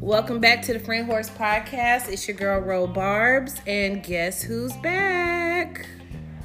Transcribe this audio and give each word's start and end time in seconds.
Welcome 0.00 0.40
back 0.40 0.62
to 0.62 0.72
the 0.72 0.78
Friend 0.78 1.06
Whores 1.06 1.30
Podcast. 1.30 2.08
It's 2.08 2.26
your 2.26 2.36
girl 2.36 2.60
Ro 2.60 2.86
Barbs, 2.86 3.60
and 3.66 4.02
guess 4.02 4.42
who's 4.42 4.72
back? 4.78 5.86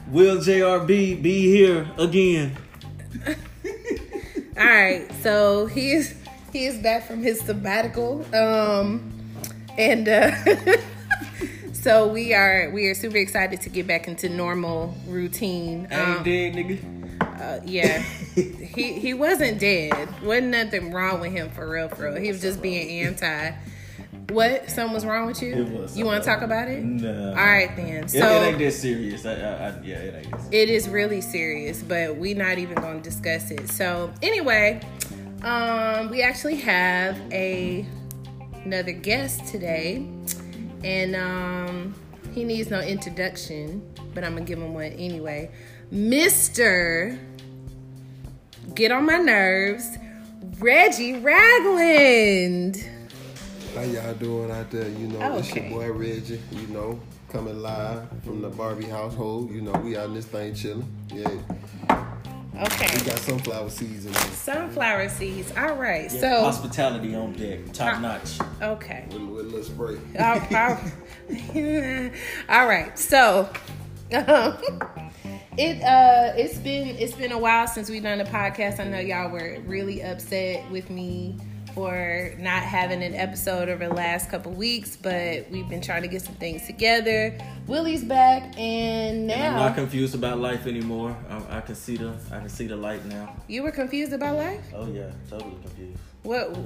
Will 0.10 0.38
JRB 0.38 1.22
be 1.22 1.46
here 1.50 1.90
again? 1.98 2.58
All 4.58 4.66
right, 4.66 5.10
so 5.22 5.68
he 5.68 5.92
is 5.92 6.16
he 6.52 6.66
is 6.66 6.78
back 6.80 7.08
from 7.08 7.22
his 7.24 7.40
sabbatical, 7.40 8.26
um, 8.36 9.10
and 9.78 10.08
uh, 10.10 10.32
so 11.74 12.08
we 12.08 12.34
are 12.34 12.70
we 12.74 12.88
are 12.88 12.94
super 12.96 13.18
excited 13.18 13.62
to 13.62 13.70
get 13.70 13.88
back 13.88 14.08
into 14.08 14.28
normal 14.28 14.96
routine. 15.08 15.88
I 15.92 15.96
ain't 15.96 16.18
Um, 16.20 16.24
dead, 16.24 16.54
nigga. 16.56 16.95
Uh, 17.46 17.62
yeah, 17.66 18.00
he 18.36 19.00
he 19.00 19.14
wasn't 19.14 19.60
dead. 19.60 19.94
wasn't 20.24 20.48
nothing 20.48 20.92
wrong 20.92 21.20
with 21.20 21.32
him 21.32 21.50
for 21.52 21.70
real, 21.70 21.90
for 21.90 22.06
real. 22.06 22.22
He 22.22 22.30
was 22.30 22.42
just 22.42 22.62
being 22.62 23.06
anti. 23.06 23.52
What? 24.30 24.72
Something 24.72 24.94
was 24.94 25.06
wrong 25.06 25.28
with 25.28 25.42
you? 25.42 25.54
It 25.54 25.70
was 25.70 25.98
You 25.98 26.06
want 26.06 26.24
to 26.24 26.30
talk 26.30 26.42
about 26.42 26.68
it? 26.68 26.84
No. 26.84 27.30
All 27.30 27.36
right 27.36 27.76
then. 27.76 28.08
So 28.08 28.18
it 28.18 28.48
ain't 28.48 28.60
that 28.60 28.72
serious. 28.72 29.24
I, 29.24 29.34
I, 29.34 29.36
I, 29.36 29.82
yeah, 29.84 29.96
it 29.98 30.16
ain't. 30.16 30.26
serious. 30.26 30.48
it 30.52 30.70
is 30.70 30.90
really 30.90 31.22
serious, 31.22 31.84
but 31.84 32.18
we 32.18 32.34
not 32.34 32.58
even 32.58 32.76
going 32.76 33.02
to 33.02 33.04
discuss 33.08 33.52
it. 33.52 33.70
So 33.70 34.12
anyway, 34.24 34.82
um, 35.44 36.10
we 36.10 36.24
actually 36.24 36.56
have 36.56 37.20
a 37.32 37.86
another 38.64 38.94
guest 38.94 39.46
today, 39.46 40.08
and 40.84 41.16
um, 41.16 41.94
he 42.34 42.44
needs 42.44 42.72
no 42.72 42.80
introduction, 42.82 43.88
but 44.16 44.24
I'm 44.24 44.34
gonna 44.34 44.46
give 44.46 44.58
him 44.58 44.74
one 44.74 44.86
anyway. 44.86 45.52
Mister, 45.92 47.20
get 48.74 48.92
on 48.92 49.06
my 49.06 49.18
nerves, 49.18 49.98
Reggie 50.60 51.14
Ragland. 51.20 52.84
How 53.76 53.82
y'all 53.82 54.14
doing 54.16 54.52
out 54.52 54.72
there? 54.72 54.88
You 54.88 55.08
know, 55.08 55.20
Oh, 55.22 55.38
it's 55.38 55.54
your 55.54 55.70
boy 55.70 55.92
Reggie. 55.92 56.42
You 56.52 56.68
know, 56.68 57.00
coming 57.32 57.62
live 57.62 58.04
from 58.24 58.42
the 58.42 58.50
Barbie 58.50 58.86
household. 58.86 59.52
You 59.52 59.62
know, 59.62 59.74
we 59.74 59.98
out 59.98 60.06
in 60.08 60.14
this 60.16 60.26
thing 60.26 60.54
chilling. 60.54 60.88
Yeah, 61.14 61.28
Okay. 62.58 62.88
we 62.98 63.02
got 63.06 63.18
sunflower 63.20 63.70
seeds 63.70 64.06
in 64.06 64.14
there 64.14 64.22
sunflower 64.22 65.10
seeds. 65.10 65.52
All 65.58 65.74
right, 65.76 66.10
Yeah, 66.14 66.20
so 66.22 66.44
hospitality 66.46 67.14
on 67.14 67.34
deck, 67.34 67.60
top 67.74 67.98
Uh, 67.98 68.00
notch. 68.00 68.40
okay. 68.62 69.04
with, 69.10 69.22
with 69.24 69.46
a 69.46 69.50
little 69.50 69.64
spray. 69.64 69.98
All- 70.18 70.42
all- 70.56 70.80
all 72.50 72.68
right. 72.68 72.98
So, 72.98 73.50
um, 74.14 74.58
it 75.58 75.82
uh, 75.84 76.34
it's 76.36 76.58
been 76.58 76.96
it's 76.98 77.14
been 77.14 77.32
a 77.32 77.38
while 77.38 77.68
since 77.68 77.90
we've 77.90 78.04
done 78.04 78.22
a 78.22 78.26
podcast. 78.26 78.80
I 78.80 78.86
know 78.86 79.00
y'all 79.00 79.30
were 79.32 79.58
really 79.66 80.02
upset 80.04 80.70
with 80.72 80.90
me 80.90 81.38
for 81.74 82.34
not 82.40 82.64
having 82.64 83.04
an 83.04 83.14
episode 83.14 83.68
over 83.68 83.88
the 83.88 83.94
last 83.94 84.30
couple 84.30 84.50
weeks, 84.54 84.96
but 84.96 85.50
we've 85.52 85.68
been 85.68 85.82
trying 85.82 86.02
to 86.04 86.08
get 86.08 86.22
some 86.22 86.36
things 86.36 86.66
together. 86.66 87.38
Willie's 87.68 88.04
back, 88.04 88.58
and 88.58 89.28
now 89.28 89.48
I'm 89.50 89.56
not 89.56 89.76
confused 89.76 90.16
about 90.16 90.40
life 90.40 90.68
anymore. 90.68 91.16
I, 91.30 91.58
I 91.58 91.62
can 91.62 91.76
see 91.76 91.98
the 91.98 92.14
I 92.32 92.40
can 92.40 92.50
see 92.50 92.68
the 92.68 92.78
light 92.78 93.06
now. 93.06 93.36
you 93.48 93.64
were 93.64 93.72
confused 93.72 94.14
about 94.14 94.36
life. 94.38 94.66
Oh 94.74 94.88
yeah, 94.92 95.12
totally 95.30 95.56
confused. 95.62 96.00
What 96.26 96.58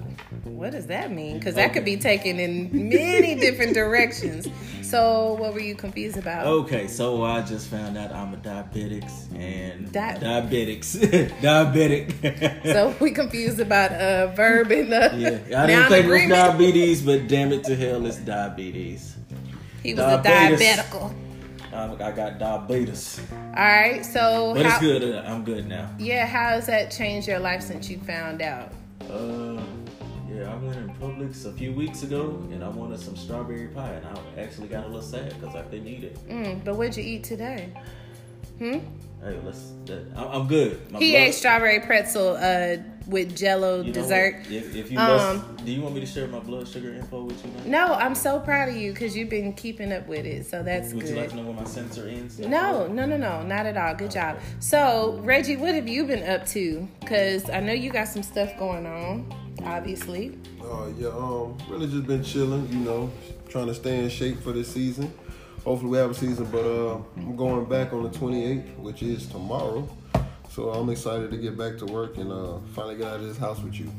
what 0.45 0.71
does 0.71 0.87
that 0.87 1.11
mean? 1.11 1.37
Because 1.37 1.55
that 1.55 1.73
could 1.73 1.83
be 1.85 1.97
taken 1.97 2.39
in 2.39 2.69
many 2.89 3.35
different 3.35 3.73
directions. 3.73 4.47
So, 4.81 5.33
what 5.33 5.53
were 5.53 5.59
you 5.59 5.75
confused 5.75 6.17
about? 6.17 6.47
Okay, 6.47 6.87
so 6.87 7.21
I 7.23 7.41
just 7.41 7.67
found 7.69 7.97
out 7.97 8.11
I'm 8.11 8.33
a 8.33 8.37
diabetics 8.37 9.31
and 9.37 9.91
Di- 9.91 10.15
diabetics, 10.15 10.95
diabetic. 11.41 12.63
So 12.73 12.95
we 13.01 13.11
confused 13.11 13.59
about 13.59 13.91
a 13.91 14.31
verb 14.35 14.71
in 14.71 14.89
the. 14.89 15.43
yeah, 15.47 15.63
I 15.63 15.67
didn't 15.67 15.89
think 15.89 16.05
it 16.05 16.09
was 16.09 16.29
diabetes, 16.29 17.01
but 17.01 17.27
damn 17.27 17.51
it 17.51 17.63
to 17.65 17.75
hell, 17.75 18.05
it's 18.05 18.17
diabetes. 18.17 19.15
He 19.83 19.93
was 19.93 20.03
a 20.03 20.21
Diabetes. 20.23 20.65
diabetical. 20.67 21.13
Um, 21.71 21.91
I 22.01 22.11
got 22.11 22.39
diabetes, 22.39 23.21
All 23.31 23.63
right. 23.63 24.03
So 24.03 24.53
but 24.55 24.65
how, 24.65 24.71
it's 24.77 24.79
good. 24.83 25.15
uh, 25.15 25.21
I'm 25.27 25.43
good 25.43 25.67
now. 25.67 25.89
Yeah, 25.99 26.25
how 26.25 26.49
has 26.49 26.65
that 26.65 26.89
changed 26.91 27.27
your 27.27 27.37
life 27.39 27.61
since 27.61 27.89
you 27.91 27.99
found 27.99 28.41
out? 28.41 28.71
Uh, 29.09 29.61
yeah, 30.31 30.51
I 30.53 30.55
went 30.57 30.75
in 30.77 30.89
Publix 31.01 31.45
a 31.45 31.51
few 31.53 31.73
weeks 31.73 32.03
ago 32.03 32.41
and 32.51 32.63
I 32.63 32.69
wanted 32.69 32.99
some 32.99 33.15
strawberry 33.15 33.67
pie, 33.67 33.93
and 33.93 34.05
I 34.05 34.41
actually 34.41 34.67
got 34.67 34.83
a 34.83 34.87
little 34.87 35.01
sad 35.01 35.33
because 35.39 35.55
I 35.55 35.63
couldn't 35.63 35.87
eat 35.87 36.03
it. 36.03 36.29
Mm, 36.29 36.63
but 36.63 36.75
what'd 36.75 36.95
you 36.97 37.03
eat 37.03 37.23
today? 37.23 37.73
Hmm? 38.59 38.79
Hey, 39.23 39.37
let's. 39.43 39.71
That, 39.85 40.05
I'm, 40.15 40.27
I'm 40.41 40.47
good. 40.47 40.91
My 40.91 40.99
He 40.99 41.11
blood- 41.11 41.21
ate 41.21 41.33
strawberry 41.33 41.79
pretzel 41.79 42.37
uh 42.37 42.77
with 43.09 43.35
Jello 43.35 43.77
you 43.81 43.87
know 43.87 43.93
dessert. 43.93 44.35
what? 44.43 44.51
If, 44.51 44.75
if 44.75 44.91
you 44.91 44.99
Um, 44.99 45.37
must, 45.37 45.65
do 45.65 45.71
you 45.71 45.81
want 45.81 45.95
me 45.95 46.01
to 46.01 46.05
share 46.05 46.27
my 46.27 46.39
blood 46.39 46.67
sugar 46.67 46.93
info 46.93 47.23
with 47.23 47.43
you? 47.43 47.51
Now? 47.69 47.87
No, 47.87 47.93
I'm 47.95 48.13
so 48.15 48.39
proud 48.39 48.69
of 48.69 48.75
you 48.75 48.91
because 48.93 49.17
you've 49.17 49.29
been 49.29 49.53
keeping 49.53 49.91
up 49.91 50.07
with 50.07 50.25
it. 50.25 50.45
So 50.45 50.61
that's 50.63 50.93
Would 50.93 51.07
you 51.07 51.15
like 51.15 51.25
good. 51.25 51.29
to 51.31 51.35
know 51.37 51.43
where 51.49 51.55
my 51.55 51.63
sensor 51.63 52.07
ends? 52.07 52.37
No, 52.39 52.87
no, 52.87 53.05
no, 53.05 53.17
no, 53.17 53.41
not 53.43 53.65
at 53.65 53.75
all. 53.77 53.95
Good 53.95 54.11
job. 54.11 54.39
So, 54.59 55.19
Reggie, 55.23 55.57
what 55.57 55.73
have 55.73 55.87
you 55.87 56.05
been 56.05 56.27
up 56.29 56.45
to? 56.47 56.87
Because 56.99 57.49
I 57.49 57.59
know 57.59 57.73
you 57.73 57.89
got 57.91 58.07
some 58.07 58.23
stuff 58.23 58.57
going 58.59 58.85
on, 58.85 59.25
obviously. 59.65 60.37
Uh, 60.61 60.87
yeah, 60.97 61.07
um, 61.07 61.57
really 61.67 61.87
just 61.87 62.05
been 62.05 62.23
chilling. 62.23 62.67
You 62.71 62.79
know, 62.79 63.11
trying 63.49 63.67
to 63.67 63.73
stay 63.73 64.03
in 64.03 64.09
shape 64.09 64.39
for 64.41 64.51
this 64.51 64.71
season. 64.71 65.11
Hopefully 65.65 65.91
we 65.91 65.97
have 65.97 66.11
a 66.11 66.13
season, 66.13 66.45
but 66.51 66.63
uh, 66.63 66.99
I'm 67.17 67.35
going 67.35 67.65
back 67.65 67.91
on 67.91 68.03
the 68.03 68.09
28th, 68.09 68.77
which 68.77 69.01
is 69.03 69.25
tomorrow. 69.27 69.87
So 70.49 70.71
I'm 70.71 70.89
excited 70.89 71.31
to 71.31 71.37
get 71.37 71.57
back 71.57 71.77
to 71.77 71.85
work 71.85 72.17
and 72.17 72.31
uh, 72.31 72.57
finally 72.73 72.95
get 72.95 73.07
out 73.07 73.19
of 73.19 73.27
this 73.27 73.37
house 73.37 73.61
with 73.61 73.79
you. 73.79 73.91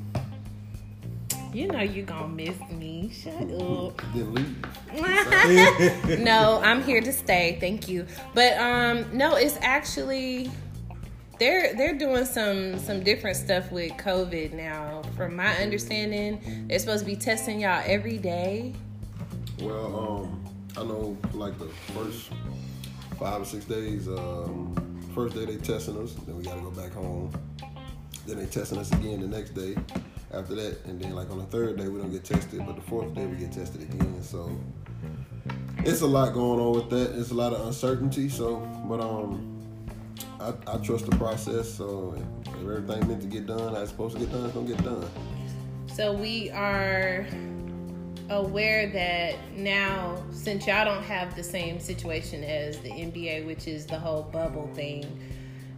You 1.53 1.67
know 1.67 1.81
you 1.81 2.03
gonna 2.03 2.29
miss 2.29 2.57
me. 2.71 3.11
Shut 3.13 3.35
up. 3.35 4.01
Then 4.15 4.35
leave. 4.35 6.19
no, 6.25 6.61
I'm 6.63 6.83
here 6.83 7.01
to 7.01 7.13
stay. 7.13 7.57
Thank 7.61 7.89
you. 7.89 8.07
But 8.35 8.57
um 8.59 9.17
no, 9.17 9.35
it's 9.35 9.59
actually 9.61 10.51
they're 11.41 11.75
they're 11.75 11.99
doing 11.99 12.25
some 12.25 12.79
some 12.79 13.03
different 13.03 13.37
stuff 13.37 13.73
with 13.73 13.93
COVID 13.93 14.53
now. 14.53 15.03
From 15.17 15.35
my 15.35 15.57
understanding, 15.57 16.67
they're 16.69 16.79
supposed 16.79 17.05
to 17.05 17.07
be 17.07 17.17
testing 17.17 17.61
y'all 17.61 17.83
every 17.85 18.19
day. 18.19 18.73
Well, 19.61 20.25
um, 20.25 20.45
I 20.77 20.85
know 20.85 21.17
like 21.33 21.59
the 21.59 21.69
first 21.95 22.31
five 23.19 23.43
or 23.43 23.45
six 23.45 23.65
days, 23.65 24.07
um, 24.07 24.90
first 25.11 25.35
day 25.35 25.45
they 25.45 25.57
testing 25.57 25.97
us, 26.03 26.15
then 26.27 26.37
we 26.37 26.45
gotta 26.45 26.61
go 26.61 26.71
back 26.71 26.93
home. 26.93 27.33
Then 28.27 28.39
they 28.39 28.47
testing 28.47 28.79
us 28.79 28.93
again 28.93 29.21
the 29.21 29.27
next 29.27 29.51
day 29.51 29.77
after 30.33 30.55
that, 30.55 30.85
and 30.85 31.01
then 31.01 31.15
like 31.15 31.31
on 31.31 31.39
the 31.39 31.45
third 31.45 31.77
day 31.77 31.89
we 31.89 32.01
don't 32.01 32.13
get 32.13 32.25
tested, 32.25 32.65
but 32.67 32.77
the 32.77 32.83
fourth 32.83 33.15
day 33.15 33.27
we 33.27 33.37
get 33.37 33.53
tested 33.53 33.83
again. 33.83 34.23
So 34.23 34.57
it's 35.79 36.03
a 36.03 36.07
lot 36.07 36.33
going 36.35 36.61
on 36.61 36.73
with 36.73 36.91
that. 36.91 37.19
It's 37.19 37.31
a 37.31 37.35
lot 37.35 37.53
of 37.53 37.67
uncertainty. 37.67 38.29
So, 38.29 38.57
but 38.89 39.01
um, 39.01 39.61
I, 40.41 40.53
I 40.67 40.77
trust 40.79 41.07
the 41.09 41.17
process. 41.17 41.73
So 41.73 42.15
if 42.47 42.55
everything 42.55 43.09
meant 43.09 43.23
to 43.23 43.29
get 43.29 43.47
done, 43.47 43.75
I 43.75 43.85
supposed 43.87 44.17
to 44.17 44.21
get 44.21 44.33
done, 44.33 44.45
it's 44.45 44.55
gonna 44.55 44.69
get 44.69 44.85
done. 44.85 45.11
So 45.93 46.13
we 46.13 46.51
are 46.51 47.27
aware 48.31 48.89
that 48.89 49.35
now, 49.57 50.23
since 50.31 50.67
y'all 50.67 50.85
don't 50.85 51.03
have 51.03 51.35
the 51.35 51.43
same 51.43 51.81
situation 51.81 52.45
as 52.45 52.79
the 52.79 52.91
NBA, 52.91 53.47
which 53.47 53.67
is 53.67 53.87
the 53.87 53.99
whole 53.99 54.23
bubble 54.23 54.71
thing, 54.75 55.05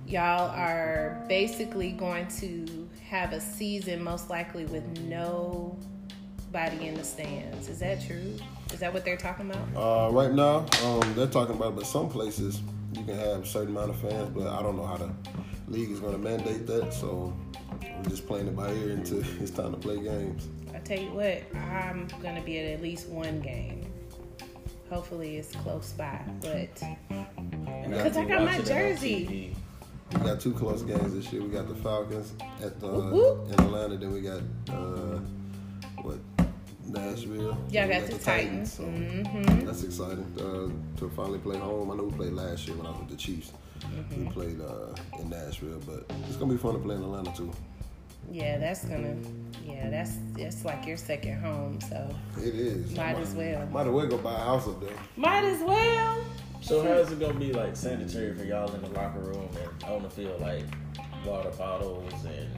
y'all 0.07 0.51
are 0.51 1.25
basically 1.29 1.93
going 1.93 2.29
to 2.29 2.89
have 3.09 3.33
a 3.33 3.41
season 3.41 4.03
most 4.03 4.31
likely 4.31 4.67
with 4.67 4.87
nobody 5.01 6.87
in 6.87 6.95
the 6.95 7.05
stands. 7.05 7.69
Is 7.69 7.79
that 7.81 8.05
true? 8.07 8.37
Is 8.73 8.81
that 8.81 8.93
what 8.93 9.05
they're 9.05 9.17
talking 9.17 9.51
about? 9.51 9.67
Uh, 9.77 10.13
right 10.13 10.33
now, 10.33 10.67
um, 10.85 11.15
they're 11.15 11.27
talking 11.27 11.57
about, 11.57 11.75
but 11.75 11.87
some 11.87 12.09
places 12.09 12.61
you 12.93 13.05
can 13.05 13.17
have 13.17 13.43
a 13.43 13.47
certain 13.47 13.71
amount 13.71 13.91
of 13.91 13.97
fans, 13.99 14.31
but 14.31 14.47
I 14.47 14.63
don't 14.63 14.77
know 14.77 14.87
how 14.87 14.97
the 14.97 15.11
league 15.69 15.91
is 15.91 16.01
going 16.01 16.13
to 16.13 16.19
mandate 16.19 16.67
that. 16.67 16.93
So 16.93 17.35
we're 17.81 18.11
just 18.11 18.27
playing 18.27 18.49
it 18.49 18.57
by 18.57 18.71
ear 18.73 18.91
until 18.91 19.23
it's 19.41 19.51
time 19.51 19.73
to 19.73 19.79
play 19.79 19.99
games. 20.01 20.49
I 20.83 20.85
tell 20.85 21.05
you 21.05 21.11
what, 21.13 21.43
I'm 21.57 22.09
gonna 22.21 22.41
be 22.43 22.59
at 22.59 22.73
at 22.73 22.83
least 22.83 23.09
one 23.09 23.41
game. 23.41 23.87
Hopefully, 24.91 25.37
it's 25.37 25.55
close 25.57 25.93
by, 25.93 26.21
but 26.41 26.75
Because 27.89 28.17
I 28.17 28.25
got 28.25 28.41
my 28.43 28.45
watch 28.47 28.55
it 28.55 28.61
on 28.61 28.67
jersey. 28.67 29.57
We 30.13 30.21
got 30.21 30.41
two 30.41 30.53
close 30.53 30.83
games 30.83 31.15
this 31.15 31.33
year. 31.33 31.41
We 31.43 31.49
got 31.49 31.69
the 31.69 31.77
Falcons 31.77 32.35
at 32.61 32.81
the, 32.81 32.89
Whoop, 32.89 33.13
whoop. 33.13 33.53
in 33.53 33.65
Atlanta. 33.65 33.97
Then 33.97 34.13
we 34.13 34.21
got 34.23 34.41
uh, 34.71 35.21
what 36.03 36.19
Nashville. 36.89 37.57
y'all 37.71 37.89
got 37.89 38.03
we 38.03 38.09
the 38.09 38.19
Titans. 38.19 38.73
So 38.73 38.83
hmm 38.83 39.65
that's 39.65 39.85
exciting 39.85 40.27
uh, 40.39 40.99
to 40.99 41.09
finally 41.11 41.39
play 41.39 41.59
home. 41.59 41.93
I 41.93 41.95
know 41.95 42.03
we 42.05 42.17
played 42.17 42.33
last 42.33 42.67
year 42.67 42.77
when 42.77 42.87
I 42.87 42.91
was 42.91 42.99
with 43.01 43.11
the 43.11 43.17
Chiefs. 43.17 43.53
Mm-hmm. 43.83 44.25
We 44.27 44.31
played 44.33 44.61
uh, 44.61 45.21
in 45.21 45.31
Nashville, 45.31 45.81
but 45.87 46.05
it's 46.29 46.37
gonna 46.37 46.53
be 46.53 46.59
fun 46.59 46.75
to 46.75 46.81
play 46.81 46.97
in 46.97 47.03
Atlanta 47.03 47.33
too. 47.37 47.53
Yeah, 48.33 48.57
that's 48.57 48.85
gonna. 48.87 49.15
Yeah, 49.65 49.91
that's 49.91 50.13
that's 50.33 50.65
like 50.65 50.87
your 50.87 50.97
second 50.97 51.39
home. 51.41 51.79
So 51.83 52.09
It 52.39 52.55
is. 52.55 52.97
Might 52.97 53.17
as 53.19 53.35
well. 53.35 53.67
Might 53.67 53.87
as 53.87 53.93
well 53.93 54.07
go 54.07 54.17
buy 54.17 54.33
a 54.33 54.39
house 54.39 54.67
up 54.67 54.81
there. 54.81 54.97
might 55.17 55.45
as 55.45 55.63
well. 55.63 56.25
So 56.63 56.83
how 56.83 56.93
is 56.93 57.13
it 57.13 57.21
gonna 57.21 57.39
be 57.39 57.53
like 57.53 57.77
sanitary 57.77 58.35
for 58.35 58.45
y'all 58.45 58.73
in 58.73 58.81
the 58.81 58.89
locker 58.91 59.21
room 59.21 59.49
and 59.61 59.85
on 59.85 60.03
the 60.03 60.09
field, 60.11 60.41
like 60.41 60.65
water 61.27 61.51
bottles 61.51 62.25
and 62.25 62.49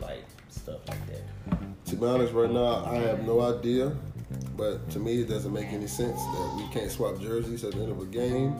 like 0.00 0.24
stuff 0.48 0.88
like 0.88 1.06
that? 1.08 1.60
To 1.86 1.96
be 1.96 2.06
honest, 2.06 2.32
right 2.32 2.50
now 2.50 2.86
I 2.86 2.94
have 2.96 3.26
no 3.26 3.40
idea. 3.40 3.92
But 4.56 4.88
to 4.90 4.98
me, 4.98 5.22
it 5.22 5.28
doesn't 5.28 5.52
make 5.52 5.66
any 5.66 5.88
sense 5.88 6.16
that 6.16 6.54
we 6.56 6.72
can't 6.72 6.90
swap 6.90 7.20
jerseys 7.20 7.64
at 7.64 7.72
the 7.72 7.80
end 7.82 7.90
of 7.90 8.00
a 8.00 8.06
game. 8.06 8.54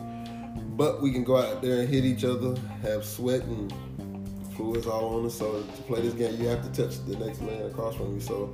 But 0.77 1.01
we 1.01 1.13
can 1.13 1.25
go 1.25 1.37
out 1.37 1.63
there 1.63 1.81
and 1.81 1.89
hit 1.89 2.05
each 2.05 2.25
other, 2.25 2.57
have 2.83 3.05
sweat 3.05 3.43
and 3.43 3.73
fluids 4.61 4.87
all 4.87 5.19
on 5.19 5.27
us. 5.27 5.35
So 5.35 5.63
to 5.63 5.83
play 5.83 6.03
this 6.03 6.15
game, 6.15 6.41
you 6.41 6.49
have 6.49 6.63
to 6.63 6.83
touch 6.83 6.99
the 7.07 7.17
next 7.17 7.41
man 7.41 7.63
across 7.67 7.95
from 7.97 8.15
you. 8.15 8.21
So 8.21 8.53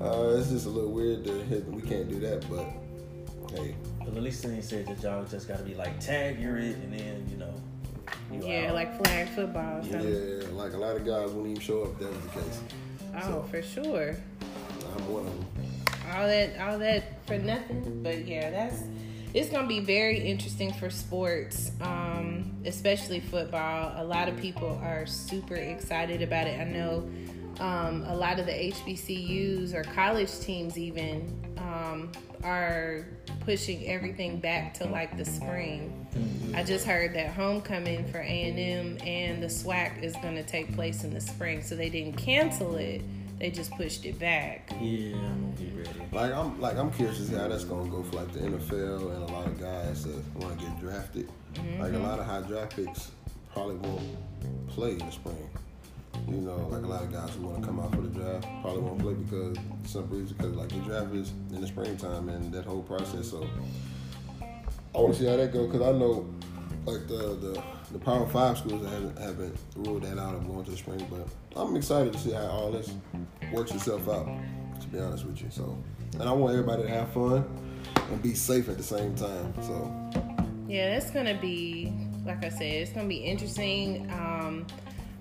uh, 0.00 0.36
it's 0.38 0.50
just 0.50 0.66
a 0.66 0.68
little 0.68 0.90
weird 0.90 1.24
to 1.24 1.42
hit. 1.44 1.64
We 1.66 1.82
can't 1.82 2.08
do 2.08 2.20
that, 2.20 2.48
but 2.50 2.66
hey. 3.56 3.74
But 4.00 4.16
at 4.16 4.22
least 4.22 4.42
they 4.42 4.60
said 4.60 4.86
that 4.86 5.02
y'all 5.02 5.24
just 5.24 5.48
gotta 5.48 5.62
be 5.62 5.74
like 5.74 5.98
tag 6.00 6.38
you're 6.38 6.58
it, 6.58 6.76
and 6.76 6.92
then 6.92 7.26
you 7.30 7.36
know. 7.38 7.54
You 8.30 8.46
Yeah, 8.46 8.68
out. 8.68 8.74
like 8.74 9.02
flag 9.04 9.28
football. 9.30 9.78
or 9.78 9.82
Yeah, 9.84 10.48
like 10.52 10.72
a 10.74 10.76
lot 10.76 10.96
of 10.96 11.04
guys 11.06 11.30
wouldn't 11.30 11.46
even 11.52 11.60
show 11.60 11.82
up 11.84 11.92
if 11.92 11.98
that 12.00 12.10
was 12.12 12.20
the 12.24 12.40
case. 12.40 12.60
Oh, 13.16 13.20
So- 13.20 13.42
for 13.50 13.62
sure. 13.62 14.16
I'm 14.96 15.12
one 15.12 15.26
of 15.26 15.32
them. 15.34 15.46
all 16.14 16.26
that 16.26 16.60
all 16.60 16.78
that 16.78 17.24
for 17.26 17.38
nothing 17.38 18.02
but 18.02 18.26
yeah 18.26 18.50
that's 18.50 18.82
it's 19.34 19.50
gonna 19.50 19.66
be 19.66 19.80
very 19.80 20.18
interesting 20.18 20.72
for 20.72 20.90
sports 20.90 21.72
um, 21.80 22.50
especially 22.64 23.20
football. 23.20 23.92
A 23.96 24.04
lot 24.04 24.28
of 24.28 24.36
people 24.36 24.80
are 24.82 25.06
super 25.06 25.56
excited 25.56 26.22
about 26.22 26.46
it. 26.46 26.60
I 26.60 26.64
know 26.64 27.08
um, 27.60 28.04
a 28.06 28.14
lot 28.14 28.38
of 28.38 28.46
the 28.46 28.52
hbcus 28.52 29.74
or 29.74 29.84
college 29.84 30.40
teams 30.40 30.78
even 30.78 31.54
um, 31.58 32.10
are 32.42 33.06
pushing 33.40 33.86
everything 33.86 34.38
back 34.38 34.74
to 34.74 34.86
like 34.86 35.16
the 35.16 35.24
spring. 35.24 36.06
I 36.54 36.62
just 36.62 36.86
heard 36.86 37.14
that 37.14 37.32
homecoming 37.32 38.06
for 38.10 38.18
a&m 38.18 38.98
and 39.04 39.42
the 39.42 39.48
swac 39.48 40.02
is 40.02 40.14
going 40.16 40.34
to 40.36 40.42
take 40.42 40.74
place 40.74 41.04
in 41.04 41.12
the 41.12 41.20
spring 41.20 41.62
so 41.62 41.74
they 41.74 41.88
didn't 41.88 42.14
cancel 42.14 42.76
it 42.76 43.02
they 43.42 43.50
just 43.50 43.72
pushed 43.72 44.06
it 44.06 44.16
back 44.20 44.72
Yeah, 44.80 45.16
I'm 45.16 45.52
gonna 45.52 45.70
be 45.70 45.76
ready. 45.76 45.90
Like 46.12 46.32
I'm 46.32 46.60
like 46.60 46.76
I'm 46.76 46.92
curious 46.92 47.18
to 47.18 47.24
see 47.24 47.34
how 47.34 47.48
that's 47.48 47.64
gonna 47.64 47.90
go 47.90 48.04
for 48.04 48.16
like 48.16 48.32
the 48.32 48.38
NFL 48.38 49.14
and 49.14 49.28
a 49.28 49.32
lot 49.32 49.46
of 49.48 49.60
guys 49.60 50.04
that 50.04 50.34
want 50.36 50.60
to 50.60 50.64
get 50.64 50.78
drafted. 50.78 51.28
Mm-hmm. 51.54 51.82
Like 51.82 51.92
a 51.92 51.98
lot 51.98 52.20
of 52.20 52.26
high 52.26 52.42
draft 52.42 52.76
picks 52.76 53.10
probably 53.52 53.74
won't 53.76 54.68
play 54.68 54.92
in 54.92 54.98
the 54.98 55.10
spring. 55.10 55.50
You 56.28 56.36
know, 56.36 56.68
like 56.70 56.84
a 56.84 56.86
lot 56.86 57.02
of 57.02 57.12
guys 57.12 57.34
who 57.34 57.48
want 57.48 57.62
to 57.62 57.66
come 57.66 57.80
out 57.80 57.92
for 57.92 58.02
the 58.02 58.10
draft 58.10 58.46
probably 58.62 58.82
won't 58.82 59.00
play 59.00 59.14
because 59.14 59.56
some 59.86 60.08
reason 60.08 60.36
because 60.36 60.54
like 60.54 60.68
the 60.68 60.76
draft 60.76 61.12
is 61.12 61.32
in 61.50 61.60
the 61.60 61.66
springtime 61.66 62.28
and 62.28 62.52
that 62.52 62.64
whole 62.64 62.82
process. 62.82 63.28
So 63.28 63.44
I 64.40 64.98
want 64.98 65.14
to 65.14 65.20
see 65.20 65.26
how 65.26 65.36
that 65.36 65.52
goes 65.52 65.66
because 65.66 65.82
I 65.82 65.98
know 65.98 66.32
like 66.86 67.08
the 67.08 67.34
the 67.40 67.62
the 67.92 67.98
Power 67.98 68.26
Five 68.26 68.58
schools 68.58 68.84
haven't 68.84 69.18
haven't 69.18 69.56
ruled 69.76 70.02
that 70.02 70.18
out 70.18 70.34
of 70.34 70.46
going 70.46 70.64
to 70.64 70.70
the 70.70 70.76
spring, 70.76 71.06
but 71.10 71.26
I'm 71.56 71.76
excited 71.76 72.12
to 72.12 72.18
see 72.18 72.32
how 72.32 72.46
all 72.46 72.70
this 72.70 72.92
works 73.52 73.72
itself 73.72 74.08
out. 74.08 74.26
To 74.80 74.88
be 74.88 74.98
honest 74.98 75.24
with 75.24 75.40
you, 75.40 75.48
so 75.50 75.78
and 76.14 76.22
I 76.22 76.32
want 76.32 76.52
everybody 76.52 76.82
to 76.82 76.88
have 76.88 77.12
fun 77.12 77.44
and 77.96 78.22
be 78.22 78.34
safe 78.34 78.68
at 78.68 78.76
the 78.76 78.82
same 78.82 79.14
time. 79.14 79.54
So 79.62 79.92
Yeah, 80.68 80.96
it's 80.96 81.10
gonna 81.10 81.38
be 81.40 81.92
like 82.24 82.44
I 82.44 82.48
said, 82.48 82.62
it's 82.62 82.92
gonna 82.92 83.08
be 83.08 83.16
interesting. 83.16 84.10
Um, 84.10 84.66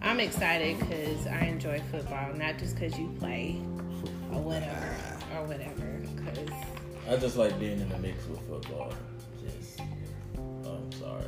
I'm 0.02 0.20
excited 0.20 0.80
because 0.80 1.28
I 1.28 1.42
enjoy 1.42 1.80
football, 1.92 2.34
not 2.34 2.58
just 2.58 2.76
because 2.76 2.98
you 2.98 3.14
play 3.20 3.62
or 4.34 4.42
whatever 4.42 4.96
or 5.36 5.46
whatever. 5.46 6.02
Because 6.16 6.50
I 7.10 7.18
just 7.18 7.38
like 7.38 7.60
being 7.60 7.80
in 7.80 7.90
the 7.90 7.98
mix 8.00 8.26
with 8.28 8.40
football. 8.48 8.94
Just, 9.44 9.82
oh, 10.66 10.76
I'm 10.76 10.92
sorry. 10.94 11.26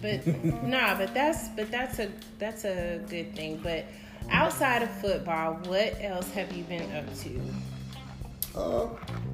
But 0.00 0.26
nah, 0.62 0.96
but 0.96 1.14
that's 1.14 1.48
but 1.50 1.70
that's 1.70 1.98
a 1.98 2.10
that's 2.38 2.64
a 2.64 3.00
good 3.08 3.34
thing. 3.34 3.60
But 3.62 3.86
outside 4.30 4.82
of 4.82 4.90
football, 5.00 5.54
what 5.64 5.96
else 6.00 6.30
have 6.32 6.52
you 6.52 6.64
been 6.64 6.90
up 6.96 7.14
to? 7.22 7.40
uh, 8.58 8.88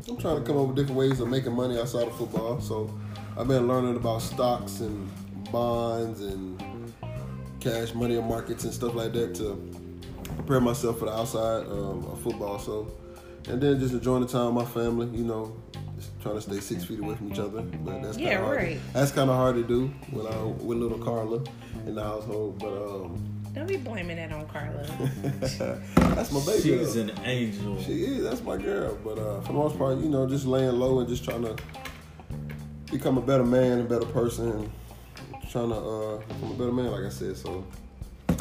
I'm 0.08 0.16
trying 0.18 0.36
to 0.36 0.42
come 0.42 0.58
up 0.58 0.68
with 0.68 0.76
different 0.76 0.98
ways 0.98 1.20
of 1.20 1.28
making 1.28 1.52
money 1.52 1.78
outside 1.78 2.06
of 2.06 2.16
football. 2.16 2.60
So 2.60 2.92
I've 3.38 3.48
been 3.48 3.66
learning 3.66 3.96
about 3.96 4.22
stocks 4.22 4.80
and 4.80 5.08
bonds 5.50 6.20
and 6.20 6.62
cash 7.60 7.94
money 7.94 8.16
and 8.16 8.28
markets 8.28 8.64
and 8.64 8.72
stuff 8.72 8.94
like 8.94 9.12
that 9.14 9.34
to 9.36 9.56
prepare 10.36 10.60
myself 10.60 10.98
for 10.98 11.06
the 11.06 11.12
outside 11.12 11.66
um, 11.66 12.04
of 12.04 12.20
football. 12.20 12.58
So, 12.58 12.92
and 13.48 13.60
then 13.60 13.78
just 13.80 13.94
enjoying 13.94 14.22
the 14.22 14.28
time 14.28 14.54
with 14.54 14.66
my 14.66 14.70
family. 14.70 15.06
You 15.16 15.24
know, 15.24 15.56
trying 16.24 16.34
to 16.36 16.40
stay 16.40 16.58
six 16.58 16.84
feet 16.84 16.98
away 16.98 17.14
from 17.14 17.30
each 17.32 17.38
other. 17.38 17.60
But 17.60 18.02
that's 18.02 18.16
kind 18.16 18.20
Yeah, 18.28 18.38
of 18.40 18.44
hard. 18.46 18.56
right. 18.56 18.80
That's 18.94 19.12
kind 19.12 19.28
of 19.30 19.36
hard 19.36 19.56
to 19.56 19.62
do 19.62 19.88
when 20.10 20.26
I 20.26 20.36
with 20.42 20.78
little 20.78 20.98
Carla 20.98 21.44
in 21.86 21.94
the 21.94 22.02
household. 22.02 22.58
But 22.58 22.72
um, 22.72 23.22
Don't 23.54 23.68
be 23.68 23.76
blaming 23.76 24.16
that 24.16 24.32
on 24.32 24.46
Carla. 24.48 24.84
that's 26.14 26.32
my 26.32 26.40
baby. 26.46 26.62
She's 26.62 26.96
an 26.96 27.12
angel. 27.24 27.80
She 27.82 28.04
is. 28.04 28.24
That's 28.24 28.42
my 28.42 28.56
girl. 28.56 28.96
But 29.04 29.18
uh, 29.18 29.40
for 29.42 29.48
the 29.48 29.52
most 29.58 29.76
part, 29.78 29.98
you 29.98 30.08
know, 30.08 30.26
just 30.26 30.46
laying 30.46 30.72
low 30.72 31.00
and 31.00 31.08
just 31.08 31.24
trying 31.24 31.42
to 31.42 31.54
become 32.90 33.18
a 33.18 33.22
better 33.22 33.44
man, 33.44 33.80
a 33.80 33.84
better 33.84 34.06
person, 34.06 34.70
trying 35.50 35.68
to 35.68 35.76
uh, 35.76 36.16
become 36.18 36.50
a 36.52 36.54
better 36.54 36.72
man, 36.72 36.90
like 36.90 37.04
I 37.04 37.10
said. 37.10 37.36
So 37.36 37.66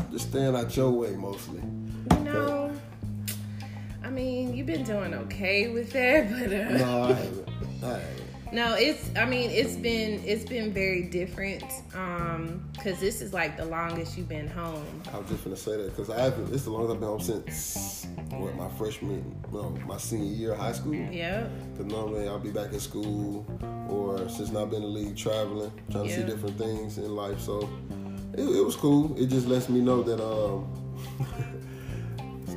just 0.09 0.29
staying 0.29 0.55
out 0.55 0.75
your 0.77 0.89
way 0.89 1.11
mostly. 1.15 1.59
no, 2.21 2.71
I 4.03 4.09
mean 4.09 4.55
you've 4.55 4.67
been 4.67 4.83
doing 4.83 5.13
okay 5.13 5.69
with 5.69 5.91
that, 5.91 6.29
but 6.31 6.53
uh, 6.53 6.77
No, 6.85 7.03
I 7.03 7.13
haven't. 7.13 7.49
No, 8.53 8.75
it's. 8.75 9.09
I 9.15 9.25
mean, 9.25 9.49
it's 9.49 9.75
been 9.75 10.21
it's 10.23 10.45
been 10.45 10.71
very 10.71 11.03
different. 11.03 11.63
Um, 11.95 12.63
cause 12.83 12.99
this 12.99 13.19
is 13.19 13.33
like 13.33 13.57
the 13.57 13.65
longest 13.65 14.15
you've 14.15 14.29
been 14.29 14.47
home. 14.47 14.85
I 15.11 15.17
was 15.17 15.27
just 15.27 15.43
gonna 15.43 15.55
say 15.55 15.75
that 15.77 15.89
because 15.89 16.11
I 16.11 16.21
haven't. 16.21 16.53
It's 16.53 16.63
the 16.63 16.69
longest 16.69 16.93
I've 16.93 16.99
been 16.99 17.09
home 17.09 17.19
since 17.19 18.05
what 18.29 18.55
my 18.55 18.69
freshman, 18.77 19.35
no, 19.51 19.71
my 19.87 19.97
senior 19.97 20.31
year 20.31 20.51
of 20.53 20.59
high 20.59 20.71
school. 20.71 20.93
yeah 20.93 21.47
Because 21.71 21.91
normally 21.91 22.27
I'll 22.27 22.37
be 22.37 22.51
back 22.51 22.73
in 22.73 22.79
school, 22.79 23.43
or 23.89 24.29
since 24.29 24.49
I've 24.49 24.69
been 24.69 24.83
in 24.83 24.93
the 24.93 24.99
league 24.99 25.17
traveling, 25.17 25.71
trying 25.89 26.07
to 26.07 26.13
see 26.13 26.23
different 26.23 26.57
things 26.57 26.99
in 26.99 27.15
life. 27.15 27.39
So 27.39 27.67
it, 28.33 28.43
it 28.43 28.63
was 28.63 28.75
cool. 28.75 29.17
It 29.17 29.27
just 29.27 29.47
lets 29.47 29.67
me 29.67 29.81
know 29.81 30.03
that 30.03 30.23
um, 30.23 30.71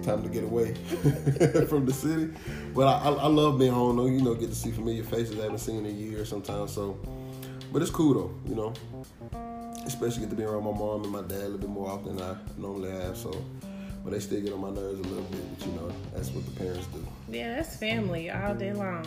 time 0.06 0.22
to 0.22 0.28
get 0.28 0.44
away 0.44 0.72
from 1.68 1.84
the 1.84 1.92
city. 1.92 2.30
But 2.74 2.86
I, 2.86 3.08
I, 3.08 3.12
I 3.12 3.26
love 3.26 3.58
being 3.58 3.72
home 3.72 3.96
though. 3.96 4.06
You 4.06 4.22
know, 4.22 4.34
get 4.34 4.48
to 4.50 4.54
see 4.54 4.70
familiar 4.70 5.02
faces 5.02 5.38
I 5.38 5.42
haven't 5.42 5.58
seen 5.58 5.84
in 5.84 5.86
a 5.86 5.88
year 5.94 6.24
sometimes. 6.24 6.72
So, 6.72 6.98
but 7.72 7.82
it's 7.82 7.90
cool 7.90 8.14
though. 8.14 8.34
You 8.48 8.54
know, 8.54 8.72
especially 9.84 10.20
get 10.20 10.30
to 10.30 10.36
be 10.36 10.44
around 10.44 10.64
my 10.64 10.72
mom 10.72 11.02
and 11.02 11.12
my 11.12 11.22
dad 11.22 11.32
a 11.38 11.48
little 11.48 11.58
bit 11.58 11.68
more 11.70 11.90
often 11.90 12.16
than 12.16 12.24
I 12.30 12.36
normally 12.56 12.90
have. 12.90 13.16
So. 13.16 13.32
But 14.04 14.12
they 14.12 14.20
still 14.20 14.40
get 14.40 14.52
on 14.52 14.60
my 14.60 14.70
nerves 14.70 15.00
a 15.00 15.02
little 15.02 15.24
bit, 15.24 15.58
but 15.58 15.66
you 15.66 15.72
know, 15.72 15.90
that's 16.14 16.28
what 16.30 16.44
the 16.44 16.52
parents 16.52 16.86
do. 16.94 17.04
Yeah, 17.28 17.56
that's 17.56 17.74
family 17.74 18.30
all 18.30 18.54
day 18.54 18.72
long. 18.72 19.02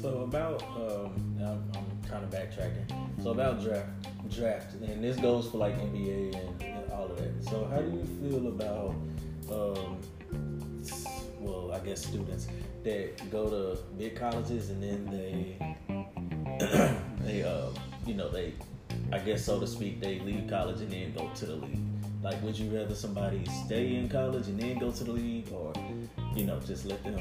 So 0.00 0.20
about 0.22 0.62
um, 0.62 1.12
I'm, 1.38 1.62
I'm 1.76 2.08
kind 2.10 2.24
of 2.24 2.30
backtracking. 2.30 3.22
So 3.22 3.32
about 3.32 3.60
draft, 3.62 3.90
draft, 4.30 4.72
and 4.76 5.04
this 5.04 5.18
goes 5.18 5.50
for 5.50 5.58
like 5.58 5.76
NBA 5.76 6.34
and, 6.34 6.62
and 6.62 6.90
all 6.92 7.10
of 7.10 7.18
that. 7.18 7.44
So 7.50 7.66
how 7.66 7.82
do 7.82 7.90
you 7.90 8.30
feel 8.30 8.46
about, 8.48 8.94
um, 9.52 9.98
s- 10.00 10.17
well, 11.48 11.72
I 11.72 11.78
guess 11.84 12.04
students 12.04 12.46
that 12.84 13.30
go 13.30 13.48
to 13.48 13.80
big 13.98 14.16
colleges 14.16 14.70
and 14.70 14.82
then 14.82 15.06
they, 15.10 15.56
they, 17.24 17.42
uh, 17.42 17.66
you 18.06 18.14
know, 18.14 18.28
they, 18.28 18.54
I 19.12 19.18
guess 19.18 19.44
so 19.44 19.58
to 19.60 19.66
speak, 19.66 20.00
they 20.00 20.20
leave 20.20 20.48
college 20.48 20.80
and 20.80 20.90
then 20.90 21.12
go 21.14 21.30
to 21.34 21.46
the 21.46 21.56
league. 21.56 21.78
Like, 22.22 22.42
would 22.42 22.58
you 22.58 22.76
rather 22.76 22.94
somebody 22.94 23.44
stay 23.64 23.94
in 23.96 24.08
college 24.08 24.48
and 24.48 24.60
then 24.60 24.78
go 24.78 24.90
to 24.90 25.04
the 25.04 25.12
league, 25.12 25.50
or 25.52 25.72
you 26.34 26.44
know, 26.44 26.58
just 26.66 26.84
let 26.84 27.02
them 27.04 27.16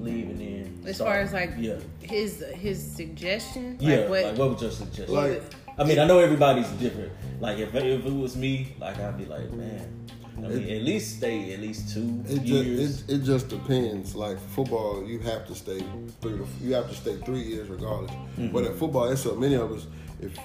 leave 0.00 0.30
and 0.30 0.38
then 0.40 0.82
As 0.84 0.96
start? 0.96 1.10
far 1.10 1.20
as 1.20 1.32
like 1.32 1.52
yeah. 1.56 1.76
his 2.02 2.44
his 2.54 2.82
suggestion, 2.82 3.78
Yeah, 3.80 3.98
like 4.00 4.08
what? 4.08 4.24
like 4.24 4.36
what 4.38 4.50
was 4.52 4.62
your 4.62 4.70
suggestion? 4.72 5.14
Like- 5.14 5.42
I 5.76 5.82
mean, 5.82 5.98
I 5.98 6.06
know 6.06 6.20
everybody's 6.20 6.68
different. 6.72 7.12
Like 7.40 7.58
if, 7.58 7.74
if 7.74 8.06
it 8.06 8.12
was 8.12 8.36
me, 8.36 8.74
like 8.78 8.96
I'd 8.98 9.18
be 9.18 9.24
like, 9.24 9.50
man, 9.52 10.06
I 10.36 10.40
mean, 10.40 10.68
at 10.68 10.82
least 10.82 11.18
stay 11.18 11.52
at 11.54 11.60
least 11.60 11.94
two 11.94 12.22
It 12.28 12.42
years. 12.42 13.02
just 13.02 13.10
it, 13.10 13.14
it 13.14 13.24
just 13.24 13.48
depends. 13.48 14.14
Like 14.14 14.38
football, 14.50 15.04
you 15.04 15.18
have 15.20 15.46
to 15.46 15.54
stay 15.54 15.80
three 16.20 16.38
to 16.38 16.46
you 16.60 16.74
have 16.74 16.88
to 16.88 16.94
stay 16.94 17.16
three 17.18 17.42
years 17.42 17.68
regardless. 17.68 18.10
Mm-hmm. 18.10 18.48
But 18.48 18.64
at 18.64 18.76
football, 18.76 19.04
it's 19.10 19.22
so 19.22 19.34
many 19.34 19.54
of 19.54 19.70
us. 19.72 19.86
If 20.20 20.36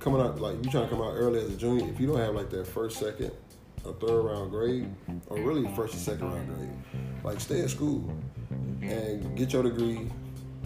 coming 0.00 0.20
out 0.20 0.40
like 0.40 0.56
you 0.64 0.70
trying 0.70 0.84
to 0.84 0.90
come 0.90 1.02
out 1.02 1.12
early 1.14 1.40
as 1.40 1.50
a 1.52 1.56
junior, 1.56 1.88
if 1.88 1.98
you 2.00 2.06
don't 2.06 2.18
have 2.18 2.34
like 2.34 2.50
that 2.50 2.66
first, 2.66 2.98
second, 2.98 3.32
or 3.84 3.92
third 3.94 4.22
round 4.22 4.50
grade, 4.50 4.88
or 5.28 5.38
really 5.40 5.68
first 5.74 5.94
and 5.94 6.02
second 6.02 6.32
round 6.32 6.54
grade, 6.54 6.70
like 7.24 7.40
stay 7.40 7.62
at 7.62 7.70
school 7.70 8.10
and 8.82 9.36
get 9.36 9.52
your 9.52 9.62
degree, 9.62 10.08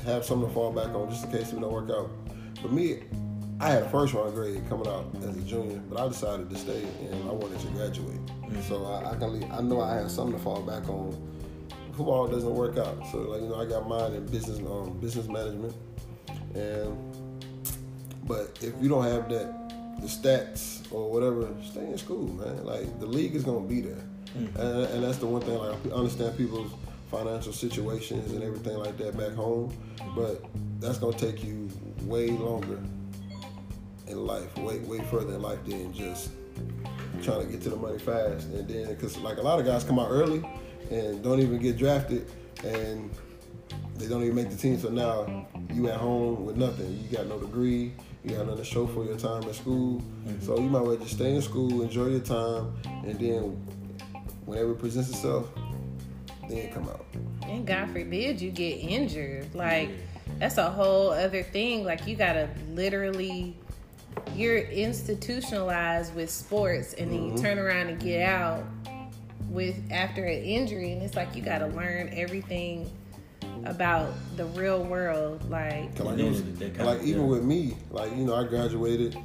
have 0.04 0.24
something 0.24 0.48
to 0.48 0.54
fall 0.54 0.72
back 0.72 0.88
on 0.94 1.08
just 1.08 1.24
in 1.24 1.30
case 1.32 1.52
it 1.52 1.60
don't 1.60 1.72
work 1.72 1.90
out. 1.90 2.10
For 2.60 2.68
me, 2.68 3.00
I 3.62 3.70
had 3.70 3.84
a 3.84 3.88
first 3.90 4.12
round 4.12 4.34
grade 4.34 4.60
coming 4.68 4.88
out 4.88 5.06
as 5.18 5.36
a 5.36 5.40
junior, 5.42 5.80
but 5.88 6.00
I 6.00 6.08
decided 6.08 6.50
to 6.50 6.56
stay 6.56 6.82
and 7.08 7.30
I 7.30 7.32
wanted 7.32 7.60
to 7.60 7.68
graduate. 7.68 8.18
So 8.66 8.84
I, 8.86 9.12
I 9.12 9.14
can 9.14 9.38
leave, 9.38 9.48
I 9.52 9.60
know 9.60 9.80
I 9.80 9.94
have 9.94 10.10
something 10.10 10.36
to 10.36 10.42
fall 10.42 10.62
back 10.62 10.88
on. 10.88 11.16
Football 11.92 12.26
doesn't 12.26 12.52
work 12.52 12.76
out, 12.76 13.06
so 13.12 13.18
like 13.18 13.40
you 13.40 13.48
know 13.48 13.60
I 13.60 13.66
got 13.66 13.88
mine 13.88 14.14
in 14.14 14.26
business 14.26 14.58
um, 14.58 14.98
business 14.98 15.28
management, 15.28 15.74
and 16.54 16.96
but 18.24 18.58
if 18.62 18.74
you 18.82 18.88
don't 18.88 19.04
have 19.04 19.28
that 19.28 20.00
the 20.00 20.08
stats 20.08 20.90
or 20.90 21.08
whatever, 21.08 21.48
stay 21.62 21.86
in 21.86 21.96
school, 21.98 22.26
man. 22.32 22.64
Like 22.64 22.98
the 22.98 23.06
league 23.06 23.36
is 23.36 23.44
gonna 23.44 23.60
be 23.60 23.80
there, 23.80 24.02
and, 24.34 24.56
and 24.56 25.04
that's 25.04 25.18
the 25.18 25.26
one 25.26 25.40
thing. 25.42 25.56
Like 25.56 25.78
I 25.86 25.94
understand 25.94 26.36
people's 26.36 26.72
financial 27.12 27.52
situations 27.52 28.32
and 28.32 28.42
everything 28.42 28.78
like 28.78 28.96
that 28.98 29.16
back 29.16 29.34
home, 29.34 29.72
but 30.16 30.44
that's 30.80 30.98
gonna 30.98 31.16
take 31.16 31.44
you 31.44 31.68
way 32.06 32.30
longer 32.30 32.80
in 34.12 34.26
life, 34.26 34.56
way 34.58 34.78
way 34.80 35.00
further 35.10 35.34
in 35.34 35.42
life 35.42 35.58
than 35.64 35.92
just 35.92 36.30
trying 37.22 37.44
to 37.44 37.46
get 37.50 37.62
to 37.62 37.70
the 37.70 37.76
money 37.76 37.98
fast. 37.98 38.46
And 38.48 38.68
then, 38.68 38.88
because 38.88 39.16
like 39.18 39.38
a 39.38 39.42
lot 39.42 39.58
of 39.58 39.66
guys 39.66 39.84
come 39.84 39.98
out 39.98 40.08
early 40.10 40.44
and 40.90 41.22
don't 41.22 41.40
even 41.40 41.58
get 41.58 41.76
drafted, 41.76 42.30
and 42.64 43.10
they 43.96 44.06
don't 44.06 44.22
even 44.22 44.34
make 44.34 44.50
the 44.50 44.56
team. 44.56 44.78
So 44.78 44.88
now 44.88 45.46
you 45.72 45.88
at 45.88 45.96
home 45.96 46.44
with 46.44 46.56
nothing. 46.56 46.98
You 47.02 47.16
got 47.16 47.26
no 47.26 47.38
degree. 47.38 47.92
You 48.24 48.36
got 48.36 48.46
nothing 48.46 48.58
to 48.58 48.64
show 48.64 48.86
for 48.86 49.04
your 49.04 49.16
time 49.16 49.42
at 49.44 49.54
school. 49.54 50.00
Mm-hmm. 50.00 50.46
So 50.46 50.56
you 50.56 50.68
might 50.68 50.82
well 50.82 50.96
just 50.96 51.14
stay 51.14 51.34
in 51.34 51.42
school, 51.42 51.82
enjoy 51.82 52.06
your 52.06 52.20
time, 52.20 52.72
and 53.04 53.18
then 53.18 53.42
whenever 54.44 54.72
it 54.72 54.78
presents 54.78 55.10
itself, 55.10 55.48
then 56.48 56.70
come 56.72 56.88
out. 56.88 57.04
And 57.42 57.66
God 57.66 57.90
forbid 57.90 58.40
you 58.40 58.50
get 58.50 58.74
injured. 58.74 59.54
Like 59.54 59.90
that's 60.38 60.58
a 60.58 60.70
whole 60.70 61.10
other 61.10 61.42
thing. 61.42 61.84
Like 61.84 62.06
you 62.06 62.16
gotta 62.16 62.48
literally 62.70 63.56
you're 64.34 64.58
institutionalized 64.58 66.14
with 66.14 66.30
sports 66.30 66.94
and 66.94 67.10
then 67.10 67.18
mm-hmm. 67.20 67.36
you 67.36 67.42
turn 67.42 67.58
around 67.58 67.88
and 67.88 68.00
get 68.00 68.22
out 68.28 68.64
with 69.48 69.76
after 69.90 70.24
an 70.24 70.42
injury 70.42 70.92
and 70.92 71.02
it's 71.02 71.16
like 71.16 71.34
you 71.36 71.42
got 71.42 71.58
to 71.58 71.66
learn 71.68 72.08
everything 72.12 72.90
about 73.64 74.12
the 74.36 74.46
real 74.46 74.82
world 74.84 75.48
like 75.50 75.98
like, 76.00 76.16
was, 76.16 76.42
like 76.78 77.02
even 77.02 77.28
with 77.28 77.44
me 77.44 77.76
like 77.90 78.10
you 78.12 78.24
know 78.24 78.34
i 78.34 78.44
graduated 78.44 79.16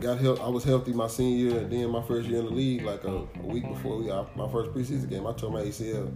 got 0.00 0.18
health. 0.18 0.40
I 0.40 0.48
was 0.48 0.64
healthy 0.64 0.92
my 0.92 1.06
senior 1.06 1.50
year, 1.50 1.60
and 1.60 1.72
then 1.72 1.90
my 1.90 2.02
first 2.02 2.28
year 2.28 2.40
in 2.40 2.46
the 2.46 2.50
league, 2.50 2.82
like 2.82 3.04
a, 3.04 3.16
a 3.16 3.46
week 3.46 3.66
before 3.66 3.98
we, 3.98 4.06
my 4.06 4.50
first 4.50 4.70
preseason 4.72 5.08
game, 5.08 5.26
I 5.26 5.32
tore 5.32 5.50
my 5.50 5.62
ACL. 5.62 6.12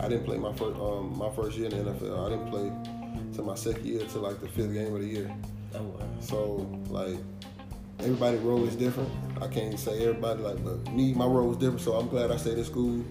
I 0.00 0.08
didn't 0.08 0.24
play 0.24 0.38
my 0.38 0.52
first 0.52 0.78
um, 0.80 1.16
my 1.16 1.30
first 1.30 1.56
year 1.56 1.68
in 1.68 1.84
the 1.84 1.92
NFL. 1.92 2.26
I 2.26 2.30
didn't 2.30 2.50
play 2.50 3.32
till 3.34 3.44
my 3.44 3.54
second 3.54 3.84
year, 3.84 4.00
till 4.06 4.22
like 4.22 4.40
the 4.40 4.48
fifth 4.48 4.72
game 4.72 4.94
of 4.94 5.00
the 5.00 5.06
year. 5.06 5.34
Oh 5.74 5.82
wow. 5.82 6.06
So 6.20 6.68
like 6.88 7.16
everybody 8.00 8.36
role 8.38 8.64
is 8.66 8.76
different. 8.76 9.10
I 9.40 9.48
can't 9.48 9.78
say 9.78 10.02
everybody 10.02 10.42
like, 10.42 10.62
but 10.64 10.92
me, 10.92 11.14
my 11.14 11.26
role 11.26 11.48
was 11.48 11.56
different. 11.56 11.80
So 11.80 11.94
I'm 11.94 12.08
glad 12.08 12.30
I 12.30 12.36
stayed 12.36 12.58
in 12.58 12.64
school 12.64 13.04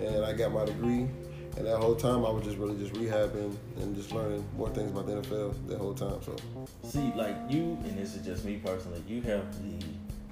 and 0.00 0.24
I 0.24 0.32
got 0.32 0.52
my 0.52 0.64
degree. 0.64 1.08
And 1.56 1.66
that 1.66 1.78
whole 1.78 1.96
time, 1.96 2.24
I 2.24 2.30
was 2.30 2.44
just 2.44 2.56
really 2.58 2.78
just 2.78 2.92
rehabbing 2.94 3.54
and 3.78 3.94
just 3.96 4.12
learning 4.12 4.46
more 4.56 4.70
things 4.70 4.92
about 4.92 5.06
the 5.06 5.14
NFL 5.14 5.68
that 5.68 5.78
whole 5.78 5.94
time. 5.94 6.22
So, 6.22 6.36
see, 6.84 7.12
like 7.16 7.36
you, 7.48 7.76
and 7.84 7.98
this 7.98 8.14
is 8.14 8.24
just 8.24 8.44
me 8.44 8.60
personally, 8.64 9.02
you 9.08 9.20
have 9.22 9.44
the 9.60 9.84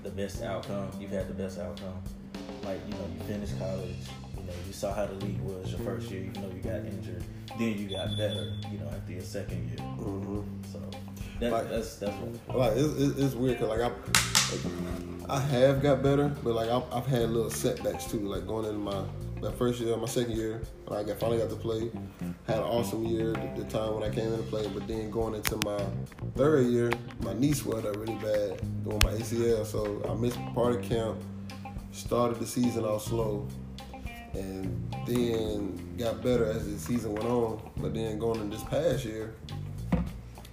the 0.04 0.10
best 0.10 0.42
outcome. 0.42 0.88
You've 1.00 1.10
had 1.10 1.28
the 1.28 1.34
best 1.34 1.58
outcome. 1.58 2.00
Like 2.64 2.80
you 2.86 2.94
know, 2.94 3.06
you 3.12 3.24
finished 3.26 3.58
college. 3.58 3.96
You 4.36 4.44
know, 4.46 4.52
you 4.66 4.72
saw 4.72 4.94
how 4.94 5.06
the 5.06 5.14
league 5.24 5.40
was 5.40 5.70
your 5.72 5.80
first 5.80 6.10
year. 6.10 6.22
Even 6.22 6.40
though 6.40 6.54
you 6.54 6.62
got 6.62 6.86
injured, 6.86 7.24
then 7.58 7.76
you 7.76 7.88
got 7.88 8.16
better. 8.16 8.52
You 8.70 8.78
know, 8.78 8.88
after 8.88 9.12
your 9.12 9.22
second 9.22 9.68
year. 9.68 9.78
Mm-hmm. 9.78 10.42
So 10.72 10.80
that, 11.40 11.52
like, 11.52 11.70
that's 11.70 11.96
that's 11.96 12.14
what. 12.46 12.56
Like 12.56 12.72
it's, 12.76 13.18
it's 13.18 13.34
weird 13.34 13.58
because 13.58 13.68
like 13.68 13.80
I. 13.80 13.92
I 15.30 15.40
have 15.40 15.82
got 15.82 16.02
better, 16.02 16.28
but 16.42 16.54
like 16.54 16.70
I've, 16.70 16.84
I've 16.90 17.06
had 17.06 17.28
little 17.28 17.50
setbacks 17.50 18.06
too. 18.06 18.20
Like 18.20 18.46
going 18.46 18.64
into 18.64 18.78
my 18.78 19.04
that 19.42 19.56
first 19.56 19.80
year, 19.80 19.96
my 19.96 20.06
second 20.06 20.36
year, 20.36 20.62
when 20.86 20.98
I 20.98 21.02
got, 21.02 21.20
finally 21.20 21.38
got 21.38 21.50
to 21.50 21.56
play, 21.56 21.90
had 22.46 22.58
an 22.58 22.64
awesome 22.64 23.04
year. 23.04 23.32
The, 23.32 23.62
the, 23.62 23.70
time 23.70 23.94
when 23.94 24.02
I 24.02 24.12
came 24.12 24.32
in 24.32 24.36
to 24.38 24.42
play, 24.44 24.66
but 24.68 24.88
then 24.88 25.10
going 25.10 25.34
into 25.34 25.56
my 25.58 25.78
third 26.36 26.66
year, 26.66 26.90
my 27.20 27.34
knee 27.34 27.52
swelled 27.52 27.86
up 27.86 27.96
really 27.96 28.14
bad 28.14 28.60
doing 28.84 29.00
my 29.04 29.12
ACL, 29.12 29.64
so 29.64 30.02
I 30.08 30.14
missed 30.14 30.38
part 30.54 30.76
of 30.76 30.82
camp. 30.82 31.18
Started 31.92 32.38
the 32.38 32.46
season 32.46 32.84
off 32.84 33.04
slow, 33.04 33.46
and 34.34 34.94
then 35.06 35.96
got 35.96 36.22
better 36.22 36.46
as 36.46 36.70
the 36.70 36.78
season 36.78 37.12
went 37.12 37.26
on. 37.26 37.70
But 37.76 37.94
then 37.94 38.18
going 38.18 38.40
in 38.40 38.50
this 38.50 38.62
past 38.64 39.04
year, 39.04 39.34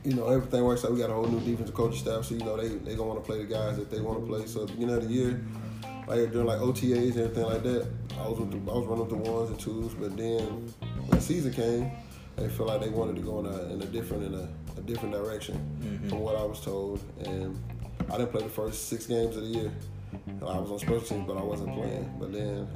you 0.05 0.13
know, 0.13 0.27
everything 0.27 0.63
works 0.63 0.85
out. 0.85 0.91
We 0.91 0.99
got 0.99 1.09
a 1.09 1.13
whole 1.13 1.25
new 1.25 1.39
defensive 1.39 1.73
coaching 1.73 1.99
staff, 1.99 2.25
so 2.25 2.35
you 2.35 2.41
know 2.41 2.55
they 2.55 2.69
they 2.69 2.95
gonna 2.95 3.09
want 3.09 3.23
to 3.23 3.25
play 3.25 3.39
the 3.39 3.45
guys 3.45 3.77
that 3.77 3.89
they 3.89 4.01
want 4.01 4.19
to 4.19 4.25
play. 4.25 4.45
So 4.45 4.61
at 4.61 4.67
the 4.67 4.73
beginning 4.73 4.95
of 4.95 5.07
the 5.07 5.13
year, 5.13 5.43
like 6.07 6.31
during 6.31 6.45
like 6.45 6.59
OTAs 6.59 7.15
and 7.15 7.19
everything 7.19 7.43
like 7.43 7.63
that, 7.63 7.87
I 8.19 8.27
was 8.27 8.39
with 8.39 8.51
the, 8.51 8.71
I 8.71 8.75
was 8.75 8.85
running 8.85 9.07
with 9.07 9.09
the 9.09 9.31
ones 9.31 9.49
and 9.49 9.59
twos. 9.59 9.93
But 9.95 10.15
then 10.15 10.73
when 10.79 11.09
the 11.09 11.21
season 11.21 11.53
came, 11.53 11.91
they 12.35 12.47
felt 12.49 12.69
like 12.69 12.81
they 12.81 12.89
wanted 12.89 13.15
to 13.15 13.21
go 13.21 13.39
in 13.39 13.47
a, 13.47 13.73
in 13.73 13.81
a 13.81 13.85
different 13.85 14.23
in 14.23 14.33
a, 14.35 14.47
a 14.77 14.81
different 14.81 15.13
direction 15.13 15.55
mm-hmm. 15.81 16.09
from 16.09 16.19
what 16.19 16.35
I 16.35 16.43
was 16.43 16.61
told. 16.61 17.01
And 17.25 17.59
I 18.11 18.17
didn't 18.17 18.31
play 18.31 18.43
the 18.43 18.49
first 18.49 18.87
six 18.87 19.07
games 19.07 19.35
of 19.35 19.43
the 19.43 19.49
year. 19.49 19.71
I 20.41 20.59
was 20.59 20.71
on 20.71 20.79
special 20.79 21.01
teams, 21.01 21.27
but 21.27 21.37
I 21.37 21.43
wasn't 21.43 21.73
playing. 21.73 22.15
But 22.19 22.31
then 22.31 22.67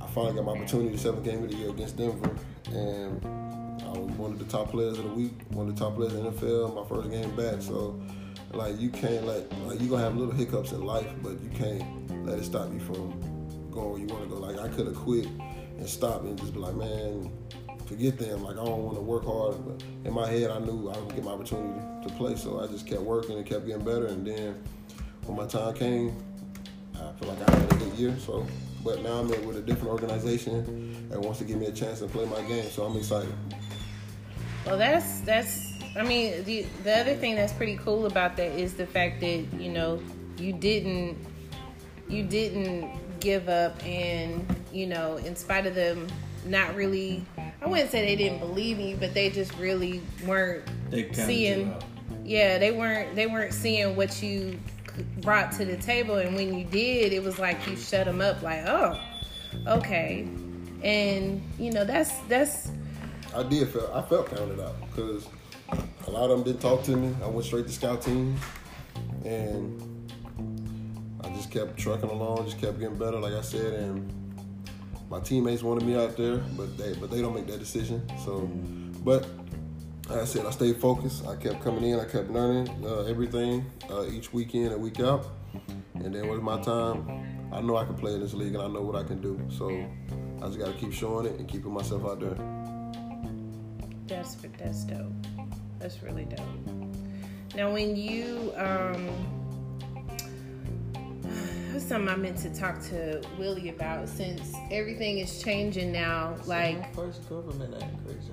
I 0.00 0.06
finally 0.06 0.34
got 0.34 0.44
my 0.46 0.52
opportunity 0.52 0.90
the 0.90 0.98
seventh 0.98 1.24
game 1.24 1.44
of 1.44 1.50
the 1.50 1.56
year 1.56 1.70
against 1.70 1.96
Denver, 1.96 2.34
and 2.70 3.41
I 3.92 3.98
was 3.98 4.10
one 4.12 4.32
of 4.32 4.38
the 4.38 4.46
top 4.46 4.70
players 4.70 4.96
of 4.98 5.04
the 5.04 5.10
week, 5.10 5.34
one 5.50 5.68
of 5.68 5.76
the 5.76 5.84
top 5.84 5.96
players 5.96 6.14
in 6.14 6.24
the 6.24 6.30
NFL. 6.30 6.74
My 6.74 6.88
first 6.88 7.10
game 7.10 7.36
back, 7.36 7.60
so 7.60 8.00
like 8.52 8.80
you 8.80 8.88
can't 8.88 9.26
let 9.26 9.52
like 9.66 9.80
you 9.80 9.88
gonna 9.88 10.02
have 10.02 10.16
little 10.16 10.34
hiccups 10.34 10.72
in 10.72 10.82
life, 10.82 11.08
but 11.22 11.32
you 11.42 11.50
can't 11.54 12.26
let 12.26 12.38
it 12.38 12.44
stop 12.44 12.72
you 12.72 12.80
from 12.80 13.20
going 13.70 13.90
where 13.90 14.00
you 14.00 14.06
want 14.06 14.22
to 14.22 14.28
go. 14.30 14.36
Like 14.36 14.58
I 14.58 14.68
could 14.68 14.86
have 14.86 14.96
quit 14.96 15.26
and 15.26 15.86
stopped 15.86 16.24
and 16.24 16.38
just 16.38 16.54
be 16.54 16.60
like, 16.60 16.74
man, 16.74 17.30
forget 17.84 18.18
them. 18.18 18.44
Like 18.44 18.56
I 18.56 18.64
don't 18.64 18.82
want 18.82 18.96
to 18.96 19.02
work 19.02 19.24
hard. 19.24 19.62
But 19.66 19.84
in 20.04 20.14
my 20.14 20.26
head, 20.26 20.50
I 20.50 20.58
knew 20.58 20.88
I 20.88 20.96
would 20.98 21.14
get 21.14 21.24
my 21.24 21.32
opportunity 21.32 21.80
to 22.06 22.14
play, 22.14 22.34
so 22.36 22.60
I 22.60 22.68
just 22.68 22.86
kept 22.86 23.02
working 23.02 23.36
and 23.36 23.44
kept 23.44 23.66
getting 23.66 23.84
better. 23.84 24.06
And 24.06 24.26
then 24.26 24.62
when 25.26 25.36
my 25.36 25.46
time 25.46 25.74
came, 25.74 26.16
I 26.94 27.12
feel 27.18 27.28
like 27.28 27.46
I 27.46 27.54
had 27.54 27.72
a 27.72 27.76
good 27.76 27.92
year. 27.94 28.16
So, 28.18 28.46
but 28.82 29.02
now 29.02 29.18
I'm 29.18 29.28
with 29.46 29.56
a 29.56 29.62
different 29.62 29.90
organization 29.90 31.08
that 31.10 31.20
wants 31.20 31.40
to 31.40 31.44
give 31.44 31.58
me 31.58 31.66
a 31.66 31.72
chance 31.72 31.98
to 31.98 32.06
play 32.06 32.24
my 32.24 32.40
game. 32.42 32.70
So 32.70 32.84
I'm 32.84 32.96
excited. 32.96 33.32
Well, 34.66 34.78
that's 34.78 35.20
that's. 35.20 35.72
I 35.94 36.02
mean, 36.02 36.42
the 36.44 36.66
the 36.84 36.98
other 36.98 37.14
thing 37.14 37.34
that's 37.34 37.52
pretty 37.52 37.76
cool 37.76 38.06
about 38.06 38.36
that 38.36 38.52
is 38.58 38.74
the 38.74 38.86
fact 38.86 39.20
that 39.20 39.46
you 39.58 39.70
know 39.70 40.00
you 40.38 40.52
didn't 40.52 41.16
you 42.08 42.22
didn't 42.22 42.90
give 43.20 43.48
up 43.48 43.82
and 43.84 44.44
you 44.72 44.86
know 44.86 45.16
in 45.16 45.36
spite 45.36 45.66
of 45.66 45.74
them 45.74 46.06
not 46.44 46.74
really 46.74 47.24
i 47.60 47.66
wouldn't 47.66 47.90
say 47.90 48.04
they 48.04 48.16
didn't 48.16 48.40
believe 48.40 48.76
me 48.76 48.96
but 48.98 49.14
they 49.14 49.30
just 49.30 49.56
really 49.58 50.02
weren't 50.26 50.64
seeing 51.12 51.72
yeah 52.24 52.58
they 52.58 52.72
weren't 52.72 53.14
they 53.14 53.26
weren't 53.26 53.54
seeing 53.54 53.94
what 53.94 54.20
you 54.22 54.58
brought 55.18 55.52
to 55.52 55.64
the 55.64 55.76
table 55.76 56.16
and 56.16 56.34
when 56.34 56.52
you 56.52 56.64
did 56.64 57.12
it 57.12 57.22
was 57.22 57.38
like 57.38 57.64
you 57.68 57.76
shut 57.76 58.04
them 58.04 58.20
up 58.20 58.42
like 58.42 58.64
oh 58.66 59.00
okay 59.68 60.28
and 60.82 61.40
you 61.58 61.70
know 61.70 61.84
that's 61.84 62.18
that's 62.28 62.72
i 63.34 63.42
did 63.42 63.68
feel 63.68 63.90
i 63.94 64.02
felt 64.02 64.28
counted 64.34 64.60
out 64.60 64.74
because 64.88 65.26
a 66.06 66.10
lot 66.10 66.30
of 66.30 66.30
them 66.30 66.42
didn't 66.42 66.60
talk 66.60 66.82
to 66.82 66.96
me 66.96 67.14
i 67.22 67.26
went 67.26 67.44
straight 67.44 67.66
to 67.66 67.72
scout 67.72 68.02
teams 68.02 68.40
and 69.24 69.92
I 71.24 71.28
just 71.30 71.50
kept 71.50 71.76
trucking 71.76 72.10
along, 72.10 72.44
just 72.46 72.60
kept 72.60 72.78
getting 72.80 72.98
better, 72.98 73.18
like 73.18 73.34
I 73.34 73.42
said, 73.42 73.74
and 73.74 74.12
my 75.08 75.20
teammates 75.20 75.62
wanted 75.62 75.86
me 75.86 75.96
out 75.96 76.16
there, 76.16 76.38
but 76.56 76.76
they 76.76 76.94
but 76.94 77.10
they 77.10 77.20
don't 77.20 77.34
make 77.34 77.46
that 77.46 77.58
decision. 77.58 78.02
So, 78.24 78.40
but 79.04 79.26
like 80.08 80.20
I 80.20 80.24
said, 80.24 80.46
I 80.46 80.50
stayed 80.50 80.78
focused. 80.78 81.26
I 81.26 81.36
kept 81.36 81.62
coming 81.62 81.84
in. 81.84 82.00
I 82.00 82.04
kept 82.04 82.30
learning 82.30 82.68
uh, 82.84 83.02
everything 83.02 83.64
uh, 83.90 84.06
each 84.06 84.32
weekend 84.32 84.72
and 84.72 84.82
week 84.82 85.00
out. 85.00 85.26
And 85.94 86.14
then 86.14 86.28
with 86.28 86.42
my 86.42 86.60
time, 86.60 87.50
I 87.52 87.60
know 87.60 87.76
I 87.76 87.84
can 87.84 87.94
play 87.94 88.14
in 88.14 88.20
this 88.20 88.34
league, 88.34 88.54
and 88.54 88.62
I 88.62 88.66
know 88.66 88.82
what 88.82 88.96
I 88.96 89.04
can 89.04 89.20
do. 89.20 89.40
So 89.50 89.68
I 90.42 90.46
just 90.46 90.58
got 90.58 90.66
to 90.66 90.74
keep 90.74 90.92
showing 90.92 91.26
it 91.26 91.38
and 91.38 91.46
keeping 91.48 91.72
myself 91.72 92.04
out 92.04 92.20
there. 92.20 92.61
That's 94.12 94.34
that's 94.58 94.84
dope. 94.84 95.12
That's 95.78 96.02
really 96.02 96.24
dope. 96.24 96.38
Now, 97.54 97.72
when 97.72 97.96
you 97.96 98.52
um, 98.56 99.08
that's 101.72 101.86
something 101.86 102.08
I 102.08 102.16
meant 102.16 102.36
to 102.38 102.54
talk 102.54 102.82
to 102.84 103.22
Willie 103.38 103.70
about 103.70 104.08
since 104.08 104.54
everything 104.70 105.18
is 105.18 105.42
changing 105.42 105.92
now. 105.92 106.36
like 106.46 106.94
first 106.94 107.28
government 107.28 107.74
increase. 107.74 108.30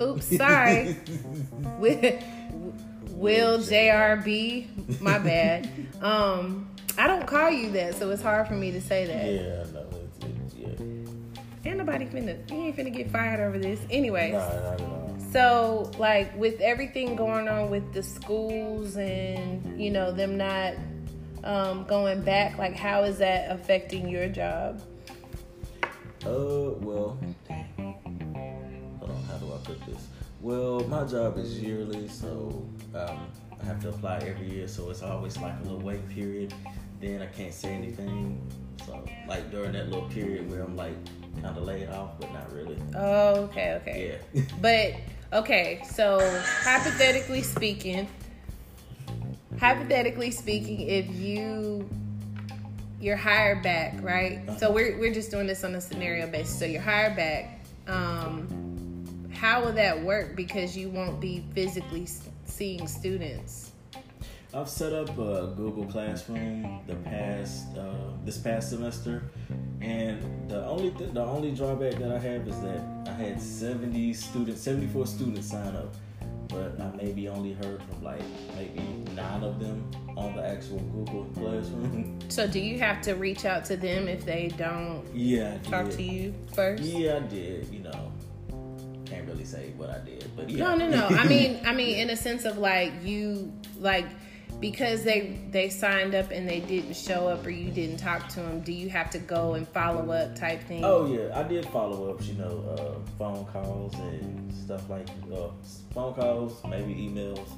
Oops, 0.00 0.36
sorry. 0.36 0.96
Will, 1.78 2.18
Will 3.10 3.58
JRB, 3.58 5.00
my 5.00 5.18
bad. 5.18 5.68
Um, 6.00 6.66
I 6.96 7.06
don't 7.06 7.26
call 7.26 7.50
you 7.50 7.70
that, 7.72 7.94
so 7.94 8.08
it's 8.08 8.22
hard 8.22 8.48
for 8.48 8.54
me 8.54 8.70
to 8.70 8.80
say 8.80 9.04
that. 9.04 9.26
Yeah, 9.26 9.64
no, 9.74 9.86
it's, 10.02 10.24
it's 10.24 10.54
yeah. 10.54 11.70
Ain't 11.70 11.76
nobody 11.76 12.06
finna, 12.06 12.50
you 12.50 12.56
ain't 12.56 12.74
finna 12.74 12.90
get 12.90 13.10
fired 13.10 13.40
over 13.40 13.58
this. 13.58 13.78
Anyway. 13.90 14.32
Nah, 14.32 14.38
not 14.38 14.48
at 14.48 14.80
all. 14.80 14.89
So, 15.32 15.90
like, 15.98 16.36
with 16.36 16.60
everything 16.60 17.14
going 17.14 17.46
on 17.48 17.70
with 17.70 17.92
the 17.92 18.02
schools 18.02 18.96
and, 18.96 19.80
you 19.80 19.90
know, 19.90 20.10
them 20.10 20.36
not 20.36 20.74
um, 21.44 21.84
going 21.84 22.22
back? 22.22 22.58
Like, 22.58 22.74
how 22.74 23.04
is 23.04 23.18
that 23.18 23.50
affecting 23.50 24.08
your 24.08 24.28
job? 24.28 24.82
Uh, 26.24 26.76
well, 26.80 27.18
hold 27.48 29.10
on, 29.10 29.22
how 29.28 29.38
do 29.38 29.52
I 29.52 29.58
put 29.64 29.80
this? 29.86 30.06
Well, 30.40 30.80
my 30.88 31.04
job 31.04 31.38
is 31.38 31.60
yearly, 31.60 32.08
so 32.08 32.66
um, 32.94 33.30
I 33.60 33.64
have 33.64 33.80
to 33.82 33.90
apply 33.90 34.18
every 34.18 34.50
year, 34.50 34.68
so 34.68 34.90
it's 34.90 35.02
always 35.02 35.36
like 35.38 35.54
a 35.60 35.62
little 35.62 35.80
wait 35.80 36.06
period. 36.08 36.54
Then 37.00 37.22
I 37.22 37.26
can't 37.26 37.54
say 37.54 37.70
anything. 37.70 38.40
So 38.86 39.04
like 39.28 39.50
during 39.50 39.72
that 39.72 39.88
little 39.88 40.08
period 40.08 40.50
where 40.50 40.62
I'm 40.62 40.76
like 40.76 40.94
kind 41.42 41.56
of 41.56 41.62
laid 41.62 41.88
off, 41.88 42.18
but 42.18 42.32
not 42.32 42.52
really. 42.52 42.76
Oh, 42.94 43.44
okay, 43.44 43.78
okay. 43.80 44.20
Yeah. 44.32 44.42
But 44.60 44.94
okay, 45.32 45.82
so 45.88 46.18
hypothetically 46.62 47.42
speaking, 47.42 48.08
hypothetically 49.58 50.30
speaking, 50.30 50.82
if 50.82 51.08
you 51.10 51.88
you're 53.00 53.16
hired 53.16 53.62
back, 53.62 53.94
right? 54.02 54.42
So 54.58 54.70
we're 54.70 54.98
we're 54.98 55.14
just 55.14 55.30
doing 55.30 55.46
this 55.46 55.64
on 55.64 55.74
a 55.74 55.80
scenario 55.80 56.26
basis. 56.26 56.58
So 56.58 56.64
you're 56.66 56.82
hired 56.82 57.16
back. 57.16 57.60
Um, 57.86 59.28
how 59.32 59.64
will 59.64 59.72
that 59.72 60.02
work? 60.02 60.36
Because 60.36 60.76
you 60.76 60.90
won't 60.90 61.20
be 61.20 61.42
physically 61.54 62.06
seeing 62.44 62.86
students. 62.86 63.69
I've 64.52 64.68
set 64.68 64.92
up 64.92 65.10
a 65.10 65.52
Google 65.56 65.84
Classroom 65.86 66.80
the 66.86 66.96
past 66.96 67.76
uh, 67.76 67.92
this 68.24 68.36
past 68.36 68.70
semester, 68.70 69.22
and 69.80 70.50
the 70.50 70.64
only 70.66 70.90
th- 70.90 71.12
the 71.12 71.22
only 71.22 71.52
drawback 71.52 71.94
that 72.00 72.10
I 72.10 72.18
have 72.18 72.48
is 72.48 72.60
that 72.60 72.80
I 73.06 73.12
had 73.12 73.40
70 73.40 74.12
students, 74.12 74.60
74 74.62 75.06
students 75.06 75.50
sign 75.50 75.76
up, 75.76 75.94
but 76.48 76.80
I 76.80 76.90
maybe 76.96 77.28
only 77.28 77.52
heard 77.52 77.80
from 77.80 78.02
like 78.02 78.22
maybe 78.56 78.80
nine 79.14 79.44
of 79.44 79.60
them 79.60 79.88
on 80.16 80.34
the 80.34 80.44
actual 80.44 80.80
Google 80.80 81.24
Classroom. 81.34 82.18
So 82.28 82.48
do 82.48 82.58
you 82.58 82.76
have 82.80 83.00
to 83.02 83.14
reach 83.14 83.44
out 83.44 83.64
to 83.66 83.76
them 83.76 84.08
if 84.08 84.24
they 84.24 84.48
don't 84.56 85.04
yeah, 85.14 85.58
talk 85.58 85.90
to 85.90 86.02
you 86.02 86.34
first? 86.54 86.82
Yeah, 86.82 87.18
I 87.18 87.20
did. 87.20 87.68
You 87.72 87.84
know, 87.84 88.12
can't 89.04 89.28
really 89.28 89.44
say 89.44 89.74
what 89.76 89.90
I 89.90 90.00
did, 90.00 90.28
but 90.34 90.50
yeah. 90.50 90.64
No, 90.64 90.76
no, 90.76 90.88
no. 90.88 91.06
I 91.16 91.24
mean, 91.28 91.60
I 91.64 91.72
mean, 91.72 91.98
in 91.98 92.10
a 92.10 92.16
sense 92.16 92.44
of 92.44 92.58
like 92.58 92.92
you, 93.04 93.52
like 93.78 94.06
because 94.60 95.02
they 95.02 95.38
they 95.50 95.68
signed 95.70 96.14
up 96.14 96.30
and 96.30 96.48
they 96.48 96.60
didn't 96.60 96.94
show 96.94 97.28
up 97.28 97.44
or 97.46 97.50
you 97.50 97.70
didn't 97.70 97.96
talk 97.96 98.28
to 98.28 98.40
them. 98.40 98.60
Do 98.60 98.72
you 98.72 98.88
have 98.90 99.10
to 99.10 99.18
go 99.18 99.54
and 99.54 99.66
follow 99.66 100.10
up 100.12 100.36
type 100.36 100.62
thing? 100.64 100.84
Oh 100.84 101.06
yeah, 101.06 101.38
I 101.38 101.42
did 101.42 101.66
follow 101.66 102.10
ups. 102.10 102.26
You 102.26 102.34
know, 102.34 102.64
uh, 102.76 103.10
phone 103.18 103.46
calls 103.46 103.94
and 103.94 104.52
stuff 104.52 104.88
like 104.90 105.08
uh, 105.32 105.48
phone 105.92 106.14
calls, 106.14 106.62
maybe 106.68 106.94
emails. 106.94 107.48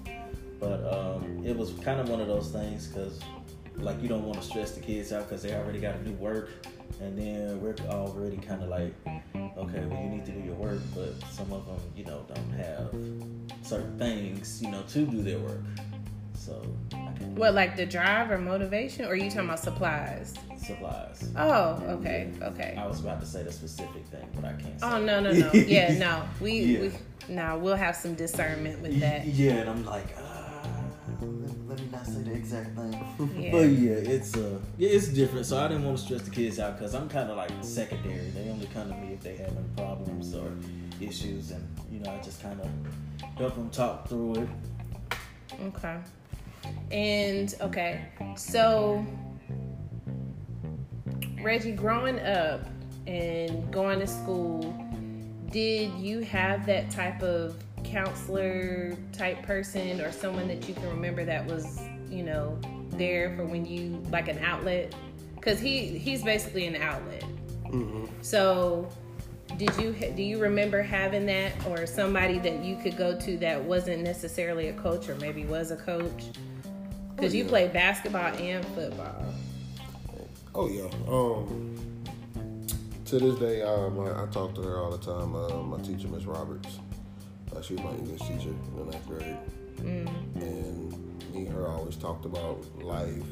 But 0.60 0.84
um, 0.94 1.42
it 1.44 1.56
was 1.56 1.72
kind 1.72 1.98
of 1.98 2.08
one 2.08 2.20
of 2.20 2.28
those 2.28 2.52
things 2.52 2.86
because, 2.86 3.18
like, 3.78 4.00
you 4.00 4.08
don't 4.08 4.24
want 4.24 4.40
to 4.40 4.46
stress 4.46 4.70
the 4.70 4.80
kids 4.80 5.12
out 5.12 5.28
because 5.28 5.42
they 5.42 5.52
already 5.54 5.80
got 5.80 5.94
to 5.94 6.04
do 6.08 6.12
work, 6.12 6.50
and 7.00 7.18
then 7.18 7.60
we're 7.60 7.74
already 7.88 8.36
kind 8.36 8.62
of 8.62 8.68
like, 8.68 8.94
okay, 9.58 9.84
well, 9.86 10.00
you 10.00 10.08
need 10.08 10.24
to 10.24 10.30
do 10.30 10.38
your 10.38 10.54
work, 10.54 10.78
but 10.94 11.14
some 11.32 11.52
of 11.52 11.66
them, 11.66 11.80
you 11.96 12.04
know, 12.04 12.24
don't 12.32 12.50
have 12.50 12.94
certain 13.66 13.98
things, 13.98 14.62
you 14.62 14.70
know, 14.70 14.82
to 14.82 15.04
do 15.04 15.20
their 15.20 15.40
work. 15.40 15.64
So 16.44 16.54
What, 17.36 17.54
like 17.54 17.76
the 17.76 17.86
drive 17.86 18.30
or 18.32 18.38
motivation, 18.38 19.04
or 19.04 19.10
are 19.10 19.14
you 19.14 19.30
talking 19.30 19.44
about 19.48 19.60
supplies? 19.60 20.34
supplies. 20.58 21.28
Oh, 21.36 21.82
okay, 21.98 22.30
okay. 22.40 22.76
I 22.78 22.86
was 22.86 23.00
about 23.00 23.20
to 23.20 23.26
say 23.26 23.42
the 23.42 23.52
specific 23.52 24.06
thing, 24.06 24.28
but 24.34 24.44
I 24.44 24.52
can't. 24.52 24.80
Say 24.80 24.86
Oh 24.86 24.98
no, 24.98 25.20
no, 25.20 25.32
no. 25.32 25.50
Yeah, 25.54 25.98
no. 25.98 26.22
We, 26.40 26.52
Yeah. 26.60 26.80
we, 26.80 26.92
no. 27.28 27.58
We'll 27.58 27.76
have 27.76 27.96
some 27.96 28.14
discernment 28.14 28.80
with 28.80 28.98
that. 29.00 29.24
Yeah, 29.26 29.52
and 29.54 29.70
I'm 29.70 29.84
like, 29.84 30.06
ah, 30.18 30.62
let, 31.20 31.68
let 31.68 31.80
me 31.80 31.88
not 31.92 32.06
say 32.06 32.22
the 32.22 32.32
exact 32.32 32.76
thing. 32.76 32.92
Yeah. 33.42 33.50
But 33.52 33.68
yeah, 33.70 34.14
it's 34.14 34.36
uh, 34.36 34.58
yeah, 34.78 34.90
it's 34.90 35.08
different. 35.08 35.46
So 35.46 35.58
I 35.58 35.68
didn't 35.68 35.84
want 35.84 35.98
to 35.98 36.04
stress 36.04 36.22
the 36.22 36.30
kids 36.30 36.58
out 36.58 36.76
because 36.78 36.94
I'm 36.94 37.08
kind 37.08 37.30
of 37.30 37.36
like 37.36 37.50
secondary. 37.62 38.30
They 38.30 38.48
only 38.50 38.66
come 38.66 38.88
to 38.88 38.96
me 38.96 39.14
if 39.14 39.20
they 39.20 39.36
have 39.36 39.56
any 39.56 39.68
problems 39.76 40.34
or 40.34 40.52
issues, 41.00 41.50
and 41.52 41.64
you 41.90 42.00
know, 42.00 42.10
I 42.10 42.18
just 42.20 42.42
kind 42.42 42.60
of 42.60 42.68
help 43.36 43.54
them 43.54 43.70
talk 43.70 44.08
through 44.08 44.42
it. 44.42 44.48
Okay. 45.66 45.96
And 46.90 47.54
okay, 47.60 48.04
so 48.36 49.04
Reggie, 51.42 51.72
growing 51.72 52.20
up 52.20 52.66
and 53.06 53.70
going 53.72 53.98
to 53.98 54.06
school, 54.06 54.60
did 55.50 55.92
you 55.94 56.20
have 56.20 56.66
that 56.66 56.90
type 56.90 57.22
of 57.22 57.56
counselor 57.84 58.96
type 59.12 59.42
person 59.42 60.00
or 60.00 60.12
someone 60.12 60.48
that 60.48 60.68
you 60.68 60.74
can 60.74 60.88
remember 60.88 61.24
that 61.24 61.46
was, 61.46 61.80
you 62.08 62.22
know, 62.22 62.58
there 62.90 63.34
for 63.36 63.44
when 63.44 63.66
you 63.66 64.02
like 64.10 64.28
an 64.28 64.38
outlet? 64.38 64.94
Because 65.34 65.58
he 65.58 65.98
he's 65.98 66.22
basically 66.22 66.66
an 66.66 66.76
outlet. 66.76 67.24
Mm-hmm. 67.66 68.04
So, 68.22 68.88
did 69.56 69.74
you 69.76 69.92
do 70.14 70.22
you 70.22 70.38
remember 70.38 70.82
having 70.82 71.26
that 71.26 71.52
or 71.66 71.86
somebody 71.86 72.38
that 72.38 72.62
you 72.64 72.76
could 72.76 72.96
go 72.96 73.18
to 73.18 73.36
that 73.38 73.62
wasn't 73.62 74.02
necessarily 74.02 74.68
a 74.68 74.72
coach 74.74 75.08
or 75.08 75.16
maybe 75.16 75.44
was 75.44 75.70
a 75.70 75.76
coach? 75.76 76.24
Because 77.22 77.36
you 77.36 77.44
yeah. 77.44 77.50
played 77.50 77.72
basketball 77.72 78.34
and 78.34 78.66
football. 78.74 79.24
Oh 80.56 80.68
yeah. 80.68 80.90
Um. 81.08 81.78
To 83.04 83.18
this 83.20 83.38
day, 83.38 83.62
um, 83.62 84.00
I, 84.00 84.24
I 84.24 84.26
talk 84.26 84.56
to 84.56 84.62
her 84.62 84.78
all 84.78 84.90
the 84.90 84.98
time. 84.98 85.36
Uh, 85.36 85.62
my 85.62 85.80
teacher, 85.82 86.08
Miss 86.08 86.24
Roberts. 86.24 86.80
Uh, 87.54 87.62
she 87.62 87.74
was 87.74 87.84
my 87.84 87.90
English 87.92 88.22
teacher 88.22 88.48
in 88.48 88.76
the 88.76 88.84
ninth 88.90 89.06
grade, 89.06 89.36
and 89.84 91.32
me 91.32 91.46
and 91.46 91.48
her 91.50 91.68
always 91.68 91.94
talked 91.94 92.24
about 92.24 92.66
life 92.82 93.22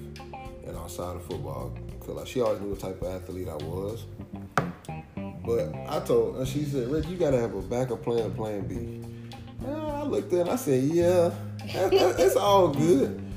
and 0.64 0.76
outside 0.76 1.16
of 1.16 1.24
football. 1.24 1.76
Cause 1.98 2.10
like 2.10 2.28
she 2.28 2.40
always 2.42 2.60
knew 2.60 2.68
what 2.68 2.78
type 2.78 3.02
of 3.02 3.08
athlete 3.08 3.48
I 3.48 3.56
was. 3.56 4.04
But 5.44 5.74
I 5.88 5.98
told 6.06 6.36
her, 6.36 6.46
she 6.46 6.62
said, 6.62 6.88
"Rich, 6.92 7.06
you 7.06 7.16
gotta 7.16 7.40
have 7.40 7.56
a 7.56 7.62
backup 7.62 8.04
plan, 8.04 8.32
plan 8.34 8.68
B." 8.68 9.04
Uh, 9.66 10.02
I 10.02 10.02
looked 10.04 10.32
at, 10.32 10.42
and 10.42 10.50
I 10.50 10.56
said, 10.56 10.84
"Yeah, 10.84 11.32
that, 11.72 11.90
that, 11.90 12.20
it's 12.20 12.36
all 12.36 12.68
good." 12.68 13.26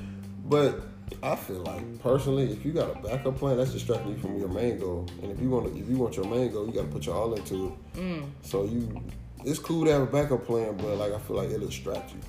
But 0.53 0.81
I 1.23 1.35
feel 1.35 1.61
like 1.61 1.99
personally, 2.03 2.51
if 2.51 2.63
you 2.63 2.73
got 2.73 2.95
a 2.95 2.99
backup 2.99 3.39
plan, 3.39 3.57
that's 3.57 3.71
distracting 3.71 4.11
you 4.11 4.17
from 4.19 4.37
your 4.37 4.49
main 4.49 4.77
goal. 4.77 5.07
And 5.23 5.31
if 5.31 5.41
you 5.41 5.49
want 5.49 5.73
to, 5.73 5.81
if 5.81 5.89
you 5.89 5.97
want 5.97 6.15
your 6.15 6.27
main 6.27 6.51
goal, 6.51 6.67
you 6.67 6.73
got 6.73 6.83
to 6.83 6.87
put 6.89 7.07
your 7.07 7.15
all 7.15 7.33
into 7.33 7.75
it. 7.95 8.03
So 8.43 8.65
you, 8.65 9.01
it's 9.43 9.57
cool 9.57 9.83
to 9.85 9.91
have 9.91 10.01
a 10.03 10.05
backup 10.05 10.45
plan, 10.45 10.77
but 10.77 10.95
like 10.97 11.11
I 11.11 11.17
feel 11.17 11.37
like 11.37 11.49
it'll 11.49 11.65
distract 11.65 12.11
you 12.11 12.19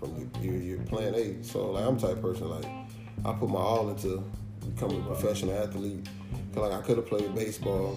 from 0.00 0.28
your, 0.42 0.54
your, 0.54 0.62
your 0.62 0.78
plan 0.86 1.14
A. 1.14 1.40
So 1.44 1.70
like 1.70 1.84
I'm 1.84 1.96
the 1.96 2.08
type 2.08 2.16
of 2.16 2.22
person 2.22 2.50
like 2.50 2.66
I 3.24 3.32
put 3.38 3.48
my 3.48 3.60
all 3.60 3.90
into 3.90 4.24
becoming 4.74 5.00
a 5.00 5.06
professional 5.06 5.56
athlete. 5.56 6.08
Cause 6.54 6.68
like 6.68 6.72
I 6.72 6.82
could 6.84 6.96
have 6.96 7.06
played 7.06 7.32
baseball, 7.32 7.96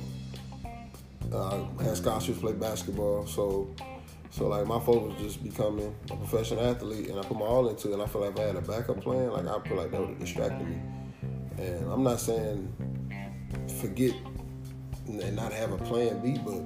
uh, 1.33 1.59
had 1.81 1.97
scholarships, 1.97 2.37
play 2.37 2.53
basketball. 2.53 3.25
So 3.25 3.73
so 4.31 4.47
like 4.47 4.65
my 4.65 4.79
focus 4.79 5.13
was 5.13 5.21
just 5.21 5.43
becoming 5.43 5.93
a 6.09 6.15
professional 6.15 6.65
athlete, 6.65 7.09
and 7.09 7.19
I 7.19 7.21
put 7.21 7.37
my 7.37 7.45
all 7.45 7.67
into 7.69 7.89
it. 7.89 7.93
And 7.93 8.01
I 8.01 8.07
feel 8.07 8.21
like 8.21 8.31
if 8.31 8.39
I 8.39 8.43
had 8.43 8.55
a 8.55 8.61
backup 8.61 9.01
plan, 9.01 9.31
like 9.31 9.45
I 9.45 9.67
feel 9.67 9.77
like 9.77 9.91
that 9.91 9.99
would 9.99 10.09
have 10.09 10.19
distracted 10.19 10.67
me. 10.67 10.81
And 11.57 11.91
I'm 11.91 12.03
not 12.03 12.19
saying 12.19 12.73
forget 13.81 14.13
and 15.07 15.35
not 15.35 15.51
have 15.51 15.73
a 15.73 15.77
plan 15.77 16.21
B, 16.21 16.39
but 16.43 16.63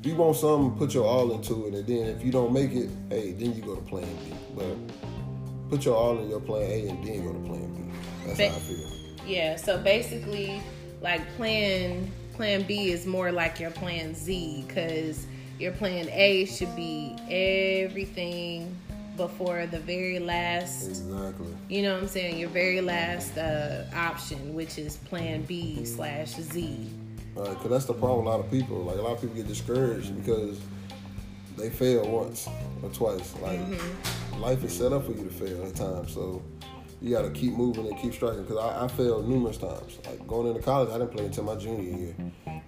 if 0.00 0.06
you 0.06 0.14
want 0.16 0.36
something, 0.36 0.76
put 0.76 0.92
your 0.92 1.06
all 1.06 1.32
into 1.32 1.66
it, 1.66 1.74
and 1.74 1.86
then 1.86 2.08
if 2.08 2.22
you 2.22 2.30
don't 2.30 2.52
make 2.52 2.72
it, 2.72 2.90
hey, 3.08 3.32
then 3.32 3.54
you 3.54 3.62
go 3.62 3.74
to 3.74 3.82
plan 3.82 4.04
B. 4.22 4.34
But 4.54 5.70
put 5.70 5.86
your 5.86 5.96
all 5.96 6.18
in 6.18 6.28
your 6.28 6.40
plan 6.40 6.62
A, 6.70 6.88
and 6.88 7.02
then 7.02 7.24
go 7.24 7.32
to 7.32 7.38
plan 7.40 7.74
B. 7.74 7.92
That's 8.26 8.38
Ba- 8.38 8.50
how 8.50 8.56
I 8.56 8.60
feel. 8.60 8.90
Yeah, 9.26 9.56
so 9.56 9.78
basically, 9.78 10.60
like 11.00 11.26
plan 11.36 12.12
plan 12.34 12.64
B 12.64 12.90
is 12.90 13.06
more 13.06 13.32
like 13.32 13.58
your 13.58 13.70
plan 13.70 14.14
Z 14.14 14.64
because 14.66 15.26
your 15.58 15.72
plan 15.72 16.08
A 16.10 16.44
should 16.46 16.74
be 16.74 17.16
everything 17.30 18.76
before 19.16 19.66
the 19.66 19.78
very 19.78 20.18
last. 20.18 20.88
Exactly. 20.88 21.46
You 21.68 21.82
know 21.82 21.94
what 21.94 22.02
I'm 22.02 22.08
saying? 22.08 22.38
Your 22.38 22.48
very 22.48 22.80
last 22.80 23.36
uh, 23.38 23.84
option, 23.94 24.54
which 24.54 24.78
is 24.78 24.96
plan 24.96 25.42
B 25.42 25.84
slash 25.84 26.34
Z. 26.34 26.90
Right, 27.34 27.56
cause 27.58 27.70
that's 27.70 27.84
the 27.86 27.94
problem. 27.94 28.26
A 28.26 28.30
lot 28.30 28.40
of 28.40 28.50
people, 28.50 28.78
like 28.84 28.96
a 28.96 29.02
lot 29.02 29.12
of 29.12 29.20
people, 29.20 29.36
get 29.36 29.48
discouraged 29.48 30.16
because 30.16 30.60
they 31.56 31.70
fail 31.70 32.08
once 32.08 32.48
or 32.82 32.90
twice. 32.90 33.34
Like 33.40 33.60
life 34.38 34.62
is 34.64 34.76
set 34.76 34.92
up 34.92 35.04
for 35.06 35.12
you 35.12 35.24
to 35.24 35.30
fail 35.30 35.64
at 35.64 35.74
times, 35.74 36.12
so 36.12 36.42
you 37.02 37.10
got 37.10 37.22
to 37.22 37.30
keep 37.30 37.54
moving 37.54 37.86
and 37.86 37.98
keep 37.98 38.14
striking. 38.14 38.44
Cause 38.46 38.56
I, 38.56 38.84
I 38.84 38.88
failed 38.88 39.28
numerous 39.28 39.58
times. 39.58 39.98
Like 40.06 40.26
going 40.26 40.46
into 40.48 40.62
college, 40.62 40.90
I 40.90 40.98
didn't 40.98 41.10
play 41.12 41.26
until 41.26 41.44
my 41.44 41.56
junior 41.56 41.98
year. 41.98 42.14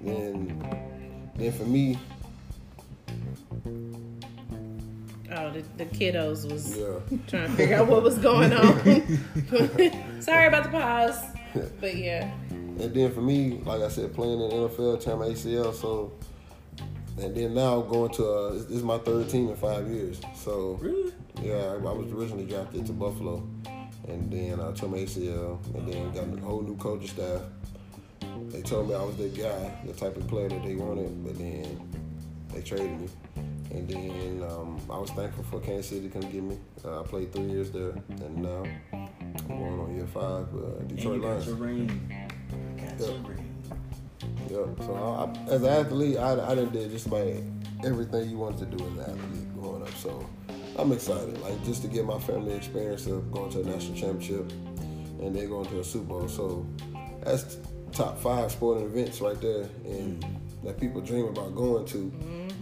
Then, 0.00 1.32
then 1.36 1.52
for 1.52 1.64
me, 1.64 1.98
Oh, 5.32 5.50
the, 5.50 5.62
the 5.76 5.86
kiddos 5.86 6.50
was 6.50 6.76
yeah, 6.76 7.18
trying 7.26 7.50
to 7.50 7.56
figure 7.56 7.76
out 7.76 7.88
what 7.88 8.02
was 8.02 8.18
going 8.18 8.52
on. 8.52 10.20
Sorry 10.20 10.46
about 10.46 10.64
the 10.64 10.70
pause, 10.70 11.20
but 11.80 11.96
yeah. 11.96 12.30
and 12.50 12.94
then 12.94 13.12
for 13.12 13.20
me, 13.22 13.60
like 13.64 13.82
I 13.82 13.88
said, 13.88 14.14
playing 14.14 14.40
in 14.40 14.48
the 14.48 14.54
NFL, 14.54 15.00
tear 15.00 15.16
my 15.16 15.26
ACL. 15.26 15.74
So, 15.74 16.12
and 17.18 17.34
then 17.34 17.54
now 17.54 17.80
going 17.80 18.12
to 18.14 18.24
uh, 18.24 18.52
this 18.52 18.64
this 18.64 18.76
is 18.78 18.82
my 18.82 18.98
third 18.98 19.28
team 19.28 19.48
in 19.48 19.56
five 19.56 19.88
years. 19.88 20.20
So. 20.34 20.78
Really? 20.80 21.12
Yeah, 21.42 21.54
I, 21.54 21.74
I 21.74 21.92
was 21.92 22.10
originally 22.12 22.46
drafted 22.46 22.86
to 22.86 22.92
Buffalo, 22.92 23.46
and 24.08 24.32
then 24.32 24.58
I 24.58 24.72
tore 24.72 24.88
my 24.88 24.98
ACL, 24.98 25.58
and 25.74 25.86
then 25.86 26.12
got 26.12 26.38
a 26.38 26.40
whole 26.42 26.62
new 26.62 26.76
coaching 26.76 27.08
staff. 27.08 27.42
They 28.48 28.62
told 28.62 28.88
me 28.88 28.94
I 28.94 29.02
was 29.02 29.16
the 29.16 29.28
guy, 29.28 29.76
the 29.84 29.92
type 29.92 30.16
of 30.16 30.26
player 30.28 30.48
that 30.48 30.64
they 30.64 30.74
wanted, 30.74 31.24
but 31.24 31.36
then 31.36 31.92
they 32.54 32.62
traded 32.62 33.00
me, 33.00 33.08
And 33.70 33.88
then 33.88 34.42
um, 34.50 34.80
I 34.90 34.98
was 34.98 35.10
thankful 35.10 35.44
for 35.44 35.60
Kansas 35.60 35.88
City 35.88 36.08
to 36.08 36.20
come 36.20 36.30
get 36.30 36.42
me. 36.42 36.58
Uh, 36.84 37.00
I 37.00 37.04
played 37.04 37.32
three 37.32 37.50
years 37.50 37.70
there, 37.70 37.90
and 38.08 38.36
now 38.38 38.64
I'm 38.92 39.48
going 39.48 39.80
on 39.80 39.94
year 39.96 40.06
five. 40.06 40.46
Uh, 40.54 40.78
And 40.80 40.88
Detroit 40.88 41.16
you 41.16 41.22
got 41.22 41.28
Lions. 41.28 41.46
your 41.46 41.56
ring. 41.56 42.12
Got 42.78 42.98
your 43.00 43.08
Yeah. 43.08 43.28
ring. 43.28 43.52
Yep. 44.50 44.68
So 44.86 44.94
I, 44.94 45.24
I, 45.24 45.54
as 45.54 45.62
an 45.62 45.68
athlete, 45.68 46.16
I, 46.16 46.32
I 46.50 46.54
done 46.54 46.70
did 46.70 46.90
just 46.90 47.06
about 47.06 47.26
everything 47.84 48.30
you 48.30 48.38
wanted 48.38 48.70
to 48.70 48.76
do 48.76 48.84
as 48.84 48.92
an 48.92 49.00
athlete 49.00 49.54
growing 49.60 49.82
up. 49.82 49.94
So 49.96 50.24
I'm 50.78 50.92
excited, 50.92 51.40
like 51.42 51.62
just 51.64 51.82
to 51.82 51.88
get 51.88 52.04
my 52.06 52.18
family 52.20 52.54
experience 52.54 53.06
of 53.06 53.30
going 53.32 53.50
to 53.52 53.60
a 53.60 53.64
national 53.64 53.96
championship 53.98 54.50
and 55.20 55.34
then 55.34 55.48
going 55.48 55.66
to 55.66 55.80
a 55.80 55.84
Super 55.84 56.04
Bowl. 56.06 56.28
So 56.28 56.64
that's 57.24 57.58
top 57.92 58.18
five 58.20 58.52
sporting 58.52 58.84
events 58.84 59.20
right 59.20 59.40
there, 59.40 59.68
and 59.84 60.24
that 60.64 60.78
people 60.78 61.00
dream 61.00 61.26
about 61.26 61.54
going 61.56 61.84
to. 61.86 62.12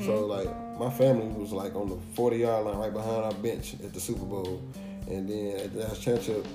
So 0.05 0.27
like 0.27 0.49
my 0.79 0.91
family 0.91 1.27
was 1.29 1.53
like 1.53 1.75
on 1.75 1.89
the 1.89 1.97
40 2.15 2.37
yard 2.39 2.67
line 2.67 2.77
right 2.77 2.93
behind 2.93 3.25
our 3.25 3.35
bench 3.35 3.75
at 3.83 3.93
the 3.93 4.01
Super 4.01 4.25
Bowl, 4.25 4.63
and 5.09 5.29
then 5.29 5.57
at 5.61 5.73
the 5.73 5.81
national 5.81 5.97
championship, 5.97 6.47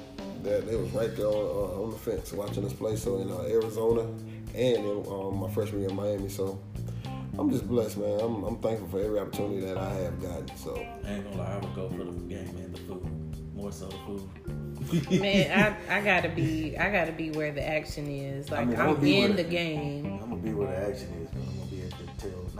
that 0.43 0.67
they 0.67 0.75
was 0.75 0.89
right 0.91 1.15
there 1.15 1.27
on, 1.27 1.33
uh, 1.33 1.83
on 1.83 1.91
the 1.91 1.97
fence 1.97 2.31
watching 2.33 2.65
us 2.65 2.73
play. 2.73 2.95
So 2.95 3.17
in 3.19 3.31
uh, 3.31 3.41
Arizona 3.41 4.01
and 4.55 4.77
in 4.85 5.05
um, 5.09 5.37
my 5.39 5.49
freshman 5.49 5.81
year 5.81 5.89
in 5.89 5.95
Miami. 5.95 6.29
So 6.29 6.59
I'm 7.37 7.49
just 7.51 7.67
blessed, 7.67 7.97
man. 7.97 8.19
I'm, 8.21 8.43
I'm 8.43 8.57
thankful 8.59 8.87
for 8.87 8.99
every 9.01 9.19
opportunity 9.19 9.61
that 9.65 9.77
I 9.77 9.93
have 9.95 10.21
gotten. 10.21 10.55
So 10.57 10.75
I 11.05 11.11
ain't 11.11 11.23
gonna 11.25 11.37
lie, 11.37 11.53
I 11.53 11.57
would 11.57 11.75
go 11.75 11.89
for 11.89 12.03
the 12.05 12.11
game 12.27 12.47
and 12.57 12.73
the 12.75 12.79
food. 12.81 13.55
More 13.55 13.71
so 13.73 13.87
the 13.87 13.97
food. 14.05 14.29
Man, 15.21 15.75
I, 15.89 15.97
I 15.97 16.01
gotta 16.01 16.29
be 16.29 16.77
I 16.77 16.89
gotta 16.89 17.11
be 17.11 17.31
where 17.31 17.51
the 17.51 17.67
action 17.67 18.07
is. 18.07 18.49
Like 18.49 18.61
I 18.61 18.65
mean, 18.65 18.79
I'm 18.79 18.87
I'll 18.89 18.95
be 18.95 19.17
in 19.19 19.33
where- 19.35 19.43
the 19.43 19.49
game. 19.49 20.05
I'm 20.23 20.29
gonna 20.29 20.35
be 20.37 20.53
where 20.53 20.67
the 20.69 20.77
action 20.77 21.09
is, 21.21 21.29
but 21.31 21.58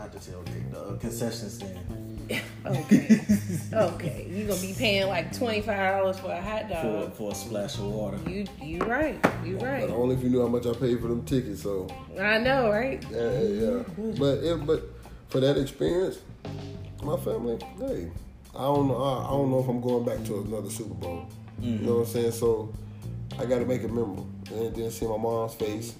not 0.00 0.12
the 0.12 0.18
tailgate, 0.18 0.70
the 0.70 0.80
uh, 0.80 0.96
concession 0.96 1.50
stand. 1.50 2.40
Okay. 2.64 3.20
okay. 3.72 4.26
You 4.30 4.46
gonna 4.46 4.60
be 4.60 4.72
paying 4.72 5.08
like 5.08 5.36
twenty 5.36 5.60
five 5.60 5.98
dollars 5.98 6.18
for 6.18 6.30
a 6.30 6.40
hot 6.40 6.70
dog. 6.70 7.12
for 7.14 7.32
a 7.32 7.34
splash 7.34 7.74
of 7.74 7.84
water. 7.84 8.18
You 8.26 8.46
you 8.62 8.78
right. 8.78 9.18
You 9.44 9.58
right. 9.58 9.86
but 9.86 9.94
only 9.94 10.14
if 10.14 10.22
you 10.22 10.30
knew 10.30 10.40
how 10.40 10.48
much 10.48 10.66
I 10.66 10.72
paid 10.72 11.00
for 11.00 11.08
them 11.08 11.24
tickets. 11.24 11.62
So 11.62 11.88
I 12.18 12.38
know, 12.38 12.70
right? 12.70 13.04
yeah, 13.10 13.40
yeah. 13.40 13.82
yeah. 13.98 14.12
But 14.18 14.38
it, 14.38 14.66
but 14.66 14.84
for 15.28 15.40
that 15.40 15.58
experience, 15.58 16.18
my 17.02 17.16
family, 17.18 17.58
hey, 17.78 18.10
I 18.54 18.62
don't 18.62 18.88
know. 18.88 19.02
I, 19.02 19.26
I 19.26 19.30
don't 19.30 19.50
know 19.50 19.60
if 19.60 19.68
I'm 19.68 19.80
going 19.82 20.04
back 20.04 20.24
to 20.26 20.40
another 20.40 20.70
Super 20.70 20.94
Bowl. 20.94 21.26
You 21.60 21.78
know 21.78 21.96
what 21.96 22.06
I'm 22.06 22.06
saying? 22.06 22.32
So 22.32 22.72
I 23.38 23.44
got 23.44 23.58
to 23.58 23.66
make 23.66 23.82
it 23.82 23.88
memorable, 23.88 24.26
and 24.50 24.74
then 24.74 24.90
see 24.90 25.06
my 25.06 25.18
mom's 25.18 25.54
face 25.54 25.94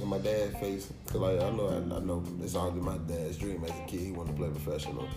and 0.00 0.08
my 0.08 0.18
dad's 0.18 0.56
face. 0.58 0.88
Like 1.14 1.40
I 1.40 1.50
know, 1.50 1.68
I, 1.68 1.96
I 1.96 2.00
know 2.00 2.22
it's 2.42 2.54
always 2.54 2.82
my 2.82 2.96
dad's 2.98 3.36
dream 3.38 3.62
as 3.64 3.70
a 3.70 3.84
kid. 3.86 4.00
He 4.00 4.12
wanted 4.12 4.32
to 4.32 4.38
play 4.38 4.48
professional, 4.50 5.08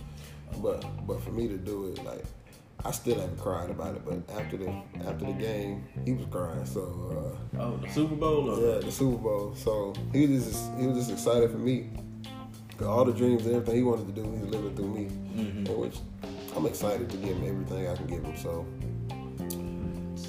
but 0.62 0.84
but 1.06 1.20
for 1.22 1.30
me 1.30 1.48
to 1.48 1.56
do 1.56 1.88
it, 1.88 2.04
like 2.04 2.24
I 2.84 2.90
still 2.92 3.18
haven't 3.18 3.38
cried 3.38 3.70
about 3.70 3.96
it. 3.96 4.02
But 4.04 4.20
after 4.38 4.56
the 4.56 4.68
after 5.06 5.24
the 5.26 5.32
game, 5.32 5.84
he 6.04 6.12
was 6.12 6.26
crying. 6.30 6.64
So. 6.66 6.82
uh 7.54 7.58
Oh, 7.58 7.76
the 7.78 7.88
Super 7.88 8.14
Bowl? 8.14 8.50
Or, 8.50 8.74
yeah, 8.74 8.78
the 8.80 8.92
Super 8.92 9.16
Bowl. 9.16 9.54
So 9.56 9.94
he 10.12 10.26
was 10.26 10.44
just 10.46 10.70
he 10.78 10.86
was 10.86 10.98
just 10.98 11.10
excited 11.10 11.50
for 11.50 11.58
me. 11.58 11.88
all 12.84 13.04
the 13.06 13.12
dreams 13.12 13.46
and 13.46 13.54
everything 13.56 13.76
he 13.76 13.82
wanted 13.82 14.06
to 14.14 14.22
do, 14.22 14.30
he's 14.32 14.50
living 14.54 14.76
through 14.76 14.88
me. 14.94 15.04
Mhm. 15.34 15.68
And 15.68 15.78
which 15.78 15.96
I'm 16.54 16.66
excited 16.66 17.08
to 17.10 17.16
give 17.16 17.36
him 17.38 17.48
everything 17.48 17.88
I 17.88 17.96
can 17.96 18.06
give 18.06 18.22
him. 18.22 18.36
So 18.36 18.66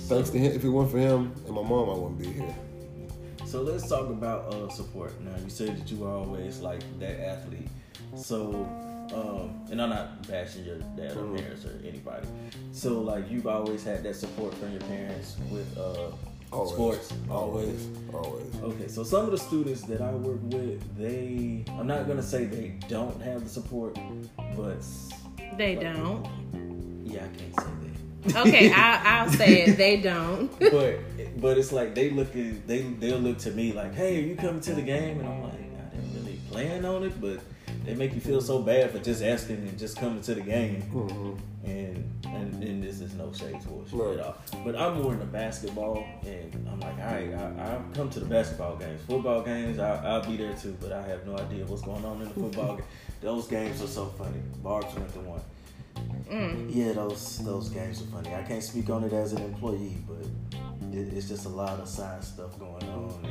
thanks 0.07 0.29
to 0.31 0.37
him. 0.39 0.51
If 0.53 0.63
it 0.63 0.69
weren't 0.69 0.91
for 0.91 0.97
him 0.99 1.33
and 1.45 1.53
my 1.55 1.61
mom, 1.61 1.89
I 1.89 1.93
wouldn't 1.93 2.19
be 2.19 2.27
here. 2.31 2.55
So 3.47 3.61
let's 3.61 3.87
talk 3.87 4.09
about 4.09 4.53
uh, 4.53 4.69
support. 4.69 5.13
Now 5.21 5.31
you 5.41 5.49
said 5.49 5.77
that 5.77 5.89
you 5.89 5.97
were 5.97 6.09
always 6.09 6.59
like 6.59 6.81
that 6.99 7.17
athlete. 7.25 7.69
So, 8.15 8.67
um, 9.13 9.65
and 9.71 9.81
I'm 9.81 9.89
not 9.89 10.27
bashing 10.27 10.65
your 10.65 10.79
dad 10.97 11.15
or 11.15 11.23
Mhm. 11.23 11.39
parents 11.39 11.65
or 11.65 11.79
anybody. 11.87 12.27
So 12.73 12.99
like 13.01 13.31
you've 13.31 13.47
always 13.47 13.83
had 13.85 14.03
that 14.03 14.15
support 14.15 14.53
from 14.55 14.71
your 14.73 14.81
parents 14.81 15.37
with 15.49 15.77
uh, 15.77 16.11
Always. 16.51 16.73
sports. 16.73 17.13
Always. 17.29 17.87
Always. 18.13 18.53
Okay, 18.63 18.87
so 18.89 19.03
some 19.03 19.23
of 19.25 19.31
the 19.31 19.37
students 19.37 19.81
that 19.83 20.01
I 20.01 20.11
work 20.11 20.39
with, 20.43 20.81
they 20.97 21.63
I'm 21.79 21.87
not 21.87 22.05
gonna 22.07 22.21
say 22.33 22.45
they 22.45 22.75
don't 22.89 23.21
have 23.21 23.43
the 23.45 23.49
support, 23.49 23.97
but 24.57 24.83
They 25.57 25.75
don't. 25.75 26.25
yeah, 27.05 27.23
I 27.23 27.37
can't 27.37 27.55
say 27.61 27.71
that. 27.83 28.45
Okay, 28.45 28.71
I, 28.85 29.19
I'll 29.23 29.29
say 29.31 29.61
it. 29.63 29.77
They 29.77 30.01
don't. 30.01 30.51
but 30.59 30.99
but 31.41 31.57
it's 31.57 31.71
like 31.71 31.95
they 31.95 32.09
look 32.09 32.35
at 32.35 32.67
they 32.67 32.81
they'll 32.81 33.19
look 33.19 33.37
to 33.39 33.51
me 33.51 33.73
like, 33.73 33.93
hey, 33.93 34.17
are 34.17 34.27
you 34.27 34.35
coming 34.35 34.61
to 34.61 34.73
the 34.73 34.81
game? 34.81 35.19
And 35.19 35.27
I'm 35.29 35.41
like, 35.43 35.53
I 35.53 35.95
didn't 35.95 36.13
really 36.15 36.39
plan 36.49 36.85
on 36.85 37.03
it, 37.03 37.19
but 37.21 37.39
they 37.85 37.93
make 37.95 38.13
you 38.13 38.19
feel 38.21 38.41
so 38.41 38.61
bad 38.61 38.91
for 38.91 38.99
just 38.99 39.23
asking 39.23 39.57
and 39.57 39.77
just 39.77 39.97
coming 39.97 40.21
to 40.21 40.35
the 40.35 40.41
game. 40.41 40.81
hmm 40.81 41.33
And 41.65 42.03
and, 42.25 42.63
and 42.63 42.83
this 42.83 42.99
is 43.01 43.13
no 43.13 43.31
shade 43.33 43.59
towards 43.61 43.91
you 43.91 44.03
Right. 44.03 44.19
at 44.19 44.25
all. 44.25 44.35
But 44.65 44.75
I'm 44.75 45.01
more 45.01 45.13
into 45.13 45.25
basketball, 45.25 46.03
and 46.25 46.67
I'm 46.69 46.79
like, 46.79 46.97
all 46.99 47.13
right, 47.13 47.33
I, 47.33 47.71
I'll 47.71 47.83
come 47.93 48.09
to 48.11 48.19
the 48.19 48.25
basketball 48.25 48.75
games. 48.75 49.01
Football 49.07 49.41
games, 49.43 49.79
I, 49.79 49.95
I'll 50.05 50.25
be 50.25 50.37
there 50.37 50.53
too, 50.53 50.75
but 50.81 50.91
I 50.91 51.01
have 51.07 51.25
no 51.25 51.37
idea 51.37 51.65
what's 51.65 51.81
going 51.83 52.03
on 52.05 52.21
in 52.21 52.27
the 52.27 52.33
football 52.33 52.75
game. 52.77 52.85
Those 53.21 53.47
games 53.47 53.81
are 53.81 53.87
so 53.87 54.05
funny. 54.17 54.41
Barb's 54.63 54.93
went 54.95 55.11
to 55.13 55.19
one. 55.19 55.41
Mm. 56.29 56.69
Yeah, 56.75 56.91
those 56.93 57.39
those 57.43 57.69
games 57.69 58.01
are 58.01 58.05
funny. 58.15 58.33
I 58.35 58.43
can't 58.43 58.63
speak 58.63 58.89
on 58.89 59.03
it 59.03 59.13
as 59.13 59.33
an 59.33 59.41
employee, 59.43 59.97
but 60.07 60.25
it, 60.93 61.13
it's 61.13 61.27
just 61.29 61.45
a 61.45 61.49
lot 61.49 61.79
of 61.79 61.87
side 61.87 62.23
stuff 62.23 62.57
going 62.59 62.83
on. 62.83 63.25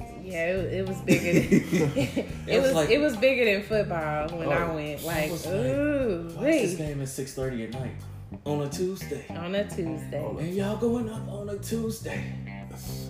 And, 0.00 0.24
Yeah, 0.24 0.46
it, 0.46 0.72
it 0.80 0.88
was 0.88 0.96
bigger. 1.02 1.32
Than, 1.32 1.42
it 1.98 2.26
It 2.48 2.58
was 2.58 2.66
was 2.68 2.72
like- 2.74 2.90
it 2.90 2.98
was 2.98 3.16
bigger 3.16 3.44
than 3.44 3.62
football 3.62 4.28
when 4.38 4.48
I 4.48 4.66
Oh, 4.70 4.74
went. 4.74 5.02
Like, 5.04 5.30
was 5.30 5.46
like, 5.46 5.54
ooh, 5.54 6.28
Why 6.34 6.48
is 6.48 6.76
this 6.76 6.86
game 6.88 7.00
at 7.02 7.08
six 7.08 7.34
thirty 7.34 7.64
at 7.64 7.72
night 7.72 7.96
on 8.44 8.62
a 8.62 8.68
Tuesday? 8.68 9.24
on 9.30 9.54
a 9.54 9.64
Tuesday. 9.64 10.22
Oh, 10.24 10.36
and 10.38 10.54
y'all 10.54 10.76
going 10.76 11.08
up 11.08 11.28
on 11.28 11.48
a 11.50 11.58
Tuesday? 11.58 12.34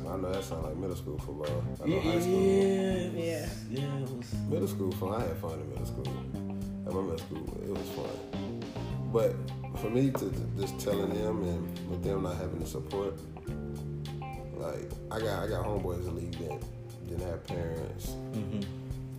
I 0.06 0.16
know 0.18 0.30
that 0.30 0.44
sounds 0.44 0.64
like 0.66 0.76
middle 0.76 0.94
school 0.96 1.18
football. 1.18 1.64
I 1.82 1.86
know 1.88 1.96
Yeah, 1.96 2.02
high 2.02 2.20
school. 2.20 2.42
it 2.42 3.14
was- 3.14 3.24
Yeah. 3.24 3.46
yeah, 3.70 3.98
it 4.02 4.10
was. 4.10 4.34
Middle 4.50 4.68
school 4.68 4.92
fun. 4.92 5.14
I 5.22 5.26
had 5.26 5.36
fun 5.38 5.52
in 5.60 5.68
middle 5.70 5.86
school. 5.86 6.06
At 6.86 6.92
my 6.92 7.00
middle 7.00 7.18
school, 7.18 7.46
it 7.64 7.70
was 7.70 7.88
fun. 7.96 8.62
But 9.10 9.34
for 9.80 9.90
me 9.90 10.10
to 10.10 10.32
just 10.58 10.78
telling 10.78 11.10
them 11.12 11.42
and 11.42 11.90
with 11.90 12.02
them 12.02 12.22
not 12.22 12.36
having 12.36 12.58
the 12.60 12.66
support, 12.66 13.14
like 14.56 14.90
I 15.10 15.20
got 15.20 15.42
I 15.44 15.48
got 15.48 15.64
homeboys 15.64 15.98
in 15.98 16.04
the 16.04 16.12
league 16.12 16.38
that 16.38 16.62
didn't 17.08 17.26
have 17.26 17.44
parents. 17.46 18.12
hmm 18.32 18.60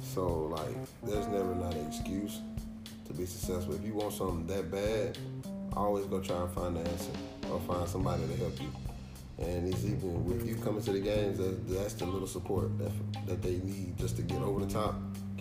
So 0.01 0.45
like 0.45 0.75
there's 1.03 1.27
never 1.27 1.53
not 1.55 1.73
an 1.73 1.87
excuse 1.87 2.39
to 3.07 3.13
be 3.13 3.25
successful. 3.25 3.75
If 3.75 3.83
you 3.85 3.93
want 3.93 4.13
something 4.13 4.47
that 4.47 4.71
bad, 4.71 5.17
always 5.75 6.05
go 6.05 6.19
try 6.21 6.41
and 6.41 6.51
find 6.51 6.75
the 6.77 6.81
answer 6.89 7.11
or 7.51 7.59
find 7.61 7.87
somebody 7.87 8.25
to 8.27 8.35
help 8.37 8.59
you. 8.61 8.71
And 9.37 9.67
it's 9.71 9.83
even 9.83 10.23
with 10.25 10.47
you 10.47 10.55
coming 10.55 10.81
to 10.83 10.93
the 10.93 10.99
games, 11.01 11.37
that, 11.39 11.67
that's 11.67 11.93
the 11.95 12.05
little 12.05 12.27
support 12.27 12.77
that 12.79 12.91
that 13.27 13.41
they 13.41 13.57
need 13.57 13.97
just 13.97 14.15
to 14.15 14.21
get 14.21 14.41
over 14.41 14.65
the 14.65 14.73
top. 14.73 14.95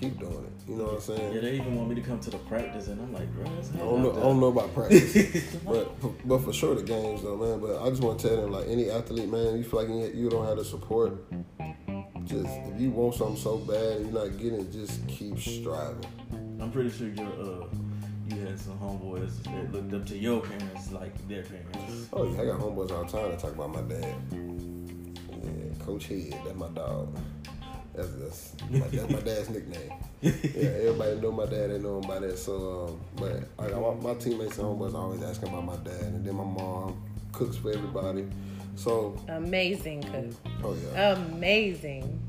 Keep 0.05 0.21
doing 0.21 0.45
it. 0.45 0.71
You 0.71 0.77
know 0.77 0.85
what 0.85 0.95
I'm 0.95 1.01
saying? 1.01 1.35
Yeah, 1.35 1.41
they 1.41 1.55
even 1.57 1.77
want 1.77 1.89
me 1.89 1.95
to 1.95 2.01
come 2.01 2.21
to 2.21 2.31
the 2.31 2.39
practice, 2.39 2.89
and 2.89 3.01
I'm 3.01 3.13
like, 3.13 3.33
bro, 3.35 3.45
I 3.45 3.79
don't 3.79 4.03
know, 4.03 4.13
I 4.13 4.21
don't 4.21 4.41
know 4.41 4.47
about 4.49 4.75
practice, 4.75 5.57
but 5.65 6.27
but 6.27 6.39
for 6.39 6.53
sure 6.53 6.75
the 6.75 6.83
games 6.83 7.23
though, 7.23 7.37
man. 7.37 7.61
But 7.61 7.83
I 7.83 7.89
just 7.91 8.03
want 8.03 8.21
to 8.21 8.29
tell 8.29 8.37
them 8.37 8.53
like 8.53 8.69
any 8.69 8.91
athlete, 8.91 9.29
man, 9.29 9.57
you 9.57 9.65
feel 9.65 9.83
like 9.83 10.15
you 10.15 10.29
don't 10.31 10.47
have 10.47 10.57
the 10.57 10.65
support. 10.65 11.13
Just 12.25 12.49
if 12.49 12.81
you 12.81 12.91
want 12.91 13.15
something 13.15 13.37
so 13.37 13.59
bad 13.59 13.99
and 13.99 14.13
you're 14.13 14.25
not 14.25 14.39
getting 14.39 14.61
it, 14.61 14.73
just 14.73 15.07
keep 15.09 15.39
striving. 15.39 16.07
I'm 16.61 16.71
pretty 16.71 16.91
sure 16.91 17.09
you're 17.09 17.27
uh. 17.27 17.67
You 18.27 18.41
had 18.41 18.59
some 18.59 18.79
homeboys 18.79 19.43
that 19.43 19.71
looked 19.71 19.93
up 19.93 20.07
to 20.07 20.17
your 20.17 20.41
parents 20.41 20.91
like 20.91 21.29
their 21.29 21.43
parents. 21.43 22.09
Oh 22.11 22.25
yeah, 22.25 22.41
I 22.41 22.47
got 22.47 22.59
homeboys 22.59 22.91
all 22.91 23.05
the 23.05 23.13
time 23.13 23.31
that 23.31 23.39
talk 23.39 23.53
about 23.53 23.71
my 23.71 23.83
dad. 23.83 24.15
Yeah, 24.33 25.85
Coach 25.85 26.07
Head, 26.07 26.41
that's 26.43 26.57
my 26.57 26.69
dog. 26.69 27.15
That's 27.95 28.09
that's 28.15 28.53
my, 28.71 28.79
that's 28.89 29.11
my 29.13 29.21
dad's 29.21 29.51
nickname. 29.51 29.93
Yeah, 30.21 30.31
everybody 30.63 31.21
know 31.21 31.31
my 31.33 31.47
dad. 31.47 31.71
They 31.71 31.79
know 31.79 31.99
him 32.01 32.09
by 32.09 32.19
that. 32.21 32.39
So, 32.39 32.89
um, 32.89 33.01
but 33.17 33.65
I 33.65 33.71
got 33.71 34.03
my, 34.03 34.13
my 34.15 34.19
teammates 34.19 34.59
and 34.59 34.67
homeboys 34.67 34.95
always 34.95 35.23
asking 35.23 35.49
about 35.51 35.65
my 35.65 35.77
dad, 35.77 36.01
and 36.03 36.25
then 36.25 36.35
my 36.35 36.45
mom 36.45 37.01
cooks 37.33 37.57
for 37.57 37.73
everybody. 37.73 38.27
So, 38.77 39.17
Amazing 39.29 40.03
cook. 40.03 40.35
oh 40.65 40.75
yeah, 40.95 41.13
Amazing. 41.13 42.21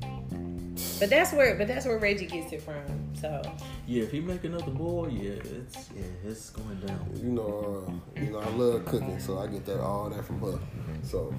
But 0.99 1.09
that's 1.09 1.31
where 1.33 1.55
but 1.55 1.67
that's 1.67 1.85
where 1.85 1.97
Reggie 1.97 2.25
gets 2.27 2.51
it 2.53 2.61
from. 2.61 2.83
So 3.19 3.41
Yeah, 3.87 4.03
if 4.03 4.11
he 4.11 4.19
make 4.19 4.43
another 4.43 4.71
boy, 4.71 5.07
yeah, 5.07 5.31
it's 5.31 5.89
yeah, 5.95 6.03
it's 6.29 6.49
going 6.51 6.79
down. 6.85 7.09
you 7.15 7.31
know, 7.31 7.85
uh, 7.87 8.19
you 8.21 8.29
know, 8.31 8.39
I 8.39 8.49
love 8.49 8.85
cooking, 8.85 9.19
so 9.19 9.39
I 9.39 9.47
get 9.47 9.65
that 9.65 9.79
all 9.79 10.09
that 10.09 10.23
from 10.25 10.39
her. 10.41 10.59
So, 11.03 11.33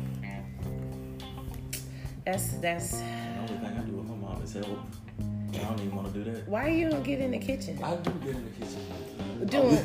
that's 2.25 2.49
that's 2.55 2.91
The 2.93 3.05
only 3.39 3.47
thing 3.59 3.65
I 3.79 3.81
do 3.83 3.93
with 4.57 4.69
my 4.69 4.75
help. 4.75 4.87
I 5.55 5.69
don't 5.69 5.81
even 5.81 5.97
want 5.97 6.13
to 6.13 6.25
do 6.25 6.31
that. 6.31 6.49
why 6.49 6.69
you 6.69 6.91
don't 6.91 7.03
get 7.03 7.21
in 7.21 7.31
the 7.31 7.39
kitchen. 7.39 7.83
I 7.83 7.97
do 7.97 8.11
get 8.11 8.37
in 8.37 8.45
the 8.45 8.67
kitchen. 8.67 9.47
Doing 9.47 9.85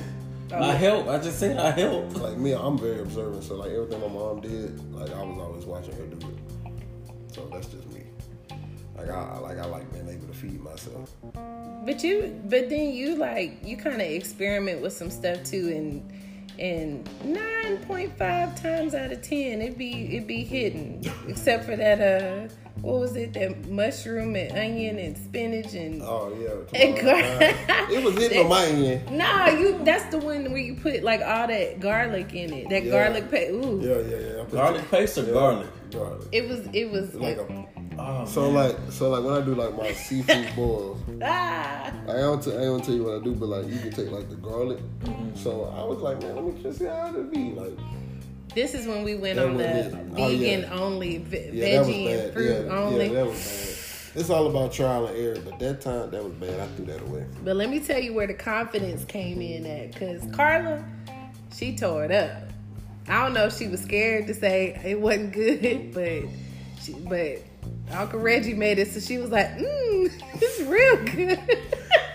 I 0.54 0.74
help. 0.74 1.08
I 1.08 1.18
just 1.18 1.40
said 1.40 1.58
I 1.58 1.72
help. 1.72 2.16
like 2.18 2.38
me, 2.38 2.54
I'm 2.54 2.78
very 2.78 3.00
observant. 3.00 3.44
So, 3.44 3.56
like 3.56 3.72
everything 3.72 4.02
my 4.02 4.08
mom 4.08 4.42
did, 4.42 4.94
like 4.94 5.10
I 5.12 5.24
was 5.24 5.38
always 5.40 5.66
watching 5.66 5.96
her 5.96 6.06
do 6.08 6.28
it. 6.28 7.34
So 7.34 7.50
that's 7.52 7.68
just 7.68 7.90
me. 7.94 8.04
Like 8.98 9.10
I, 9.10 9.36
I 9.36 9.38
like 9.40 9.58
I 9.58 9.66
like 9.66 9.92
being 9.94 10.10
able 10.10 10.28
to 10.28 10.34
feed 10.34 10.62
myself. 10.62 11.10
But 11.86 12.04
you, 12.04 12.40
but 12.46 12.70
then 12.70 12.92
you 12.94 13.16
like 13.16 13.66
you 13.66 13.78
kind 13.78 14.02
of 14.02 14.08
experiment 14.08 14.82
with 14.82 14.94
some 14.94 15.10
stuff 15.10 15.44
too, 15.44 15.70
and 15.70 16.60
and 16.60 17.10
nine 17.24 17.78
point 17.86 18.16
five 18.18 18.62
times 18.62 18.94
out 18.94 19.12
of 19.12 19.22
ten, 19.22 19.62
it 19.62 19.78
be 19.78 20.18
it 20.18 20.28
be 20.28 20.44
hidden, 20.44 21.02
except 21.28 21.64
for 21.66 21.76
that 21.76 22.02
uh, 22.02 22.54
what 22.82 23.00
was 23.00 23.16
it? 23.16 23.34
That 23.34 23.68
mushroom 23.70 24.36
and 24.36 24.52
onion 24.58 24.98
and 25.00 25.18
spinach 25.18 25.74
and 25.74 26.02
Oh 26.02 26.34
yeah. 26.40 26.80
And 26.82 26.96
tomorrow 26.98 27.22
gar- 27.22 27.40
night. 27.40 27.92
it 27.92 28.04
was 28.04 28.16
hitting 28.18 28.40
on 28.44 28.50
my 28.50 28.66
end. 28.66 29.12
nah, 29.18 29.50
you 29.50 29.80
that's 29.84 30.06
the 30.06 30.18
one 30.18 30.46
where 30.52 30.58
you 30.62 30.76
put 30.76 31.04
like 31.04 31.22
all 31.22 31.48
that 31.48 31.80
garlic 31.80 32.34
in 32.34 32.52
it, 32.54 32.70
that 32.70 32.84
Yeah. 32.84 32.92
garlic 32.92 33.30
paste. 33.32 33.52
Ooh, 33.54 33.80
Yeah, 33.82 34.00
yeah, 34.10 34.18
yeah. 34.36 34.42
I 34.42 34.46
put 34.46 34.52
Garlic 34.54 34.92
paste 34.92 35.18
or 35.18 35.24
yeah, 35.26 35.32
garlic? 35.34 35.68
Garlic. 35.92 36.28
it 36.32 36.48
was 36.48 36.68
it 36.74 36.90
was 36.92 37.14
Like 37.16 37.38
a, 37.38 37.68
Oh, 38.00 38.26
so 38.26 38.50
man. 38.50 38.54
like 38.54 38.78
so 38.90 39.10
like 39.10 39.24
when 39.24 39.34
I 39.34 39.46
do 39.46 39.54
like 39.54 39.78
my 39.78 39.92
seafood 39.92 40.48
boils, 40.56 40.98
ah. 41.22 41.92
I 42.08 42.14
don't 42.14 42.42
t- 42.42 42.52
I 42.56 42.62
don't 42.62 42.84
tell 42.84 42.96
you 42.96 43.04
what 43.04 43.22
I 43.22 43.24
do, 43.24 43.36
but 43.36 43.48
like 43.50 43.68
you 43.68 43.78
can 43.80 43.92
take 43.92 44.10
like 44.10 44.30
the 44.30 44.38
garlic. 44.38 44.80
Mm-hmm. 45.04 45.36
So 45.36 45.72
I 45.78 45.84
was 45.84 46.00
like, 46.00 46.20
man, 46.22 46.36
let 46.36 46.44
me 46.46 46.64
just 46.64 46.80
see 46.80 46.86
how 46.86 47.14
it 47.14 47.32
be. 47.32 47.52
Like 47.52 47.78
This 48.54 48.74
is 48.74 48.86
when 48.86 49.04
we 49.04 49.16
went 49.16 49.38
That 49.38 49.48
on 49.48 49.58
the 49.58 49.64
was 49.64 49.86
it. 49.88 49.96
Oh, 50.18 50.28
yeah. 50.30 50.38
vegan 50.60 50.80
only, 50.80 51.18
ve- 51.20 51.50
yeah, 51.54 51.72
that 51.78 51.80
was 51.80 51.88
veggie 51.96 52.24
and 52.26 52.34
fruit 52.34 52.66
yeah, 52.66 52.72
only. 52.78 53.08
yeah, 53.08 53.14
that 53.14 53.26
was 53.28 53.46
bad. 54.14 54.20
It's 54.22 54.30
all 54.30 54.48
about 54.48 54.74
trial 54.74 55.08
and 55.08 55.18
error, 55.18 55.38
but 55.46 55.58
that 55.60 55.80
time 55.80 56.10
that 56.12 56.22
was 56.24 56.34
bad. 56.34 56.60
I 56.60 56.68
threw 56.76 56.86
that 56.88 57.02
away. 57.02 57.26
But 57.46 57.56
let 57.56 57.70
me 57.70 57.80
tell 57.80 58.00
you 58.00 58.14
where 58.14 58.28
the 58.28 58.34
confidence 58.34 59.06
came 59.06 59.42
in 59.42 59.66
at, 59.66 59.94
because 59.94 60.22
Carla, 60.36 60.84
she 61.56 61.78
tore 61.78 62.04
it 62.04 62.12
up. 62.12 62.44
I 63.08 63.24
don't 63.24 63.34
know 63.34 63.46
if 63.46 63.58
she 63.58 63.68
was 63.70 63.82
scared 63.82 64.28
to 64.28 64.34
say 64.34 64.80
it 64.84 65.00
wasn't 65.00 65.32
good, 65.34 65.92
but 65.94 66.24
she, 66.82 66.94
but 66.94 67.42
Uncle 67.98 68.20
Reggie 68.20 68.54
made 68.54 68.80
it, 68.80 68.90
so 68.90 69.00
she 69.00 69.18
was 69.18 69.30
like, 69.32 69.48
"Mmm, 69.58 70.12
it's 70.42 70.60
real 70.62 70.98
good." 71.06 71.40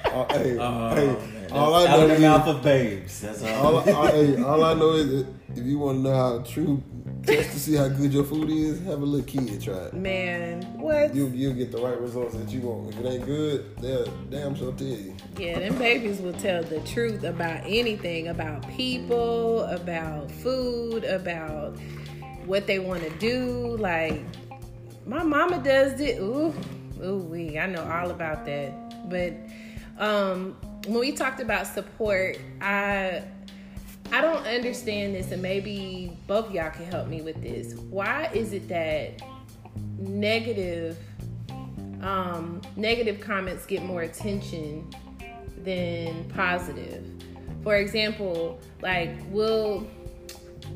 Uh, 0.04 0.26
hey, 0.34 0.58
Oh, 0.58 0.94
hey, 0.94 1.16
man. 1.50 1.58
all 1.58 1.72
That's 1.72 1.88
I 1.88 1.92
out 1.92 1.96
know 1.98 2.02
of 2.04 2.08
the 2.08 2.14
is 2.14 2.20
mouth 2.20 2.46
of 2.48 2.62
babes. 2.62 3.20
That's 3.20 3.42
all. 3.42 3.76
all, 3.78 4.06
I, 4.06 4.10
hey, 4.12 4.42
all 4.42 4.64
I 4.64 4.74
know 4.74 4.92
is 4.92 5.08
that 5.08 5.26
if 5.56 5.64
you 5.64 5.78
want 5.78 5.98
to 5.98 6.02
know 6.02 6.14
how 6.14 6.38
true 6.42 6.82
just 7.26 7.50
to 7.52 7.58
see 7.58 7.74
how 7.74 7.88
good 7.88 8.12
your 8.12 8.24
food 8.24 8.48
is, 8.50 8.80
have 8.84 9.02
a 9.02 9.04
little 9.04 9.26
kid 9.26 9.60
try 9.60 9.74
it. 9.74 9.94
Man, 9.94 10.62
what? 10.78 11.14
You 11.14 11.28
you'll 11.28 11.54
get 11.54 11.72
the 11.72 11.78
right 11.78 12.00
results 12.00 12.36
that 12.36 12.48
you 12.50 12.60
want. 12.60 12.94
If 12.94 13.00
it 13.00 13.06
ain't 13.06 13.26
good, 13.26 13.76
they'll 13.78 14.06
damn 14.30 14.54
sure 14.54 14.72
tell 14.72 14.86
you. 14.86 15.16
Yeah, 15.38 15.58
them 15.58 15.76
babies 15.78 16.20
will 16.20 16.34
tell 16.34 16.62
the 16.62 16.80
truth 16.80 17.24
about 17.24 17.62
anything, 17.64 18.28
about 18.28 18.68
people, 18.70 19.62
about 19.62 20.30
food, 20.30 21.04
about 21.04 21.76
what 22.44 22.66
they 22.66 22.78
want 22.78 23.02
to 23.02 23.10
do. 23.18 23.76
Like 23.76 24.22
my 25.06 25.22
mama 25.22 25.58
does 25.62 26.00
it. 26.00 26.20
Ooh, 26.20 26.54
ooh 27.02 27.18
wee. 27.18 27.58
I 27.58 27.66
know 27.66 27.82
all 27.84 28.10
about 28.10 28.44
that. 28.46 29.10
But 29.10 29.34
um 29.98 30.56
when 30.86 31.00
we 31.00 31.12
talked 31.12 31.40
about 31.40 31.66
support, 31.66 32.38
I 32.60 33.22
I 34.12 34.20
don't 34.20 34.46
understand 34.46 35.14
this, 35.14 35.32
and 35.32 35.42
maybe 35.42 36.16
both 36.26 36.52
y'all 36.52 36.70
can 36.70 36.84
help 36.86 37.08
me 37.08 37.22
with 37.22 37.42
this. 37.42 37.74
Why 37.74 38.30
is 38.32 38.52
it 38.52 38.68
that 38.68 39.20
negative 39.98 40.98
um, 42.00 42.60
negative 42.76 43.20
comments 43.20 43.66
get 43.66 43.82
more 43.82 44.02
attention 44.02 44.88
than 45.64 46.24
positive? 46.30 47.04
For 47.64 47.76
example, 47.76 48.60
like 48.80 49.10
will, 49.30 49.88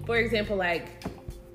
for 0.06 0.16
example, 0.16 0.56
like 0.56 0.88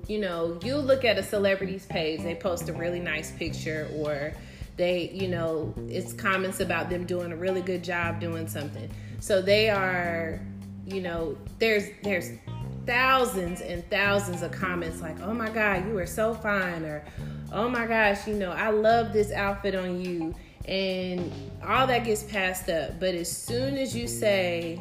you 0.08 0.18
know, 0.18 0.58
you 0.62 0.76
look 0.76 1.04
at 1.04 1.18
a 1.18 1.22
celebrity's 1.22 1.84
page, 1.86 2.22
they 2.22 2.36
post 2.36 2.68
a 2.68 2.72
really 2.72 3.00
nice 3.00 3.32
picture, 3.32 3.90
or 3.96 4.32
they, 4.76 5.10
you 5.10 5.28
know, 5.28 5.74
it's 5.88 6.12
comments 6.12 6.60
about 6.60 6.90
them 6.90 7.06
doing 7.06 7.32
a 7.32 7.36
really 7.36 7.62
good 7.62 7.82
job 7.82 8.20
doing 8.20 8.46
something. 8.46 8.90
So 9.20 9.40
they 9.40 9.70
are, 9.70 10.40
you 10.86 11.00
know, 11.00 11.36
there's 11.58 11.84
there's 12.02 12.30
thousands 12.86 13.60
and 13.60 13.88
thousands 13.90 14.42
of 14.42 14.52
comments 14.52 15.00
like, 15.00 15.20
"Oh 15.20 15.34
my 15.34 15.48
God, 15.48 15.86
you 15.86 15.98
are 15.98 16.06
so 16.06 16.34
fine," 16.34 16.84
or 16.84 17.04
"Oh 17.52 17.68
my 17.68 17.86
gosh, 17.86 18.26
you 18.26 18.34
know, 18.34 18.52
I 18.52 18.70
love 18.70 19.12
this 19.12 19.32
outfit 19.32 19.74
on 19.74 20.00
you," 20.00 20.34
and 20.66 21.32
all 21.66 21.86
that 21.86 22.04
gets 22.04 22.22
passed 22.22 22.68
up. 22.68 23.00
But 23.00 23.14
as 23.14 23.30
soon 23.30 23.76
as 23.76 23.96
you 23.96 24.06
say 24.06 24.80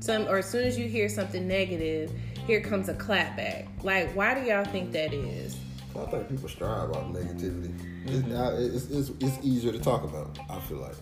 some, 0.00 0.28
or 0.28 0.38
as 0.38 0.48
soon 0.48 0.66
as 0.66 0.78
you 0.78 0.86
hear 0.86 1.08
something 1.08 1.48
negative, 1.48 2.12
here 2.46 2.60
comes 2.60 2.88
a 2.88 2.94
clapback. 2.94 3.66
Like, 3.82 4.10
why 4.14 4.34
do 4.34 4.48
y'all 4.48 4.64
think 4.64 4.92
that 4.92 5.12
is? 5.12 5.56
I 6.02 6.10
think 6.10 6.28
people 6.28 6.48
strive 6.48 6.90
about 6.90 7.12
negativity. 7.12 7.74
It's, 8.06 8.26
now, 8.26 8.50
it's, 8.50 8.86
it's, 8.90 9.10
it's 9.20 9.44
easier 9.44 9.72
to 9.72 9.78
talk 9.78 10.04
about. 10.04 10.38
I 10.48 10.60
feel 10.60 10.78
like. 10.78 10.94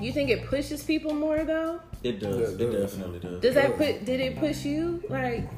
You 0.00 0.12
think 0.12 0.30
it 0.30 0.46
pushes 0.46 0.82
people 0.82 1.14
more 1.14 1.44
though? 1.44 1.80
It 2.02 2.18
does. 2.20 2.36
Yeah, 2.36 2.46
it 2.46 2.60
it 2.60 2.72
does. 2.72 2.92
definitely 2.92 3.18
does. 3.20 3.40
Does 3.42 3.54
that 3.54 3.76
put? 3.76 4.04
Did 4.04 4.20
it 4.20 4.38
push 4.38 4.64
you? 4.64 5.02
Like, 5.08 5.48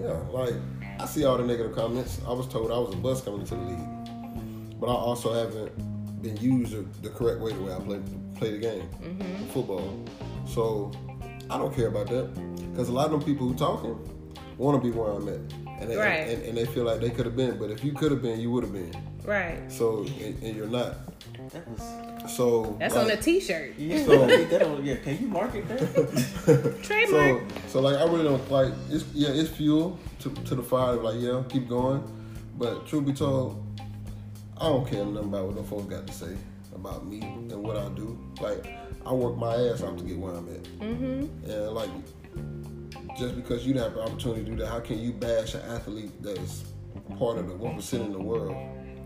Yeah, 0.00 0.18
like 0.30 0.54
I 0.98 1.06
see 1.06 1.24
all 1.24 1.36
the 1.36 1.44
negative 1.44 1.74
comments. 1.74 2.20
I 2.26 2.32
was 2.32 2.48
told 2.48 2.70
I 2.70 2.78
was 2.78 2.94
a 2.94 2.96
bust 2.96 3.24
coming 3.24 3.40
into 3.40 3.54
the 3.54 3.60
league, 3.60 4.80
but 4.80 4.86
I 4.86 4.94
also 4.94 5.34
haven't 5.34 6.22
been 6.22 6.36
used 6.38 6.72
the, 6.72 6.86
the 7.02 7.10
correct 7.10 7.40
way 7.40 7.52
the 7.52 7.62
way 7.62 7.74
I 7.74 7.78
play 7.78 8.00
play 8.36 8.50
the 8.52 8.58
game, 8.58 8.88
mm-hmm. 9.02 9.46
football. 9.48 10.04
So 10.46 10.90
I 11.50 11.58
don't 11.58 11.74
care 11.74 11.88
about 11.88 12.08
that 12.08 12.34
because 12.72 12.88
a 12.88 12.92
lot 12.92 13.06
of 13.06 13.12
them 13.12 13.22
people 13.22 13.46
who 13.46 13.54
talking 13.54 13.96
want 14.58 14.82
to 14.82 14.90
be 14.90 14.96
where 14.96 15.12
I'm 15.12 15.28
at, 15.28 15.65
and 15.80 15.90
they, 15.90 15.96
Right. 15.96 16.28
and, 16.28 16.42
and 16.44 16.56
they 16.56 16.66
feel 16.66 16.84
like 16.84 17.00
they 17.00 17.10
could 17.10 17.26
have 17.26 17.36
been. 17.36 17.58
But 17.58 17.70
if 17.70 17.84
you 17.84 17.92
could 17.92 18.10
have 18.10 18.22
been, 18.22 18.40
you 18.40 18.50
would 18.50 18.64
have 18.64 18.72
been. 18.72 18.94
right? 19.24 19.58
So 19.70 20.04
and, 20.22 20.42
and 20.42 20.56
you're 20.56 20.68
not. 20.68 20.94
That 21.52 21.68
was. 21.68 22.32
So 22.34 22.76
That's 22.80 22.96
on 22.96 23.06
a 23.06 23.08
like, 23.10 23.20
T-shirt. 23.20 23.74
Yeah, 23.78 24.04
So- 24.04 24.26
that 24.50 24.62
on- 24.62 24.84
yeah, 24.84 24.96
can 24.96 25.18
you 25.20 25.28
market 25.28 25.68
that? 25.68 26.78
Trademark. 26.82 27.40
So, 27.66 27.68
so 27.68 27.80
like 27.80 27.96
I 27.96 28.04
really 28.04 28.24
don't 28.24 28.50
like 28.50 28.72
it's 28.90 29.04
yeah 29.14 29.28
it's 29.30 29.50
fuel 29.50 29.98
to, 30.20 30.30
to 30.30 30.54
the 30.54 30.62
fire 30.62 30.94
like 30.96 31.16
yeah 31.20 31.42
keep 31.48 31.68
going, 31.68 32.02
but 32.58 32.86
truth 32.86 33.06
be 33.06 33.12
told, 33.12 33.62
I 34.58 34.64
don't 34.68 34.88
care 34.88 35.04
nothing 35.04 35.28
about 35.28 35.46
what 35.46 35.56
no 35.56 35.62
folks 35.62 35.84
got 35.86 36.06
to 36.06 36.12
say 36.12 36.36
about 36.74 37.06
me 37.06 37.20
and 37.22 37.62
what 37.62 37.76
I 37.76 37.88
do. 37.90 38.18
Like 38.40 38.66
I 39.04 39.12
work 39.12 39.36
my 39.36 39.54
ass 39.54 39.82
off 39.82 39.96
to 39.98 40.04
get 40.04 40.18
where 40.18 40.34
I'm 40.34 40.48
at, 40.48 40.62
mm-hmm. 40.64 41.50
and 41.50 41.68
like 41.70 41.90
just 43.18 43.34
because 43.36 43.66
you 43.66 43.74
don't 43.74 43.82
have 43.84 43.94
the 43.94 44.02
opportunity 44.02 44.44
to 44.44 44.50
do 44.50 44.56
that, 44.56 44.68
how 44.68 44.80
can 44.80 44.98
you 44.98 45.12
bash 45.12 45.54
an 45.54 45.62
athlete 45.62 46.10
that's 46.22 46.64
part 47.18 47.38
of 47.38 47.48
the 47.48 47.54
one 47.54 47.76
percent 47.76 48.04
in 48.04 48.12
the 48.12 48.20
world? 48.20 48.56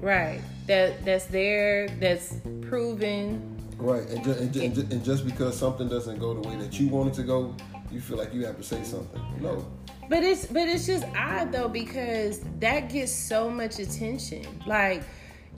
right. 0.00 0.40
That 0.66 1.04
that's 1.04 1.26
there. 1.26 1.88
That's 2.00 2.34
proven. 2.62 3.56
Right, 3.76 4.06
and 4.10 4.22
just, 4.22 4.40
and, 4.40 4.52
ju- 4.52 4.60
and, 4.62 4.74
ju- 4.74 4.86
and 4.90 5.04
just 5.04 5.24
because 5.24 5.58
something 5.58 5.88
doesn't 5.88 6.18
go 6.18 6.34
the 6.34 6.46
way 6.46 6.54
that 6.56 6.78
you 6.78 6.88
want 6.88 7.08
it 7.08 7.14
to 7.14 7.22
go, 7.22 7.54
you 7.90 7.98
feel 8.00 8.18
like 8.18 8.34
you 8.34 8.44
have 8.44 8.58
to 8.58 8.62
say 8.62 8.82
something. 8.84 9.22
No, 9.40 9.66
But 10.10 10.22
it's 10.22 10.44
but 10.46 10.68
it's 10.68 10.86
just 10.86 11.06
odd 11.16 11.50
though 11.50 11.68
because 11.68 12.40
that 12.58 12.90
gets 12.90 13.10
so 13.10 13.48
much 13.50 13.78
attention. 13.78 14.46
Like, 14.66 15.02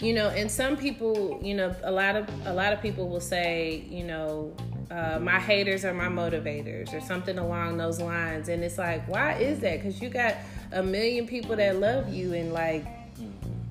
you 0.01 0.15
know, 0.15 0.29
and 0.29 0.49
some 0.51 0.77
people, 0.77 1.41
you 1.43 1.55
know, 1.55 1.75
a 1.83 1.91
lot 1.91 2.15
of 2.15 2.29
a 2.47 2.53
lot 2.53 2.73
of 2.73 2.81
people 2.81 3.09
will 3.09 3.21
say, 3.21 3.85
you 3.91 4.05
know, 4.05 4.55
uh, 4.91 5.19
my 5.21 5.39
haters 5.39 5.85
are 5.85 5.95
my 5.95 6.09
motivators 6.09 6.93
or 6.93 7.01
something 7.01 7.39
along 7.39 7.77
those 7.79 8.01
lines. 8.01 8.49
And 8.49 8.63
it's 8.63 8.79
like, 8.79 9.07
why 9.09 9.35
is 9.35 9.61
that? 9.61 9.77
Because 9.83 10.01
you 10.01 10.09
got 10.09 10.37
a 10.73 10.83
million 10.83 11.27
people 11.27 11.57
that 11.57 11.79
love 11.79 12.13
you 12.13 12.35
and 12.35 12.53
like 12.53 12.87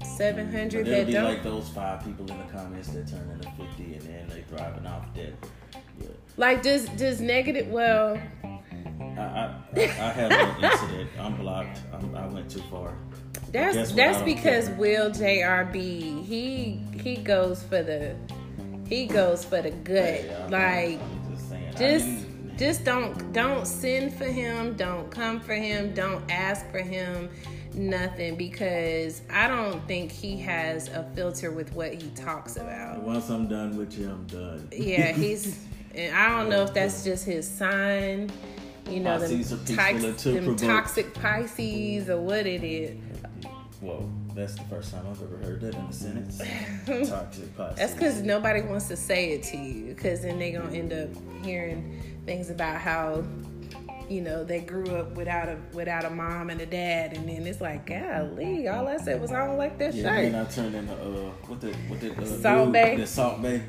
seven 0.05 0.51
hundred 0.51 0.85
There'll 0.85 0.99
that 0.99 1.07
be 1.07 1.13
don't. 1.13 1.23
like 1.25 1.43
those 1.43 1.69
five 1.69 2.03
people 2.03 2.29
in 2.29 2.37
the 2.37 2.43
comments 2.45 2.89
that 2.89 3.07
turn 3.07 3.29
into 3.31 3.49
fifty, 3.51 3.93
and 3.95 4.01
then 4.01 4.27
they 4.29 4.41
thriving 4.43 4.85
off 4.85 5.05
that. 5.15 5.33
Yeah, 5.99 6.07
Like, 6.37 6.61
does 6.63 6.85
does 6.89 7.21
negative? 7.21 7.67
Well, 7.67 8.19
I 8.43 9.21
I, 9.21 9.53
I, 9.75 9.85
had 9.85 10.31
an 10.31 10.63
incident. 10.63 11.09
I'm 11.19 11.37
blocked. 11.37 11.79
I'm, 11.93 12.15
I 12.15 12.27
went 12.27 12.49
too 12.49 12.61
far. 12.71 12.95
That's 13.51 13.75
Guess 13.75 13.91
what? 13.93 13.99
I 13.99 14.11
that's 14.11 14.23
because 14.23 14.67
care. 14.67 14.75
Will 14.77 15.11
JRB 15.11 16.25
he 16.25 16.79
he 17.01 17.15
goes 17.15 17.63
for 17.63 17.83
the 17.83 18.15
he 18.91 19.05
goes 19.05 19.45
for 19.45 19.61
the 19.61 19.71
good. 19.71 20.25
Yeah, 20.25 20.47
like 20.49 20.99
just. 21.29 21.77
Just 21.77 22.05
mean, 22.05 22.31
just 22.57 22.85
don't 22.85 23.33
don't 23.33 23.65
send 23.65 24.13
for 24.13 24.25
him, 24.25 24.75
don't 24.75 25.09
come 25.09 25.39
for 25.39 25.53
him, 25.55 25.93
don't 25.93 26.29
ask 26.29 26.69
for 26.69 26.79
him 26.79 27.29
nothing 27.73 28.35
because 28.35 29.21
I 29.31 29.47
don't 29.47 29.85
think 29.87 30.11
he 30.11 30.37
has 30.41 30.89
a 30.89 31.09
filter 31.15 31.51
with 31.51 31.73
what 31.73 31.93
he 31.93 32.09
talks 32.09 32.57
about. 32.57 33.01
once 33.01 33.29
I'm 33.29 33.47
done 33.47 33.77
with 33.77 33.97
you, 33.97 34.09
I'm 34.09 34.25
done. 34.27 34.67
Yeah, 34.71 35.11
he's 35.13 35.65
and 35.95 36.15
I 36.15 36.37
don't 36.37 36.49
know 36.49 36.61
if 36.63 36.73
that's 36.73 37.03
just 37.03 37.25
his 37.25 37.49
sign, 37.49 38.29
you 38.89 38.99
know, 38.99 39.17
them, 39.19 39.29
Pisces 39.29 39.53
are 39.53 39.57
people 39.57 39.75
types, 39.75 40.03
that 40.03 40.17
too 40.19 40.33
them 40.33 40.45
provoke. 40.45 40.69
toxic 40.69 41.13
Pisces 41.13 42.09
or 42.09 42.19
what 42.19 42.45
it 42.45 42.63
is. 42.63 42.97
Whoa, 43.79 44.07
that's 44.35 44.55
the 44.55 44.63
first 44.65 44.91
time 44.93 45.05
I've 45.09 45.21
ever 45.21 45.37
heard 45.37 45.61
that 45.61 45.75
in 45.75 45.81
a 45.81 45.93
sentence. 45.93 46.37
Toxic 47.09 47.55
Pisces. 47.57 47.77
That's 47.77 47.93
because 47.93 48.21
nobody 48.21 48.61
wants 48.61 48.87
to 48.89 48.95
say 48.97 49.31
it 49.31 49.43
to 49.43 49.57
you, 49.57 49.93
because 49.93 50.21
then 50.21 50.39
they're 50.39 50.59
gonna 50.59 50.73
end 50.75 50.93
up 50.93 51.09
hearing 51.45 52.01
things 52.25 52.49
about 52.49 52.79
how, 52.79 53.23
you 54.09 54.21
know, 54.21 54.43
they 54.43 54.61
grew 54.61 54.87
up 54.95 55.11
without 55.15 55.49
a 55.49 55.57
without 55.73 56.05
a 56.05 56.09
mom 56.09 56.49
and 56.49 56.61
a 56.61 56.65
dad, 56.65 57.15
and 57.17 57.27
then 57.27 57.45
it's 57.47 57.61
like, 57.61 57.85
golly, 57.85 58.67
all 58.67 58.87
I 58.87 58.97
said 58.97 59.21
was 59.21 59.31
I 59.31 59.45
don't 59.45 59.57
like 59.57 59.77
that 59.79 59.93
Yeah, 59.93 60.13
then. 60.21 60.35
I 60.35 60.43
turned 60.45 60.75
into 60.75 60.93
uh, 60.93 61.31
what 61.47 61.61
the 61.61 61.73
what 61.87 61.99
the 61.99 62.11
uh, 62.13 62.25
Salt 62.25 62.65
dude- 62.65 62.73
Bae? 62.73 62.95
The 62.97 63.07
Salt 63.07 63.41
Bae. 63.41 63.61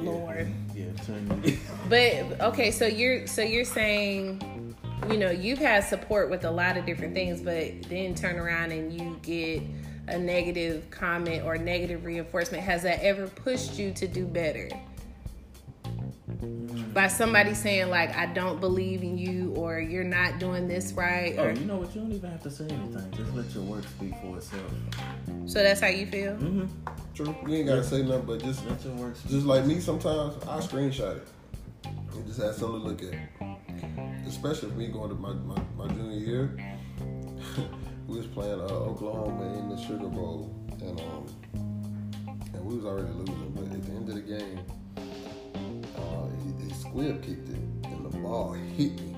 Lord. 0.00 0.48
Yeah, 0.74 0.86
turn 1.06 1.42
you. 1.44 1.56
But 1.88 2.40
okay, 2.48 2.70
so 2.72 2.84
you're 2.86 3.26
so 3.28 3.42
you're 3.42 3.64
saying, 3.64 4.74
you 5.08 5.16
know, 5.18 5.30
you've 5.30 5.58
had 5.60 5.84
support 5.84 6.30
with 6.30 6.44
a 6.44 6.50
lot 6.50 6.76
of 6.76 6.84
different 6.84 7.14
things, 7.14 7.40
but 7.40 7.82
then 7.88 8.14
turn 8.16 8.36
around 8.36 8.72
and 8.72 8.92
you 8.92 9.16
get 9.22 9.62
a 10.08 10.18
negative 10.18 10.88
comment 10.90 11.44
or 11.44 11.56
negative 11.56 12.04
reinforcement. 12.04 12.62
Has 12.62 12.82
that 12.82 13.00
ever 13.02 13.26
pushed 13.26 13.78
you 13.78 13.92
to 13.92 14.06
do 14.06 14.26
better? 14.26 14.68
By 16.92 17.08
somebody 17.08 17.54
saying 17.54 17.90
like, 17.90 18.14
"I 18.16 18.26
don't 18.26 18.60
believe 18.60 19.02
in 19.02 19.18
you," 19.18 19.52
or 19.56 19.78
"You're 19.80 20.04
not 20.04 20.38
doing 20.38 20.68
this 20.68 20.92
right," 20.92 21.34
Oh, 21.38 21.48
you 21.48 21.64
know 21.64 21.76
what? 21.76 21.94
You 21.94 22.02
don't 22.02 22.12
even 22.12 22.30
have 22.30 22.42
to 22.42 22.50
say 22.50 22.64
anything. 22.64 23.10
Just 23.16 23.34
let 23.34 23.50
your 23.54 23.64
work 23.64 23.84
speak 23.88 24.14
for 24.22 24.36
itself. 24.36 24.62
so 25.46 25.62
that's 25.62 25.80
how 25.80 25.88
you 25.88 26.06
feel. 26.06 26.32
Mm-hmm. 26.34 26.66
True. 27.14 27.34
You 27.48 27.54
ain't 27.56 27.66
gotta 27.68 27.82
say 27.84 28.02
nothing, 28.02 28.26
but 28.26 28.42
just 28.42 28.64
Let 28.66 28.84
your 28.84 28.94
work 28.94 29.16
speak. 29.16 29.30
just 29.32 29.46
like 29.46 29.64
me, 29.66 29.80
sometimes 29.80 30.34
I 30.44 30.58
screenshot 30.60 31.16
it 31.16 31.26
and 31.84 32.26
just 32.26 32.40
have 32.40 32.54
something 32.54 32.80
to 32.80 32.86
look 32.86 33.02
at. 33.02 33.18
Especially 34.26 34.70
for 34.70 34.76
me 34.76 34.88
going 34.88 35.10
to 35.10 35.14
my, 35.16 35.32
my, 35.32 35.60
my 35.76 35.88
junior 35.88 36.16
year, 36.18 36.56
we 38.06 38.16
was 38.18 38.26
playing 38.26 38.60
uh, 38.60 38.64
Oklahoma 38.64 39.58
in 39.58 39.68
the 39.68 39.76
Sugar 39.76 40.08
Bowl, 40.08 40.54
and 40.80 41.00
um, 41.00 41.26
and 42.54 42.64
we 42.64 42.76
was 42.76 42.84
already 42.84 43.12
losing. 43.12 43.52
But 43.54 43.64
at 43.64 43.82
the 43.84 43.92
end 43.92 44.08
of 44.08 44.14
the 44.14 44.20
game, 44.20 44.60
uh, 45.96 46.28
he, 46.42 46.66
he 46.66 46.74
squib 46.74 47.22
kicked 47.22 47.48
it, 47.48 47.56
and 47.84 48.04
the 48.04 48.18
ball 48.18 48.52
hit 48.52 49.00
me, 49.00 49.14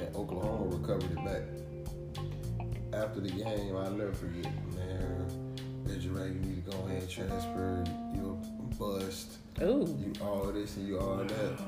and 0.00 0.16
Oklahoma 0.16 0.76
recovered 0.76 1.10
it 1.10 1.24
back. 1.24 1.42
After 2.92 3.20
the 3.20 3.30
game, 3.30 3.76
I'll 3.76 3.90
never 3.90 4.12
forget, 4.12 4.44
man. 4.74 5.48
Reggie 5.88 6.34
you 6.34 6.40
need 6.40 6.64
to 6.64 6.70
go 6.70 6.84
ahead 6.86 7.02
and 7.02 7.10
transfer. 7.10 7.84
You 8.14 8.38
a 8.60 8.74
bust. 8.76 9.38
Ooh, 9.62 9.96
You 9.98 10.12
all 10.22 10.52
this 10.52 10.76
and 10.76 10.86
you 10.86 10.98
all 10.98 11.16
that. 11.16 11.58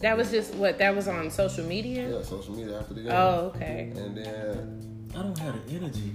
that 0.00 0.16
was 0.16 0.30
just 0.30 0.54
what 0.54 0.78
that 0.78 0.94
was 0.94 1.08
on 1.08 1.30
social 1.30 1.64
media. 1.64 2.08
Yeah, 2.10 2.22
social 2.22 2.54
media 2.54 2.80
after 2.80 2.94
the 2.94 3.02
game. 3.02 3.12
Oh, 3.12 3.52
okay. 3.54 3.92
And 3.96 4.16
then, 4.16 4.91
I 5.14 5.22
don't 5.22 5.38
have 5.38 5.66
the 5.66 5.76
energy. 5.76 6.12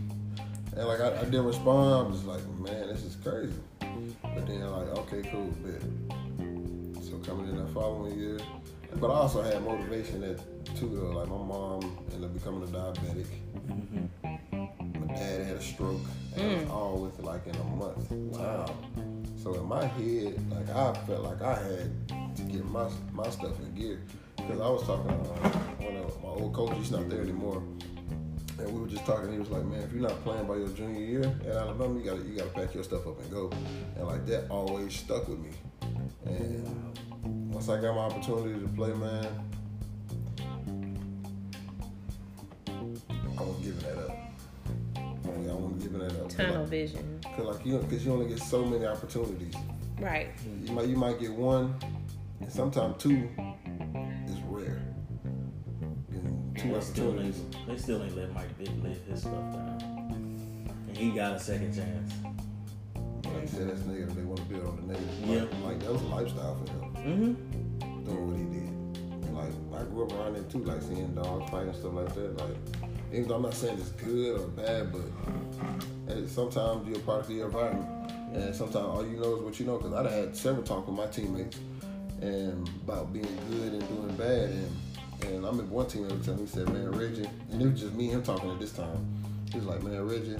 and 0.75 0.87
like 0.87 0.99
I, 0.99 1.19
I 1.19 1.23
didn't 1.25 1.45
respond. 1.45 2.07
I 2.07 2.09
was 2.09 2.23
like, 2.25 2.47
man, 2.59 2.87
this 2.87 3.03
is 3.03 3.15
crazy. 3.23 3.53
But 3.79 4.47
then 4.47 4.61
like, 4.71 4.87
okay, 4.99 5.21
cool, 5.31 5.53
bet. 5.63 5.81
So 7.03 7.17
coming 7.19 7.49
in 7.49 7.57
the 7.57 7.67
following 7.73 8.17
year, 8.19 8.39
but 8.99 9.07
I 9.09 9.13
also 9.13 9.41
had 9.41 9.63
motivation 9.63 10.21
that 10.21 10.39
too. 10.77 10.89
Though, 10.89 11.17
like 11.17 11.27
my 11.29 11.37
mom 11.37 11.97
ended 12.11 12.25
up 12.25 12.33
becoming 12.33 12.63
a 12.63 12.71
diabetic. 12.71 13.27
My 14.23 15.13
dad 15.15 15.45
had 15.45 15.55
a 15.57 15.61
stroke, 15.61 16.01
and 16.35 16.51
it 16.51 16.61
was 16.61 16.69
all 16.69 16.97
with 16.99 17.19
like 17.19 17.45
in 17.47 17.55
a 17.55 17.63
month. 17.63 18.11
Wow. 18.11 18.75
So 19.41 19.53
in 19.53 19.65
my 19.65 19.85
head, 19.85 20.39
like 20.51 20.69
I 20.75 20.93
felt 21.05 21.23
like 21.23 21.41
I 21.41 21.55
had 21.55 22.35
to 22.37 22.43
get 22.43 22.65
my 22.65 22.89
my 23.13 23.29
stuff 23.29 23.59
in 23.59 23.73
gear 23.75 24.01
because 24.35 24.59
I 24.59 24.67
was 24.69 24.83
talking 24.83 25.07
to 25.07 25.13
uh, 25.13 25.49
one 25.85 25.95
of 25.97 26.23
my 26.23 26.29
old 26.29 26.53
coach. 26.53 26.73
He's 26.77 26.91
not 26.91 27.09
there 27.09 27.21
anymore. 27.21 27.63
And 28.59 28.73
we 28.73 28.81
were 28.81 28.87
just 28.87 29.05
talking. 29.05 29.31
He 29.31 29.39
was 29.39 29.49
like, 29.49 29.63
"Man, 29.65 29.81
if 29.81 29.91
you're 29.91 30.01
not 30.01 30.23
playing 30.23 30.47
by 30.47 30.55
your 30.55 30.69
junior 30.69 30.99
year 31.01 31.21
at 31.41 31.55
Alabama, 31.55 31.97
you 31.99 32.03
got 32.05 32.17
to 32.17 32.23
you 32.27 32.37
got 32.37 32.53
to 32.53 32.59
pack 32.59 32.73
your 32.73 32.83
stuff 32.83 33.05
up 33.05 33.19
and 33.19 33.31
go." 33.31 33.51
And 33.95 34.07
like 34.07 34.25
that 34.27 34.49
always 34.49 34.95
stuck 34.95 35.27
with 35.27 35.39
me. 35.39 35.49
And 36.25 37.53
once 37.53 37.69
I 37.69 37.79
got 37.79 37.95
my 37.95 38.01
opportunity 38.01 38.59
to 38.59 38.67
play, 38.69 38.93
man, 38.93 39.27
I 43.37 43.41
wasn't 43.43 43.63
giving 43.63 43.79
that 43.81 43.97
up. 43.97 44.09
Like, 44.97 45.49
I 45.49 45.53
wasn't 45.53 45.81
giving 45.81 45.99
that 45.99 46.19
up. 46.21 46.29
Tunnel 46.29 46.61
Like, 46.61 46.69
vision. 46.69 47.19
Cause 47.35 47.45
like 47.45 47.65
you, 47.65 47.79
cause 47.79 48.05
you 48.05 48.13
only 48.13 48.27
get 48.27 48.39
so 48.39 48.65
many 48.65 48.85
opportunities. 48.85 49.53
Right. 49.99 50.29
You 50.63 50.73
might 50.73 50.87
you 50.87 50.95
might 50.95 51.19
get 51.19 51.31
one, 51.31 51.75
and 52.41 52.51
sometimes 52.51 53.01
two 53.01 53.29
is 53.37 53.37
rare. 53.37 53.55
Getting 53.57 53.86
two 56.57 56.73
They 56.73 56.79
still, 56.81 57.19
ain't, 57.21 57.67
they 57.67 57.77
still 57.77 58.03
ain't 58.03 58.15
let 58.17 58.33
Mike 58.33 58.55
Vick 58.57 58.69
live 58.83 58.99
his 59.05 59.21
stuff 59.21 59.33
down. 59.33 60.69
And 60.87 60.97
he 60.97 61.11
got 61.11 61.33
a 61.33 61.39
second 61.39 61.73
chance. 61.75 62.13
Like 63.25 63.41
you 63.41 63.47
said, 63.47 63.69
that's 63.69 63.85
negative. 63.85 64.15
They 64.15 64.23
want 64.23 64.39
to 64.39 64.45
build 64.45 64.65
on 64.67 64.75
the 64.77 64.93
negative. 64.93 65.19
Yeah. 65.25 65.41
Like, 65.41 65.63
like 65.65 65.79
that 65.81 65.91
was 65.93 66.01
a 66.01 66.05
lifestyle 66.05 66.55
for 66.55 66.71
him 66.71 66.83
Mm-hmm. 67.07 68.03
doing 68.05 68.27
what 68.27 68.37
he 68.37 68.43
did. 68.45 69.27
And 69.27 69.35
like 69.37 69.81
I 69.81 69.83
grew 69.85 70.05
up 70.05 70.13
around 70.13 70.35
it 70.35 70.49
too, 70.49 70.63
like 70.63 70.81
seeing 70.81 71.13
dogs 71.15 71.49
fight 71.51 71.67
and 71.67 71.75
stuff 71.75 71.93
like 71.93 72.13
that. 72.15 72.37
Like 72.37 72.57
even 73.13 73.27
though 73.27 73.35
I'm 73.35 73.41
not 73.43 73.53
saying 73.53 73.77
it's 73.79 73.89
good 73.91 74.39
or 74.41 74.47
bad, 74.47 74.91
but 74.91 76.27
sometimes 76.27 76.87
you're 76.87 76.97
a 76.97 77.01
product 77.01 77.29
of 77.29 77.35
your 77.35 77.45
environment, 77.47 78.11
and 78.33 78.55
sometimes 78.55 78.85
all 78.85 79.05
you 79.05 79.17
know 79.17 79.35
is 79.37 79.41
what 79.43 79.59
you 79.59 79.65
know. 79.65 79.77
Because 79.77 79.93
I've 79.93 80.11
had 80.11 80.35
several 80.35 80.63
talks 80.63 80.87
with 80.87 80.97
my 80.97 81.05
teammates 81.07 81.59
and 82.21 82.67
about 82.83 83.13
being 83.13 83.27
good 83.49 83.73
and 83.73 83.87
doing 83.87 84.15
bad, 84.15 84.49
and 84.49 84.71
and 85.21 85.45
I 85.45 85.49
remember 85.49 85.63
one 85.73 85.85
teammate 85.85 86.17
was 86.17 86.25
telling 86.25 86.41
me, 86.41 86.45
he 86.45 86.51
said, 86.51 86.69
"Man, 86.69 86.91
Reggie," 86.91 87.29
and 87.51 87.61
it 87.61 87.71
was 87.71 87.79
just 87.81 87.93
me 87.93 88.05
and 88.05 88.15
him 88.15 88.23
talking 88.23 88.51
at 88.51 88.59
this 88.59 88.71
time. 88.73 89.05
He 89.51 89.57
was 89.57 89.65
like, 89.65 89.81
"Man, 89.83 90.07
Reggie, 90.07 90.37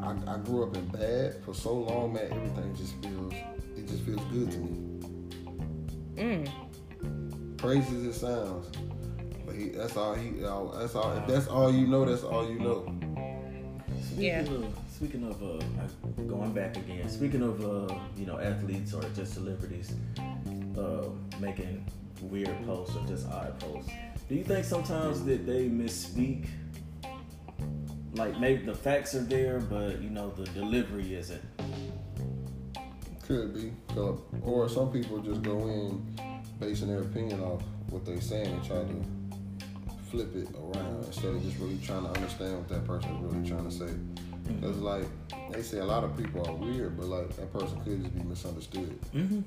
I, 0.00 0.34
I 0.34 0.38
grew 0.38 0.64
up 0.64 0.76
in 0.76 0.86
bad 0.88 1.42
for 1.44 1.54
so 1.54 1.74
long, 1.74 2.12
man. 2.14 2.28
Everything 2.32 2.74
just 2.76 2.94
feels 3.02 3.32
it 3.76 3.88
just 3.88 4.02
feels 4.04 4.22
good 4.32 4.50
to 4.50 4.58
me." 4.58 4.86
Mm. 6.16 7.58
Crazy 7.60 7.96
as 7.96 8.04
it 8.04 8.14
sounds, 8.14 8.66
but 9.46 9.54
he 9.54 9.68
that's 9.70 9.96
all 9.96 10.14
he 10.14 10.44
all, 10.44 10.68
that's 10.68 10.94
all 10.94 11.12
if 11.16 11.26
that's 11.26 11.46
all 11.46 11.72
you 11.72 11.86
know, 11.86 12.04
that's 12.04 12.24
all 12.24 12.48
you 12.48 12.58
know. 12.58 12.84
Speaking 14.02 14.24
Yeah. 14.24 14.40
Of, 14.40 14.74
speaking 14.90 15.24
of, 15.24 15.42
uh, 15.42 16.22
going 16.26 16.52
back 16.52 16.76
again. 16.76 17.08
Speaking 17.08 17.42
of, 17.42 17.60
uh, 17.64 17.94
you 18.16 18.26
know, 18.26 18.38
athletes 18.38 18.92
or 18.92 19.02
just 19.14 19.34
celebrities 19.34 19.92
uh, 20.78 21.08
making 21.40 21.84
weird 22.22 22.66
posts 22.66 22.96
or 22.96 23.06
just 23.06 23.28
odd 23.28 23.58
posts. 23.60 23.90
Do 24.28 24.34
you 24.34 24.44
think 24.44 24.64
sometimes 24.64 25.24
that 25.24 25.46
they 25.46 25.68
misspeak? 25.68 26.46
Like 28.14 28.38
maybe 28.40 28.64
the 28.64 28.74
facts 28.74 29.14
are 29.14 29.22
there, 29.22 29.60
but 29.60 30.00
you 30.00 30.10
know 30.10 30.30
the 30.30 30.44
delivery 30.46 31.14
isn't. 31.14 31.42
Could 33.22 33.54
be, 33.54 33.72
or 34.42 34.68
some 34.68 34.90
people 34.90 35.18
just 35.18 35.42
go 35.42 35.58
in 35.68 36.18
basing 36.58 36.88
their 36.88 37.02
opinion 37.02 37.40
off 37.40 37.62
what 37.90 38.04
they're 38.04 38.20
saying 38.20 38.46
and 38.46 38.64
try 38.64 38.78
to 38.78 39.04
flip 40.10 40.34
it 40.34 40.48
around 40.56 41.04
instead 41.04 41.34
of 41.34 41.42
just 41.42 41.56
really 41.58 41.78
trying 41.84 42.02
to 42.02 42.10
understand 42.10 42.56
what 42.56 42.68
that 42.68 42.84
person 42.84 43.10
is 43.14 43.22
really 43.22 43.48
trying 43.48 43.64
to 43.64 43.70
say. 43.70 43.92
Because 44.46 44.76
like 44.78 45.06
they 45.52 45.62
say, 45.62 45.78
a 45.78 45.84
lot 45.84 46.02
of 46.02 46.16
people 46.16 46.46
are 46.46 46.54
weird, 46.54 46.96
but 46.96 47.06
like 47.06 47.36
that 47.36 47.52
person 47.52 47.80
could 47.82 48.02
just 48.02 48.14
be 48.14 48.22
misunderstood. 48.24 48.98
Mm-hmm. 49.14 49.40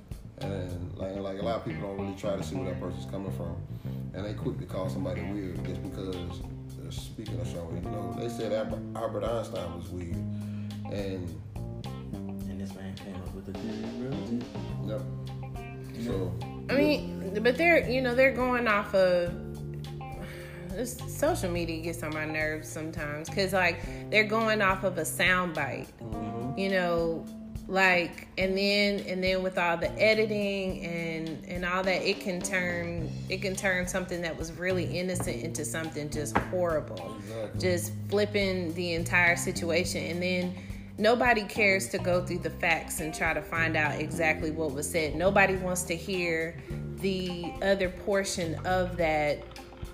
And 0.43 0.97
like, 0.97 1.15
like 1.15 1.39
a 1.39 1.41
lot 1.41 1.55
of 1.57 1.65
people 1.65 1.81
don't 1.81 2.05
really 2.05 2.17
try 2.19 2.35
to 2.35 2.43
see 2.43 2.55
where 2.55 2.65
that 2.65 2.79
person's 2.79 3.09
coming 3.09 3.31
from, 3.31 3.55
and 4.13 4.25
they 4.25 4.33
quick 4.33 4.59
to 4.59 4.65
call 4.65 4.89
somebody 4.89 5.21
weird 5.21 5.63
just 5.65 5.81
because 5.83 6.41
they're 6.77 6.91
speaking 6.91 7.39
or 7.39 7.45
showing. 7.45 7.83
You 7.83 7.89
know, 7.89 8.15
they 8.19 8.29
said 8.29 8.51
Albert, 8.51 8.81
Albert 8.95 9.23
Einstein 9.23 9.75
was 9.77 9.89
weird, 9.89 10.15
and 10.91 11.27
And 12.49 12.59
this 12.59 12.73
man 12.75 12.93
came 12.95 13.15
up 13.15 13.33
with 13.33 13.45
the 13.45 13.53
theory 13.53 13.83
of 13.83 14.01
relativity. 14.01 14.45
yep. 14.87 15.01
So 16.05 16.33
I 16.69 16.73
mean, 16.73 17.39
but 17.41 17.57
they're 17.57 17.89
you 17.89 18.01
know 18.01 18.15
they're 18.15 18.33
going 18.33 18.67
off 18.67 18.93
of 18.93 19.33
this 20.75 20.97
social 21.07 21.49
media 21.49 21.81
gets 21.81 22.03
on 22.03 22.13
my 22.13 22.25
nerves 22.25 22.67
sometimes 22.67 23.29
because 23.29 23.53
like 23.53 23.79
they're 24.09 24.23
going 24.23 24.61
off 24.61 24.83
of 24.83 24.97
a 24.97 25.05
sound 25.05 25.53
bite, 25.53 25.87
mm-hmm. 26.01 26.57
you 26.57 26.69
know, 26.69 27.25
like 27.73 28.27
and 28.37 28.55
then 28.55 28.99
and 29.07 29.23
then 29.23 29.41
with 29.41 29.57
all 29.57 29.75
the 29.75 29.91
editing 29.99 30.85
and 30.85 31.43
and 31.47 31.65
all 31.65 31.83
that, 31.83 32.07
it 32.07 32.19
can 32.19 32.39
turn 32.39 33.09
it 33.29 33.41
can 33.41 33.55
turn 33.55 33.87
something 33.87 34.21
that 34.21 34.37
was 34.37 34.51
really 34.53 34.85
innocent 34.85 35.43
into 35.43 35.65
something 35.65 36.09
just 36.11 36.37
horrible, 36.37 37.15
Exactly. 37.19 37.59
just 37.59 37.93
flipping 38.09 38.73
the 38.75 38.93
entire 38.93 39.35
situation 39.35 40.03
and 40.03 40.21
then 40.21 40.55
nobody 40.99 41.41
cares 41.43 41.89
to 41.89 41.97
go 41.97 42.23
through 42.23 42.37
the 42.37 42.49
facts 42.51 42.99
and 42.99 43.11
try 43.11 43.33
to 43.33 43.41
find 43.41 43.75
out 43.75 43.99
exactly 43.99 44.51
what 44.51 44.71
was 44.71 44.87
said. 44.89 45.15
Nobody 45.15 45.55
wants 45.55 45.81
to 45.83 45.95
hear 45.95 46.55
the 46.97 47.51
other 47.63 47.89
portion 47.89 48.53
of 48.65 48.95
that, 48.97 49.43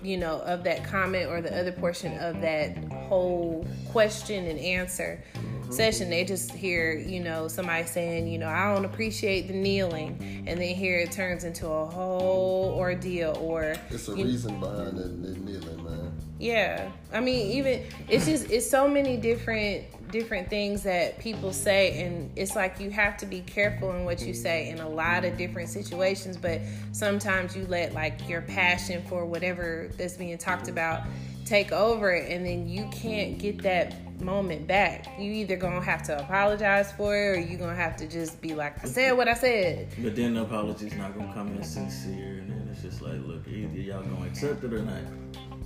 you 0.02 0.18
know, 0.18 0.40
of 0.42 0.62
that 0.64 0.84
comment 0.84 1.30
or 1.30 1.40
the 1.40 1.58
other 1.58 1.72
portion 1.72 2.18
of 2.18 2.42
that 2.42 2.76
whole 2.92 3.66
question 3.90 4.44
and 4.46 4.58
answer 4.58 5.24
session. 5.70 6.10
They 6.10 6.24
just 6.24 6.52
hear, 6.52 6.92
you 6.92 7.20
know, 7.20 7.48
somebody 7.48 7.86
saying, 7.86 8.28
you 8.28 8.38
know, 8.38 8.48
I 8.48 8.74
don't 8.74 8.84
appreciate 8.84 9.48
the 9.48 9.54
kneeling. 9.54 10.44
And 10.46 10.60
then 10.60 10.74
here 10.74 10.98
it 10.98 11.12
turns 11.12 11.44
into 11.44 11.68
a 11.68 11.86
whole 11.86 12.74
ordeal 12.76 13.36
or 13.40 13.76
it's 13.90 14.08
a 14.08 14.14
reason 14.14 14.58
behind 14.60 14.98
that, 14.98 15.22
that 15.22 15.40
kneeling, 15.40 15.84
man. 15.84 16.12
yeah. 16.38 16.90
I 17.12 17.20
mean, 17.20 17.50
even 17.52 17.84
it's 18.08 18.26
just 18.26 18.50
it's 18.50 18.68
so 18.68 18.88
many 18.88 19.16
different 19.16 19.84
different 20.10 20.50
things 20.50 20.82
that 20.82 21.16
people 21.20 21.52
say 21.52 22.02
and 22.02 22.32
it's 22.34 22.56
like 22.56 22.80
you 22.80 22.90
have 22.90 23.16
to 23.16 23.26
be 23.26 23.42
careful 23.42 23.92
in 23.92 24.04
what 24.04 24.20
you 24.20 24.34
say 24.34 24.68
in 24.68 24.80
a 24.80 24.88
lot 24.88 25.24
of 25.24 25.36
different 25.36 25.68
situations, 25.68 26.36
but 26.36 26.60
sometimes 26.92 27.56
you 27.56 27.64
let 27.66 27.94
like 27.94 28.28
your 28.28 28.42
passion 28.42 29.04
for 29.08 29.24
whatever 29.24 29.88
that's 29.96 30.16
being 30.16 30.36
talked 30.36 30.68
about 30.68 31.02
take 31.50 31.72
over 31.72 32.12
it 32.12 32.30
and 32.30 32.46
then 32.46 32.68
you 32.68 32.88
can't 32.92 33.36
get 33.36 33.60
that 33.62 33.92
moment 34.22 34.68
back. 34.68 35.08
You 35.18 35.32
either 35.32 35.56
gonna 35.56 35.82
have 35.82 36.00
to 36.04 36.16
apologize 36.16 36.92
for 36.92 37.16
it 37.16 37.36
or 37.36 37.40
you 37.40 37.56
gonna 37.56 37.74
have 37.74 37.96
to 37.96 38.06
just 38.06 38.40
be 38.40 38.54
like, 38.54 38.82
I 38.84 38.86
said 38.86 39.16
what 39.16 39.26
I 39.26 39.34
said. 39.34 39.88
But 40.00 40.14
then 40.14 40.34
the 40.34 40.42
apology's 40.42 40.94
not 40.94 41.18
gonna 41.18 41.34
come 41.34 41.48
in 41.48 41.64
sincere, 41.64 42.38
and 42.38 42.50
then 42.50 42.68
it's 42.70 42.82
just 42.82 43.02
like, 43.02 43.18
look, 43.26 43.48
either 43.48 43.78
y'all 43.78 44.00
gonna 44.02 44.26
accept 44.26 44.62
it 44.62 44.72
or 44.72 44.82
not. 44.82 45.02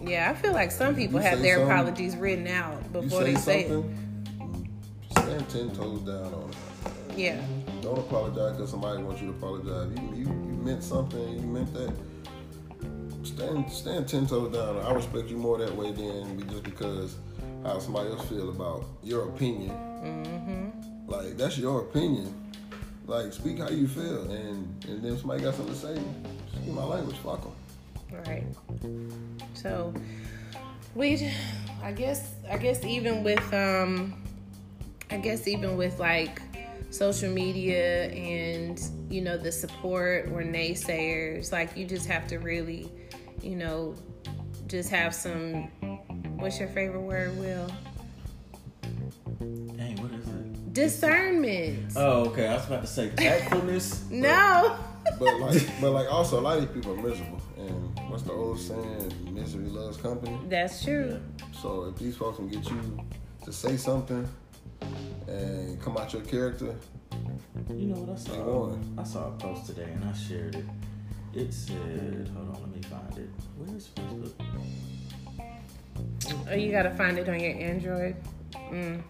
Yeah, 0.03 0.31
I 0.31 0.41
feel 0.41 0.53
like 0.53 0.71
some 0.71 0.95
people 0.95 1.21
have 1.21 1.43
their 1.43 1.57
something, 1.57 1.71
apologies 1.71 2.17
written 2.17 2.47
out 2.47 2.83
You 2.83 3.01
before 3.03 3.23
say 3.23 3.33
they 3.33 3.39
say 3.39 3.61
it. 3.65 3.69
something, 3.69 4.69
stand 5.11 5.49
ten 5.51 5.71
toes 5.75 6.01
down 6.01 6.33
on 6.33 6.51
it. 6.51 7.19
Yeah. 7.19 7.41
Don't 7.83 7.99
apologize 7.99 8.57
because 8.57 8.71
somebody 8.71 9.03
wants 9.03 9.21
you 9.21 9.29
to 9.29 9.35
apologize. 9.35 9.93
You, 9.99 10.17
you, 10.17 10.25
you 10.25 10.59
meant 10.65 10.83
something. 10.83 11.29
You 11.29 11.47
meant 11.47 11.73
that. 11.75 11.95
Stand 13.25 13.71
stand 13.71 14.09
ten 14.09 14.27
toes 14.27 14.53
down. 14.53 14.79
I 14.79 14.93
respect 14.93 15.29
you 15.29 15.37
more 15.37 15.59
that 15.59 15.75
way 15.75 15.93
than 15.93 16.49
just 16.49 16.63
because 16.63 17.17
how 17.63 17.79
somebody 17.79 18.11
else 18.11 18.29
feel 18.29 18.51
about 18.51 18.85
your 19.03 19.29
opinion. 19.29 19.71
Mm-hmm. 19.71 21.11
Like 21.11 21.37
that's 21.37 21.59
your 21.59 21.81
opinion. 21.81 22.33
Like 23.07 23.33
speak 23.33 23.59
how 23.59 23.69
you 23.71 23.89
feel, 23.89 24.31
and 24.31 24.85
and 24.89 25.03
then 25.03 25.19
somebody 25.19 25.43
got 25.43 25.55
something 25.55 25.75
to 25.75 25.81
say. 25.81 26.01
Excuse 26.53 26.75
my 26.75 26.85
language. 26.85 27.17
Fuck 27.17 27.43
them. 27.43 27.53
Right. 28.27 28.45
So 29.55 29.93
we, 30.95 31.31
I 31.83 31.93
guess, 31.93 32.35
I 32.51 32.59
guess 32.59 32.85
even 32.85 33.25
with, 33.25 33.53
um, 33.53 34.23
I 35.11 35.17
guess 35.17 35.49
even 35.49 35.77
with 35.77 35.99
like 35.99 36.41
social 36.91 37.31
media 37.31 38.05
and 38.11 38.81
you 39.11 39.21
know 39.21 39.37
the 39.37 39.51
support 39.51 40.27
or 40.27 40.43
naysayers, 40.43 41.51
like 41.51 41.77
you 41.77 41.85
just 41.85 42.07
have 42.07 42.29
to 42.29 42.39
really, 42.39 42.91
you 43.45 43.57
know, 43.57 43.95
just 44.67 44.91
have 44.91 45.15
some. 45.15 45.65
What's 46.39 46.59
your 46.59 46.69
favorite 46.69 47.03
word, 47.03 47.39
Will? 47.39 47.71
Dang, 49.41 50.01
what 50.03 50.11
is 50.13 50.27
it? 50.27 50.73
Discernment. 50.73 51.93
Oh, 51.95 52.27
okay. 52.27 52.49
I 52.49 52.55
was 52.55 52.67
about 52.67 52.81
to 52.83 52.87
say 52.87 53.11
tactfulness. 53.11 54.05
no. 54.11 54.77
But 55.19 55.39
like, 55.41 55.63
but 55.81 55.91
like, 55.91 56.11
also 56.13 56.41
a 56.41 56.43
lot 56.43 56.59
of 56.59 56.65
these 56.67 56.75
people 56.75 56.99
are 56.99 57.03
miserable. 57.09 57.41
And 57.59 58.01
what's 58.11 58.23
the 58.23 58.33
old 58.33 58.59
saying? 58.59 59.13
Misery 59.33 59.67
loves 59.67 59.97
company. 59.99 60.39
That's 60.49 60.83
true. 60.83 61.21
So 61.53 61.85
if 61.85 61.99
these 61.99 62.17
folks 62.17 62.39
can 62.39 62.49
get 62.49 62.69
you 62.71 62.99
to 63.45 63.53
say 63.53 63.77
something 63.77 64.27
and 65.29 65.81
come 65.83 65.97
out 65.97 66.13
your 66.13 66.23
character, 66.23 66.75
You 67.69 67.87
know 67.89 68.01
what 68.01 68.19
I 68.19 68.21
saw? 68.21 68.43
won. 68.43 68.95
I 68.99 69.03
saw 69.05 69.29
a 69.29 69.33
post 69.33 69.67
today 69.67 69.91
and 69.93 70.05
I 70.05 70.13
shared 70.15 70.57
it. 70.57 70.65
It 71.37 71.53
said, 71.53 72.31
hold 72.33 72.49
on, 72.49 72.63
let 72.63 72.77
me 72.77 72.83
find 72.83 73.19
it. 73.19 73.29
Where's 73.59 73.89
Facebook? 73.89 74.33
Oh, 76.49 76.55
you 76.55 76.71
gotta 76.71 76.91
find 76.91 77.19
it 77.19 77.29
on 77.29 77.41
your 77.41 77.55
Android. 77.55 78.15
Mm. 78.55 79.03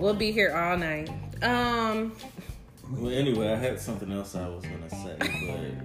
We'll 0.00 0.14
be 0.14 0.30
here 0.30 0.54
all 0.56 0.76
night. 0.76 1.10
Um. 1.42 2.12
Well, 2.92 3.12
anyway, 3.12 3.48
I 3.52 3.56
had 3.56 3.80
something 3.80 4.10
else 4.12 4.34
I 4.34 4.48
was 4.48 4.64
gonna 4.64 4.88
say, 4.88 5.16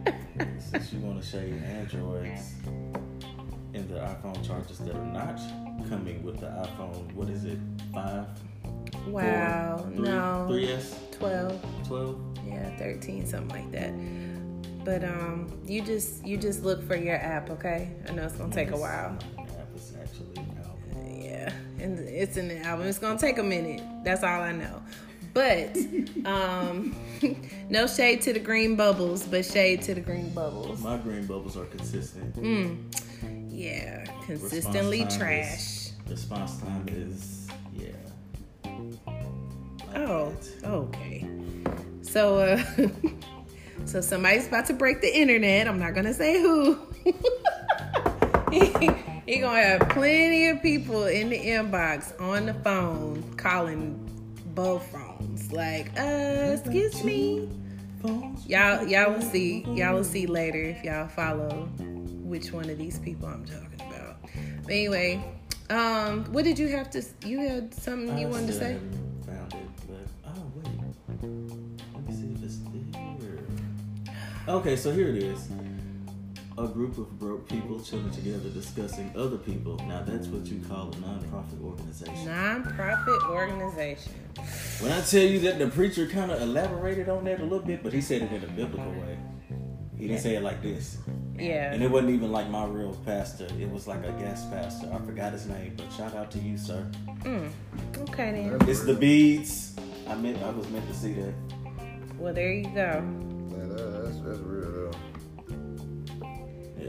but 0.05 0.13
since 0.59 0.93
you 0.93 0.99
want 0.99 1.21
to 1.21 1.27
shade 1.27 1.61
Androids 1.63 2.53
and 3.73 3.89
the 3.89 3.95
iPhone 3.95 4.45
chargers 4.45 4.77
that 4.77 4.95
are 4.95 5.05
not 5.05 5.39
coming 5.89 6.23
with 6.23 6.39
the 6.39 6.47
iPhone, 6.47 7.11
what 7.13 7.29
is 7.29 7.45
it? 7.45 7.57
Five? 7.93 8.27
Wow. 9.07 9.77
Four, 9.79 9.87
three- 9.95 10.05
no. 10.05 10.47
3S? 10.49 11.17
12 11.17 11.65
12? 11.87 12.37
yeah 12.47 12.77
13 12.77 13.25
something 13.25 13.49
like 13.49 13.71
that 13.71 13.91
but 14.83 15.03
um 15.03 15.51
you 15.65 15.81
just 15.81 16.25
you 16.25 16.37
just 16.37 16.63
look 16.63 16.85
for 16.87 16.95
your 16.95 17.15
app 17.15 17.49
okay 17.49 17.89
i 18.07 18.11
know 18.11 18.23
it's 18.23 18.35
gonna 18.35 18.53
take 18.53 18.71
a 18.71 18.77
while 18.77 19.09
an 19.37 19.45
app, 19.45 19.67
it's 19.75 19.93
actually 20.01 20.35
an 20.37 20.57
album. 20.65 21.21
yeah 21.21 21.53
and 21.79 21.99
it's 21.99 22.37
in 22.37 22.47
the 22.47 22.57
album 22.59 22.85
it's 22.87 22.99
gonna 22.99 23.17
take 23.19 23.37
a 23.37 23.43
minute 23.43 23.81
that's 24.03 24.23
all 24.23 24.41
i 24.41 24.51
know 24.51 24.81
but 25.33 25.75
um 26.25 26.95
no 27.69 27.87
shade 27.87 28.21
to 28.21 28.33
the 28.33 28.39
green 28.39 28.75
bubbles 28.75 29.23
but 29.23 29.45
shade 29.45 29.81
to 29.81 29.93
the 29.95 30.01
green 30.01 30.29
bubbles 30.33 30.81
My 30.81 30.97
green 30.97 31.25
bubbles 31.25 31.55
are 31.57 31.65
consistent. 31.65 32.35
mm. 32.35 33.49
yeah 33.49 34.03
consistently 34.25 34.99
Response 35.03 35.17
trash 35.17 35.47
is- 35.63 35.93
response 36.09 36.57
time 36.59 36.85
is, 36.89 37.47
yeah. 37.73 37.87
Like 39.05 39.97
Oh, 39.97 40.33
that. 40.61 40.67
okay. 40.67 41.25
So, 42.01 42.37
uh, 42.39 42.61
so 43.85 44.01
somebody's 44.01 44.47
about 44.47 44.65
to 44.67 44.73
break 44.73 45.01
the 45.01 45.15
internet. 45.15 45.67
I'm 45.67 45.79
not 45.79 45.93
gonna 45.93 46.13
say 46.13 46.41
who. 46.41 46.79
he, 48.51 48.89
he 49.25 49.39
gonna 49.39 49.61
have 49.61 49.89
plenty 49.89 50.47
of 50.47 50.61
people 50.61 51.05
in 51.05 51.29
the 51.29 51.39
inbox 51.39 52.19
on 52.21 52.45
the 52.45 52.53
phone 52.55 53.23
calling 53.37 53.99
both 54.53 54.85
phones. 54.91 55.51
Like, 55.51 55.91
uh, 55.99 56.57
excuse 56.57 57.03
me. 57.03 57.49
Y'all, 58.47 58.85
y'all 58.85 59.13
will 59.13 59.21
see. 59.21 59.61
Y'all 59.69 59.95
will 59.95 60.03
see 60.03 60.27
later 60.27 60.61
if 60.61 60.83
y'all 60.83 61.07
follow 61.07 61.69
which 62.23 62.51
one 62.51 62.69
of 62.69 62.77
these 62.77 62.99
people 62.99 63.27
I'm 63.27 63.45
talking 63.45 63.81
about. 63.87 64.17
But 64.63 64.71
anyway, 64.71 65.23
um, 65.69 66.25
what 66.33 66.43
did 66.43 66.59
you 66.59 66.67
have 66.69 66.89
to? 66.91 67.03
You 67.25 67.39
had 67.39 67.73
something 67.73 68.17
you 68.17 68.27
wanted 68.27 68.47
to 68.47 68.53
say? 68.53 68.77
Okay, 74.45 74.75
so 74.75 74.91
here 74.91 75.07
it 75.07 75.15
is. 75.15 75.47
A 76.57 76.67
group 76.67 76.97
of 76.97 77.17
broke 77.17 77.47
people 77.47 77.81
chilling 77.81 78.11
together 78.11 78.49
discussing 78.49 79.09
other 79.15 79.37
people. 79.37 79.77
Now 79.87 80.03
that's 80.05 80.27
what 80.27 80.45
you 80.45 80.61
call 80.67 80.91
a 80.91 80.99
non-profit 80.99 81.61
organization. 81.63 82.25
Non-profit 82.25 83.23
organization. 83.23 84.11
When 84.81 84.91
I 84.91 84.99
tell 84.99 85.23
you 85.23 85.39
that 85.39 85.59
the 85.59 85.67
preacher 85.67 86.07
kind 86.07 86.29
of 86.29 86.41
elaborated 86.41 87.07
on 87.07 87.23
that 87.23 87.39
a 87.39 87.43
little 87.43 87.65
bit, 87.65 87.81
but 87.83 87.93
he 87.93 88.01
said 88.01 88.21
it 88.21 88.33
in 88.33 88.43
a 88.43 88.47
biblical 88.47 88.91
way. 88.91 89.17
He 89.97 90.09
didn't 90.09 90.21
say 90.21 90.35
it 90.35 90.43
like 90.43 90.61
this. 90.61 90.97
Yeah. 91.39 91.71
And 91.71 91.81
it 91.81 91.89
wasn't 91.89 92.11
even 92.11 92.33
like 92.33 92.49
my 92.49 92.65
real 92.65 92.93
pastor. 93.05 93.47
It 93.57 93.71
was 93.71 93.87
like 93.87 94.03
a 94.03 94.11
guest 94.19 94.51
pastor. 94.51 94.91
I 94.93 94.97
forgot 95.05 95.31
his 95.31 95.47
name, 95.47 95.75
but 95.77 95.89
shout 95.93 96.13
out 96.15 96.29
to 96.31 96.39
you, 96.39 96.57
sir. 96.57 96.85
Mm. 97.21 97.49
Okay 98.09 98.31
then. 98.33 98.69
It's 98.69 98.83
the 98.83 98.93
beads. 98.93 99.73
I 100.09 100.15
meant 100.15 100.43
I 100.43 100.49
was 100.49 100.69
meant 100.69 100.85
to 100.89 100.93
see 100.93 101.13
that. 101.13 101.33
Well, 102.19 102.33
there 102.33 102.51
you 102.51 102.69
go. 102.75 103.01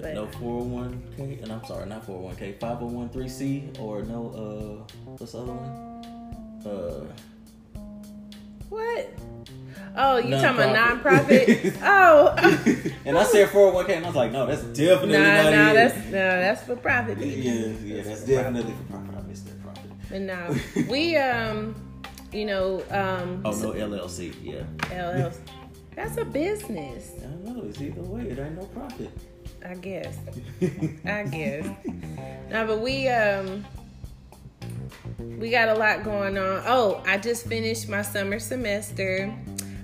But- 0.04 0.14
no 0.14 0.26
401k, 0.26 1.42
and 1.42 1.52
I'm 1.52 1.64
sorry, 1.64 1.86
not 1.86 2.06
401k, 2.06 2.58
5013C, 2.58 3.78
or 3.80 4.02
no, 4.02 4.86
uh, 4.86 4.94
what's 5.16 5.32
the 5.32 5.38
other 5.38 5.52
one? 5.52 6.66
Uh, 6.66 7.04
What? 8.68 9.08
Oh, 9.96 10.16
you 10.18 10.30
talking 10.32 10.56
about 10.56 10.72
Non-profit. 10.74 11.48
non-profit? 11.48 11.74
oh. 11.82 12.34
and 13.04 13.16
I 13.16 13.22
said 13.24 13.48
401k, 13.48 13.88
and 13.96 14.04
I 14.04 14.08
was 14.08 14.16
like, 14.16 14.32
no, 14.32 14.46
that's 14.46 14.62
definitely 14.64 15.12
no, 15.18 15.42
not 15.42 15.52
no, 15.52 15.70
it. 15.70 15.74
that's 15.74 15.96
no, 16.06 16.12
that's 16.12 16.62
for 16.64 16.76
profit. 16.76 17.18
people. 17.18 17.38
yeah, 17.38 17.66
yeah, 17.96 18.02
that's 18.02 18.20
for 18.22 18.26
definitely 18.26 18.72
for 18.74 18.92
profit. 18.92 19.14
I 19.16 19.22
missed 19.28 19.46
that 19.46 19.62
profit. 19.62 19.90
But 20.10 20.20
no, 20.22 20.56
we 20.90 21.16
um, 21.16 21.74
you 22.32 22.44
know 22.46 22.82
um, 22.90 23.42
Oh 23.44 23.52
no, 23.52 23.72
LLC, 23.72 24.34
yeah. 24.42 24.64
LLC. 24.90 25.36
That's 25.94 26.16
a 26.16 26.24
business, 26.24 27.12
I 27.18 27.26
don't 27.26 27.44
know, 27.44 27.62
it's 27.68 27.80
either 27.80 28.02
way, 28.02 28.22
it 28.22 28.38
ain't 28.38 28.56
no 28.56 28.64
profit. 28.66 29.10
I 29.64 29.74
guess. 29.74 30.18
I 31.04 31.22
guess. 31.24 31.66
No, 32.50 32.66
but 32.66 32.80
we 32.80 33.08
um 33.08 33.64
we 35.18 35.50
got 35.50 35.68
a 35.68 35.74
lot 35.74 36.04
going 36.04 36.36
on. 36.36 36.62
Oh, 36.66 37.02
I 37.06 37.18
just 37.18 37.46
finished 37.46 37.88
my 37.88 38.02
summer 38.02 38.38
semester. 38.38 39.34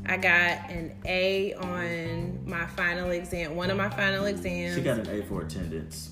I 0.07 0.17
got 0.17 0.71
an 0.71 0.95
A 1.05 1.55
on 1.55 2.41
my 2.47 2.67
final 2.67 3.11
exam. 3.11 3.57
One 3.57 3.71
of 3.71 3.77
my 3.77 3.89
final 3.91 4.27
exams. 4.27 4.77
She 4.77 4.83
got 4.83 4.99
an 4.99 5.09
A 5.09 5.23
for 5.25 5.43
attendance. 5.43 6.11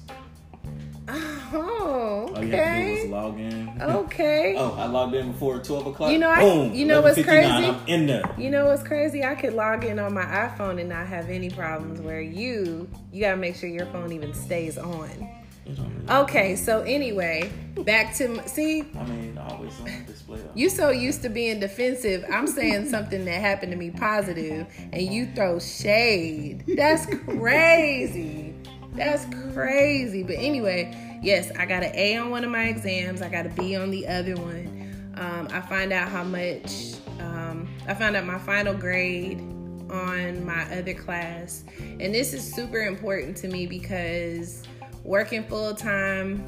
Oh, 1.10 2.30
All 2.36 2.44
you 2.44 2.50
have 2.52 2.76
to 2.76 2.84
do 2.84 2.90
was 2.90 2.98
okay. 3.00 3.08
log 3.08 3.38
in. 3.40 3.82
Okay. 3.82 4.54
Oh, 4.58 4.74
I 4.78 4.86
logged 4.86 5.14
in 5.14 5.32
before 5.32 5.58
12 5.58 5.86
o'clock. 5.88 6.10
You 6.12 6.18
know, 6.18 6.28
I- 6.30 6.40
Boom. 6.40 6.74
you 6.74 6.84
know 6.84 7.00
what's 7.00 7.22
crazy? 7.22 7.46
I'm 7.46 7.76
in 7.86 8.06
there. 8.06 8.22
You 8.36 8.50
know 8.50 8.66
what's 8.66 8.82
crazy? 8.82 9.24
I 9.24 9.34
could 9.34 9.54
log 9.54 9.84
in 9.84 9.98
on 9.98 10.12
my 10.12 10.24
iPhone 10.24 10.78
and 10.80 10.88
not 10.88 11.06
have 11.06 11.30
any 11.30 11.48
problems. 11.50 12.00
Where 12.00 12.20
you, 12.20 12.88
you 13.12 13.20
gotta 13.20 13.36
make 13.36 13.56
sure 13.56 13.68
your 13.70 13.86
phone 13.86 14.12
even 14.12 14.34
stays 14.34 14.76
on. 14.76 15.08
It 15.66 15.76
don't 15.76 15.94
really- 16.06 16.22
Okay, 16.22 16.56
so 16.56 16.80
anyway, 16.82 17.50
back 17.84 18.14
to 18.16 18.46
see. 18.48 18.80
I 18.98 19.04
mean, 19.04 19.38
always 19.38 19.72
on 19.80 20.04
display. 20.06 20.40
You 20.54 20.68
so 20.70 20.90
used 20.90 21.22
to 21.22 21.28
being 21.28 21.60
defensive. 21.60 22.24
I'm 22.32 22.46
saying 22.46 22.88
something 22.88 23.24
that 23.26 23.40
happened 23.40 23.72
to 23.72 23.78
me 23.78 23.90
positive, 23.90 24.66
and 24.92 25.02
you 25.02 25.26
throw 25.34 25.58
shade. 25.58 26.64
That's 26.76 27.06
crazy. 27.06 28.47
That's 28.94 29.26
crazy. 29.52 30.22
But 30.22 30.36
anyway, 30.36 31.20
yes, 31.22 31.50
I 31.56 31.66
got 31.66 31.82
an 31.82 31.92
A 31.94 32.16
on 32.16 32.30
one 32.30 32.44
of 32.44 32.50
my 32.50 32.64
exams. 32.64 33.22
I 33.22 33.28
got 33.28 33.46
a 33.46 33.50
B 33.50 33.76
on 33.76 33.90
the 33.90 34.06
other 34.06 34.34
one. 34.36 35.12
Um, 35.16 35.48
I 35.50 35.60
find 35.60 35.92
out 35.92 36.08
how 36.08 36.24
much. 36.24 36.94
Um, 37.20 37.68
I 37.86 37.94
found 37.94 38.16
out 38.16 38.24
my 38.24 38.38
final 38.38 38.74
grade 38.74 39.40
on 39.90 40.44
my 40.44 40.62
other 40.76 40.94
class, 40.94 41.64
and 41.78 42.14
this 42.14 42.32
is 42.32 42.54
super 42.54 42.82
important 42.82 43.36
to 43.38 43.48
me 43.48 43.66
because 43.66 44.62
working 45.02 45.42
full 45.44 45.74
time 45.74 46.44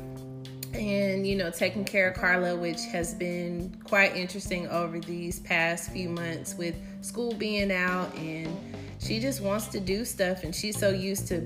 and 0.74 1.26
you 1.26 1.36
know 1.36 1.50
taking 1.50 1.84
care 1.84 2.10
of 2.10 2.16
Carla, 2.16 2.56
which 2.56 2.84
has 2.92 3.14
been 3.14 3.76
quite 3.84 4.16
interesting 4.16 4.68
over 4.68 5.00
these 5.00 5.40
past 5.40 5.90
few 5.90 6.08
months 6.08 6.54
with 6.54 6.76
school 7.00 7.34
being 7.34 7.72
out, 7.72 8.14
and 8.16 8.56
she 9.00 9.18
just 9.18 9.40
wants 9.40 9.66
to 9.68 9.80
do 9.80 10.04
stuff, 10.04 10.44
and 10.44 10.54
she's 10.54 10.78
so 10.78 10.90
used 10.90 11.26
to 11.28 11.40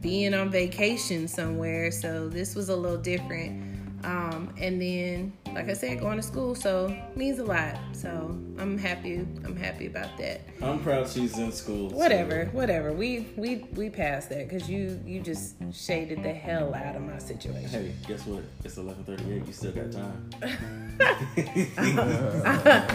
being 0.00 0.34
on 0.34 0.50
vacation 0.50 1.28
somewhere, 1.28 1.90
so 1.90 2.28
this 2.28 2.54
was 2.54 2.68
a 2.68 2.76
little 2.76 2.98
different. 2.98 3.64
Um, 4.04 4.54
and 4.60 4.80
then, 4.80 5.32
like 5.52 5.68
I 5.68 5.72
said, 5.72 5.98
going 5.98 6.16
to 6.16 6.22
school 6.22 6.54
so 6.54 6.94
means 7.16 7.40
a 7.40 7.44
lot. 7.44 7.76
So 7.92 8.38
I'm 8.58 8.78
happy. 8.78 9.16
I'm 9.44 9.56
happy 9.56 9.86
about 9.86 10.16
that. 10.18 10.42
I'm 10.62 10.78
proud 10.80 11.08
she's 11.08 11.36
in 11.38 11.50
school. 11.50 11.90
so- 11.90 11.96
Whatever, 11.96 12.44
whatever. 12.52 12.92
We 12.92 13.26
we 13.36 13.64
we 13.74 13.90
passed 13.90 14.28
that 14.28 14.48
because 14.48 14.70
you 14.70 15.00
you 15.04 15.20
just 15.20 15.56
shaded 15.72 16.22
the 16.22 16.32
hell 16.32 16.72
out 16.74 16.94
of 16.94 17.02
my 17.02 17.18
situation. 17.18 17.68
Hey, 17.68 17.92
guess 18.06 18.24
what? 18.26 18.44
It's 18.64 18.76
11:38. 18.76 19.46
You 19.46 19.52
still 19.52 19.72
got 19.72 19.90
time. 19.90 20.30
Ah, 22.44 22.86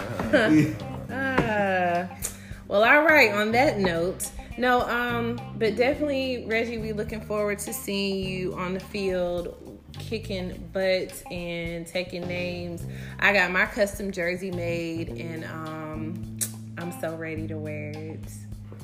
well, 2.68 2.84
all 2.84 3.02
right. 3.04 3.30
On 3.32 3.52
that 3.52 3.78
note, 3.78 4.30
no, 4.56 4.82
um, 4.88 5.40
but 5.58 5.76
definitely, 5.76 6.44
Reggie, 6.46 6.78
we 6.78 6.92
looking 6.92 7.20
forward 7.20 7.58
to 7.60 7.72
seeing 7.72 8.28
you 8.28 8.54
on 8.54 8.74
the 8.74 8.80
field, 8.80 9.80
kicking 9.98 10.68
butts 10.72 11.22
and 11.30 11.86
taking 11.86 12.26
names. 12.26 12.84
I 13.18 13.32
got 13.32 13.50
my 13.50 13.66
custom 13.66 14.10
jersey 14.10 14.50
made, 14.50 15.08
and 15.10 15.44
um, 15.44 16.38
I'm 16.78 16.92
so 17.00 17.16
ready 17.16 17.46
to 17.48 17.56
wear 17.56 17.90
it. 17.90 18.20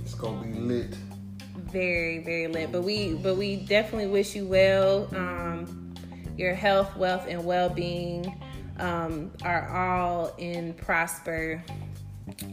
It's 0.02 0.14
gonna 0.14 0.46
be 0.46 0.58
lit. 0.58 0.94
Very, 1.56 2.18
very 2.18 2.46
lit. 2.46 2.72
But 2.72 2.82
we, 2.82 3.14
but 3.14 3.36
we 3.36 3.56
definitely 3.56 4.08
wish 4.08 4.34
you 4.34 4.46
well. 4.46 5.08
Um, 5.14 5.94
your 6.36 6.54
health, 6.54 6.96
wealth, 6.96 7.26
and 7.28 7.44
well-being 7.44 8.40
um, 8.78 9.32
are 9.42 9.68
all 9.76 10.34
in 10.38 10.72
prosper 10.74 11.62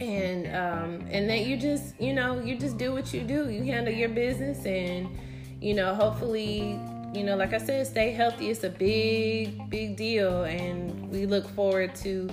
and 0.00 0.46
um 0.54 1.06
and 1.10 1.28
that 1.28 1.46
you 1.46 1.56
just 1.56 1.98
you 2.00 2.12
know 2.12 2.40
you 2.40 2.56
just 2.56 2.78
do 2.78 2.92
what 2.92 3.12
you 3.12 3.22
do. 3.22 3.50
You 3.50 3.62
handle 3.64 3.92
your 3.92 4.08
business 4.08 4.64
and 4.66 5.08
you 5.60 5.74
know 5.74 5.94
hopefully 5.94 6.78
you 7.14 7.24
know 7.24 7.36
like 7.36 7.52
i 7.52 7.58
said 7.58 7.86
stay 7.86 8.12
healthy. 8.12 8.50
It's 8.50 8.64
a 8.64 8.70
big 8.70 9.68
big 9.70 9.96
deal. 9.96 10.44
And 10.44 11.10
we 11.10 11.26
look 11.26 11.48
forward 11.50 11.94
to 11.96 12.28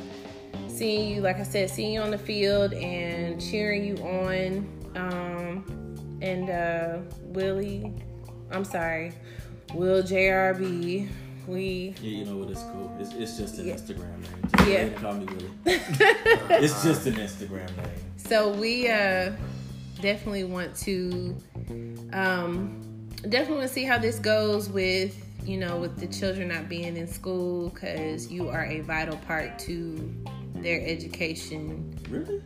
seeing 0.68 1.16
you 1.16 1.22
like 1.22 1.38
i 1.38 1.44
said 1.44 1.70
seeing 1.70 1.94
you 1.94 2.02
on 2.02 2.12
the 2.12 2.18
field 2.18 2.74
and 2.74 3.42
cheering 3.42 3.86
you 3.86 3.96
on. 4.04 4.68
Um 4.96 5.84
and 6.24 6.50
uh 6.50 7.00
willie 7.26 7.94
i'm 8.52 8.64
sorry 8.64 9.12
will 9.74 10.02
jrb 10.02 11.10
we 11.48 11.94
Yeah, 12.02 12.10
you 12.20 12.26
know 12.26 12.38
what? 12.38 12.50
It's 12.50 12.62
cool. 12.64 12.96
It's, 13.00 13.14
it's 13.14 13.38
just 13.38 13.58
an 13.60 13.68
Yeah. 13.68 13.76
Instagram 13.76 14.20
name. 14.22 14.42
Just 14.52 14.56
Yeah. 14.60 14.66
go 14.66 14.72
ahead 14.72 14.88
and 14.88 14.98
call 14.98 15.14
me 15.16 15.26
Willie. 15.26 15.52
it's 16.64 16.84
just 16.84 17.06
an 17.08 17.14
Instagram 17.16 17.76
name. 17.78 17.88
So 18.18 18.54
we 18.54 18.88
uh, 18.90 19.32
definitely 20.02 20.44
want 20.46 20.76
to 20.78 21.36
um, 22.14 23.10
definitely 23.30 23.58
want 23.58 23.68
to 23.68 23.74
see 23.74 23.84
how 23.84 23.98
this 23.98 24.20
goes 24.20 24.70
with 24.70 25.16
you 25.46 25.58
know 25.58 25.78
with 25.78 25.98
the 26.00 26.08
children 26.08 26.48
not 26.50 26.70
being 26.70 26.96
in 26.98 27.08
school 27.08 27.70
because 27.70 28.32
you 28.32 28.50
are 28.50 28.66
a 28.66 28.80
vital 28.82 29.18
part 29.18 29.60
to 29.60 30.14
their 30.56 30.82
education. 30.86 31.98
Really? 32.10 32.42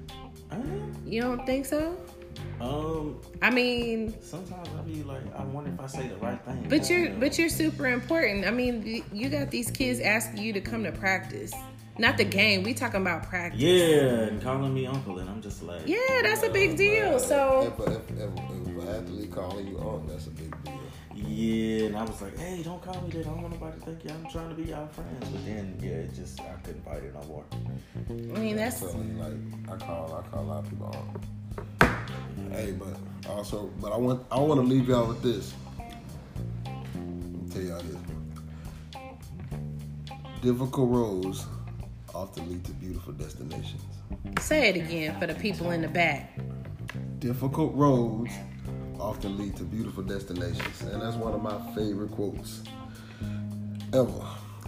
I 0.49 0.55
am. 0.55 0.95
You 1.05 1.21
don't 1.21 1.45
think 1.45 1.65
so? 1.65 1.95
Um. 2.61 3.19
I 3.41 3.49
mean, 3.49 4.13
Sometimes 4.21 4.67
I 4.77 4.81
be 4.81 5.03
like, 5.03 5.21
I 5.35 5.43
wonder 5.43 5.71
if 5.71 5.79
I 5.79 5.87
say 5.87 6.07
the 6.07 6.15
right 6.17 6.39
thing. 6.45 6.65
but 6.69 6.89
you're 6.89 7.09
but 7.11 7.37
you're 7.37 7.49
super 7.49 7.87
important. 7.87 8.45
I 8.45 8.51
mean, 8.51 9.03
you 9.13 9.29
got 9.29 9.51
these 9.51 9.69
kids 9.71 9.99
asking 9.99 10.41
you 10.43 10.53
to 10.53 10.61
come 10.61 10.83
to 10.83 10.91
practice, 10.91 11.53
not 11.99 12.17
the 12.17 12.25
game. 12.25 12.63
We 12.63 12.73
talking 12.73 13.01
about 13.01 13.23
practice. 13.23 13.59
Yeah, 13.61 14.27
and 14.29 14.41
calling 14.41 14.73
me 14.73 14.87
uncle, 14.87 15.19
and 15.19 15.29
I'm 15.29 15.41
just 15.41 15.61
like, 15.63 15.81
Yeah, 15.87 15.97
that's 16.23 16.43
a 16.43 16.49
big 16.49 16.77
deal. 16.77 17.19
So 17.19 17.73
If, 17.79 17.87
a- 17.87 17.91
if, 17.97 18.09
if, 18.11 18.67
if 18.67 18.83
an 18.83 18.87
athlete 18.87 19.31
calling 19.31 19.67
you 19.67 19.77
on, 19.79 20.07
that's 20.07 20.27
a 20.27 20.31
big 20.31 20.51
deal. 20.63 20.73
Yeah, 21.15 21.87
and 21.87 21.97
I 21.97 22.03
was 22.03 22.21
like, 22.21 22.37
hey, 22.37 22.61
don't 22.63 22.79
call 22.81 23.01
me 23.01 23.09
that. 23.09 23.21
I 23.21 23.23
don't 23.23 23.41
want 23.41 23.53
nobody 23.59 23.79
to 23.79 23.85
think 23.85 24.03
yeah, 24.03 24.13
I'm 24.13 24.29
trying 24.31 24.49
to 24.49 24.55
be 24.55 24.71
our 24.71 24.87
friends. 24.89 25.27
But 25.29 25.45
then, 25.45 25.75
yeah, 25.81 25.89
it 25.89 26.13
just 26.13 26.39
I 26.39 26.53
couldn't 26.63 26.85
fight 26.85 27.03
it 27.03 27.13
no 27.15 27.23
more. 27.27 27.43
I 28.35 28.39
mean, 28.39 28.55
that's 28.55 28.79
So 28.79 28.87
like 29.17 29.33
I 29.71 29.75
call 29.83 30.23
I 30.23 30.29
call 30.29 30.43
a 30.43 30.45
lot 30.45 30.63
of 30.63 30.69
people 30.69 30.85
on. 30.87 31.21
Hey, 32.51 32.71
but 32.71 32.97
also, 33.29 33.67
but 33.81 33.91
I 33.91 33.97
want 33.97 34.25
I 34.31 34.39
want 34.39 34.61
to 34.61 34.67
leave 34.67 34.87
y'all 34.89 35.07
with 35.07 35.21
this. 35.21 35.53
Let 36.65 37.03
me 37.03 37.49
tell 37.49 37.61
y'all 37.61 37.81
this. 37.81 37.97
Difficult 40.41 40.89
roads 40.89 41.45
often 42.13 42.49
lead 42.49 42.63
to 42.65 42.71
beautiful 42.71 43.13
destinations. 43.13 43.81
say 44.39 44.69
it 44.69 44.75
again 44.75 45.19
for 45.19 45.27
the 45.27 45.35
people 45.35 45.71
in 45.71 45.81
the 45.81 45.87
back. 45.87 46.37
Difficult 47.19 47.73
roads 47.75 48.31
often 48.99 49.37
lead 49.37 49.55
to 49.57 49.63
beautiful 49.63 50.03
destinations, 50.03 50.81
and 50.81 51.01
that's 51.01 51.15
one 51.15 51.33
of 51.33 51.41
my 51.41 51.57
favorite 51.75 52.11
quotes 52.11 52.63
ever. 53.93 54.25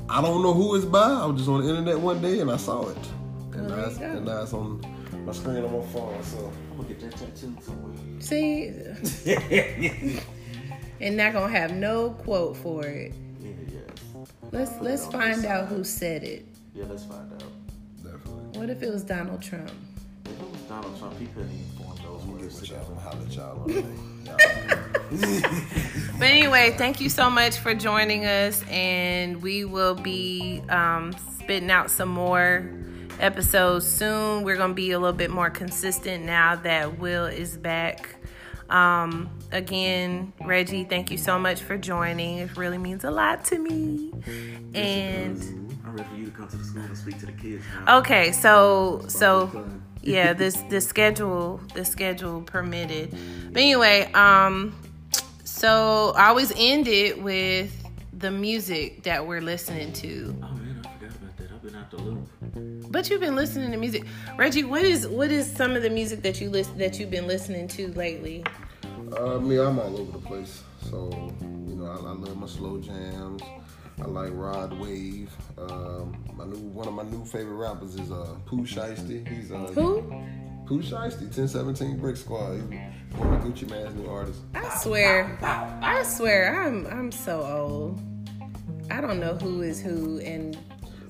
I 0.09 0.21
don't 0.21 0.41
know 0.41 0.53
who 0.53 0.75
it's 0.75 0.85
by. 0.85 0.99
I 0.99 1.25
was 1.25 1.37
just 1.37 1.49
on 1.49 1.61
the 1.61 1.69
internet 1.69 1.99
one 1.99 2.21
day 2.21 2.39
and 2.39 2.51
I 2.51 2.57
saw 2.57 2.89
it, 2.89 2.97
and, 3.53 3.67
Well, 3.67 3.77
now, 3.77 3.83
it's, 3.85 3.97
and 3.97 4.25
now 4.25 4.41
it's 4.41 4.53
on 4.53 4.81
my 5.25 5.31
screen 5.33 5.63
on 5.63 5.71
my 5.71 5.85
phone. 5.87 6.23
So 6.23 6.37
I'm 6.37 6.43
gonna 6.43 6.53
get 6.53 6.68
that 7.09 7.17
tattoo 7.19 7.55
somewhere. 7.61 7.95
See, 8.19 8.67
and 11.01 11.17
not 11.17 11.33
gonna 11.33 11.49
have 11.51 11.73
no 11.73 12.11
quote 12.11 12.57
for 12.57 12.85
it. 12.85 13.13
yeah. 13.41 13.49
Let's 14.51 14.71
let's 14.81 15.05
find 15.07 15.45
out 15.45 15.67
who 15.67 15.83
said 15.83 16.23
it. 16.23 16.45
Yeah, 16.73 16.85
let's 16.89 17.05
find 17.05 17.31
out. 17.33 17.43
definitely. 18.03 18.59
What 18.59 18.69
if 18.69 18.83
it 18.83 18.91
was 18.91 19.03
Donald 19.03 19.41
Trump? 19.41 19.71
If 20.25 20.31
it 20.31 20.51
was 20.51 20.61
Donald 20.61 20.97
Trump, 20.99 21.17
he 21.19 21.25
couldn't 21.27 21.51
even 21.51 21.65
form 21.85 21.97
those 22.03 22.21
I'm 22.23 22.31
words 22.39 22.59
get 22.59 22.69
y'all. 22.69 22.85
together. 22.85 22.95
Gonna 22.95 23.01
holler 23.01 23.25
at 23.25 23.35
y'all. 23.35 23.69
Y'all- 24.25 24.37
But 26.19 26.25
anyway, 26.27 26.75
thank 26.77 26.99
you 27.01 27.09
so 27.09 27.29
much 27.29 27.57
for 27.57 27.73
joining 27.73 28.25
us, 28.25 28.61
and 28.69 29.41
we 29.41 29.63
will 29.65 29.95
be 29.95 30.61
um, 30.69 31.15
spitting 31.39 31.71
out 31.71 31.89
some 31.89 32.09
more 32.09 32.69
episodes 33.19 33.87
soon. 33.87 34.43
We're 34.43 34.57
gonna 34.57 34.73
be 34.73 34.91
a 34.91 34.99
little 34.99 35.15
bit 35.15 35.31
more 35.31 35.49
consistent 35.49 36.25
now 36.25 36.55
that 36.57 36.99
Will 36.99 37.25
is 37.25 37.57
back. 37.57 38.15
Um, 38.69 39.29
again, 39.51 40.31
Reggie, 40.45 40.83
thank 40.83 41.09
you 41.11 41.17
so 41.17 41.39
much 41.39 41.61
for 41.61 41.77
joining. 41.77 42.37
It 42.37 42.55
really 42.55 42.77
means 42.77 43.03
a 43.03 43.11
lot 43.11 43.43
to 43.45 43.57
me. 43.57 44.13
And 44.73 45.41
I'm 45.83 45.95
ready 45.95 46.09
for 46.09 46.15
you 46.15 46.25
to 46.25 46.31
come 46.31 46.47
to 46.47 46.57
the 46.57 46.63
school 46.63 46.83
and 46.83 46.97
speak 46.97 47.19
to 47.19 47.25
the 47.25 47.31
kids. 47.31 47.63
Now. 47.85 47.97
okay, 47.99 48.31
so 48.31 49.03
so 49.07 49.67
yeah, 50.01 50.33
this 50.33 50.55
the 50.69 50.81
schedule 50.81 51.59
the 51.73 51.83
schedule 51.83 52.41
permitted. 52.41 53.15
But 53.51 53.61
anyway, 53.61 54.11
um, 54.13 54.75
so 55.43 56.13
I 56.15 56.27
always 56.27 56.53
end 56.55 56.87
it 56.87 57.21
with 57.21 57.75
the 58.13 58.29
music 58.29 59.03
that 59.03 59.25
we're 59.25 59.41
listening 59.41 59.93
to. 59.93 60.35
Oh 60.43 60.53
man, 60.53 60.81
I 60.85 60.93
forgot 60.93 61.15
about 61.15 61.37
that. 61.37 61.51
I've 61.51 61.61
been 61.63 61.75
out 61.75 61.89
the 61.89 61.97
loop. 61.97 62.27
But 62.91 63.09
you've 63.09 63.21
been 63.21 63.35
listening 63.35 63.71
to 63.71 63.77
music, 63.77 64.03
Reggie. 64.37 64.63
What 64.63 64.83
is 64.83 65.07
what 65.07 65.31
is 65.31 65.49
some 65.51 65.75
of 65.75 65.83
the 65.83 65.89
music 65.89 66.23
that 66.23 66.41
you 66.41 66.49
listen 66.49 66.77
that 66.79 66.99
you've 66.99 67.11
been 67.11 67.27
listening 67.27 67.67
to 67.69 67.89
lately? 67.89 68.43
Uh, 69.15 69.39
me, 69.39 69.59
I'm 69.59 69.79
all 69.79 69.99
over 69.99 70.11
the 70.11 70.19
place. 70.19 70.63
So, 70.89 71.09
you 71.41 71.75
know, 71.75 71.85
I, 71.85 71.95
I 71.95 72.13
love 72.13 72.37
my 72.37 72.47
slow 72.47 72.79
jams. 72.79 73.41
I 74.01 74.05
like 74.05 74.31
Rod 74.33 74.73
Wave. 74.79 75.29
Um, 75.57 76.17
my 76.33 76.45
new 76.45 76.57
one 76.57 76.87
of 76.87 76.93
my 76.93 77.03
new 77.03 77.23
favorite 77.25 77.55
rappers 77.55 77.95
is 77.95 78.11
uh, 78.11 78.35
Pooh 78.45 78.65
Shiesty. 78.65 79.27
He's 79.27 79.51
uh, 79.51 79.57
Who? 79.75 80.01
Pooh 80.65 80.81
Shiesty, 80.81 81.23
1017 81.23 81.97
Brick 81.97 82.15
Squad. 82.17 82.55
He's 82.71 83.19
one 83.19 83.33
of 83.33 83.43
Gucci 83.43 83.69
Mane's 83.69 83.93
new 83.95 84.07
artists. 84.07 84.41
I 84.55 84.77
swear, 84.77 85.37
I 85.41 86.01
swear, 86.03 86.63
I'm 86.63 86.87
I'm 86.87 87.11
so 87.11 87.41
old. 87.43 88.01
I 88.89 88.99
don't 89.01 89.19
know 89.19 89.35
who 89.35 89.61
is 89.61 89.79
who 89.81 90.19
and 90.19 90.57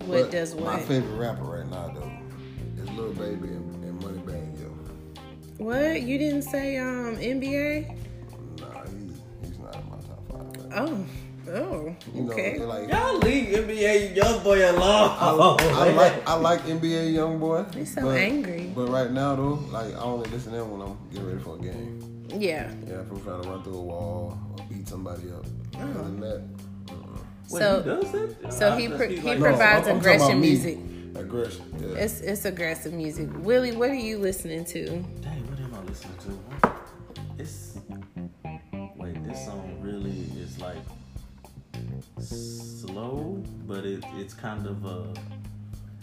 what 0.05 0.23
But 0.23 0.31
does 0.31 0.55
what? 0.55 0.65
My 0.73 0.79
favorite 0.79 1.15
rapper 1.17 1.43
right 1.43 1.69
now, 1.69 1.89
though, 1.93 2.81
is 2.83 2.89
Lil 2.91 3.13
Baby 3.13 3.49
and, 3.49 3.83
and 3.83 4.01
Moneybagg 4.01 4.59
Yo. 4.61 4.67
What 5.63 6.01
you 6.01 6.17
didn't 6.17 6.43
say? 6.43 6.77
Um, 6.77 7.17
NBA. 7.17 7.87
Nah, 8.59 8.83
he's, 8.85 9.21
he's 9.41 9.59
not 9.59 9.75
in 9.75 9.89
my 9.89 9.97
top 9.97 10.31
five. 10.31 10.71
Right? 10.71 10.79
Oh, 10.79 11.05
oh, 11.51 11.95
You 12.15 12.31
okay. 12.31 12.57
they're 12.57 12.65
like, 12.67 12.89
Y'all 12.89 13.17
leave 13.19 13.47
NBA 13.47 14.15
young 14.15 14.41
boy 14.43 14.69
alone. 14.71 15.11
I 15.19 15.91
like 15.95 16.27
I 16.29 16.35
like 16.35 16.61
NBA 16.61 17.13
YoungBoy. 17.13 17.75
He's 17.75 17.93
so 17.93 18.01
but, 18.03 18.17
angry. 18.17 18.71
But 18.73 18.87
right 18.89 19.11
now 19.11 19.35
though, 19.35 19.59
like 19.71 19.93
I 19.95 19.99
only 19.99 20.29
listen 20.29 20.53
to 20.53 20.59
him 20.59 20.71
when 20.71 20.81
I'm 20.87 20.97
getting 21.11 21.27
ready 21.27 21.39
for 21.39 21.55
a 21.57 21.59
game. 21.59 22.25
yeah. 22.29 22.71
Yeah, 22.87 23.01
if 23.01 23.11
I'm 23.11 23.21
trying 23.23 23.41
to 23.43 23.49
run 23.49 23.63
through 23.63 23.77
a 23.77 23.81
wall 23.81 24.37
or 24.57 24.65
beat 24.69 24.87
somebody 24.87 25.29
up. 25.31 25.45
Other 25.79 25.93
than 26.03 26.19
that, 26.21 26.43
Wait, 27.51 27.59
So- 27.59 27.81
he 27.83 27.89
does 27.89 28.11
that? 28.11 28.53
so 28.53 28.69
I 28.73 28.79
he 28.79 28.87
pro- 28.89 29.07
he 29.07 29.21
like- 29.21 29.39
provides 29.39 29.87
I'm- 29.87 29.95
I'm 29.95 30.01
aggression 30.01 30.39
music. 30.39 30.77
Aggression. 31.15 31.65
Yeah. 31.79 31.95
It's 32.03 32.21
it's 32.21 32.45
aggressive 32.45 32.93
music. 32.93 33.27
Willie, 33.39 33.75
what 33.75 33.89
are 33.89 33.95
you 33.95 34.19
listening 34.19 34.63
to? 34.65 34.85
Dang, 34.85 35.47
what 35.49 35.59
am 35.59 35.73
I 35.73 35.81
listening 35.89 36.17
to? 36.25 36.71
It's 37.39 37.77
wait, 38.97 39.23
this 39.25 39.45
song 39.45 39.79
really 39.81 40.27
is 40.39 40.59
like 40.61 40.77
slow, 42.19 43.41
but 43.67 43.85
it, 43.85 44.03
it's 44.17 44.33
kind 44.33 44.65
of 44.67 44.85
uh. 44.85 45.03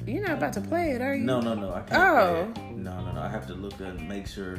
You're 0.06 0.22
not 0.26 0.38
about 0.38 0.52
to 0.54 0.60
play 0.60 0.90
it, 0.92 1.00
are 1.00 1.14
you? 1.14 1.24
No, 1.24 1.40
no, 1.40 1.54
no. 1.54 1.72
I 1.74 1.80
can't. 1.80 1.92
Oh. 1.94 2.52
No, 2.76 3.00
no, 3.04 3.12
no. 3.12 3.20
I 3.20 3.28
have 3.28 3.46
to 3.48 3.54
look 3.54 3.78
and 3.80 4.08
make 4.08 4.26
sure. 4.26 4.58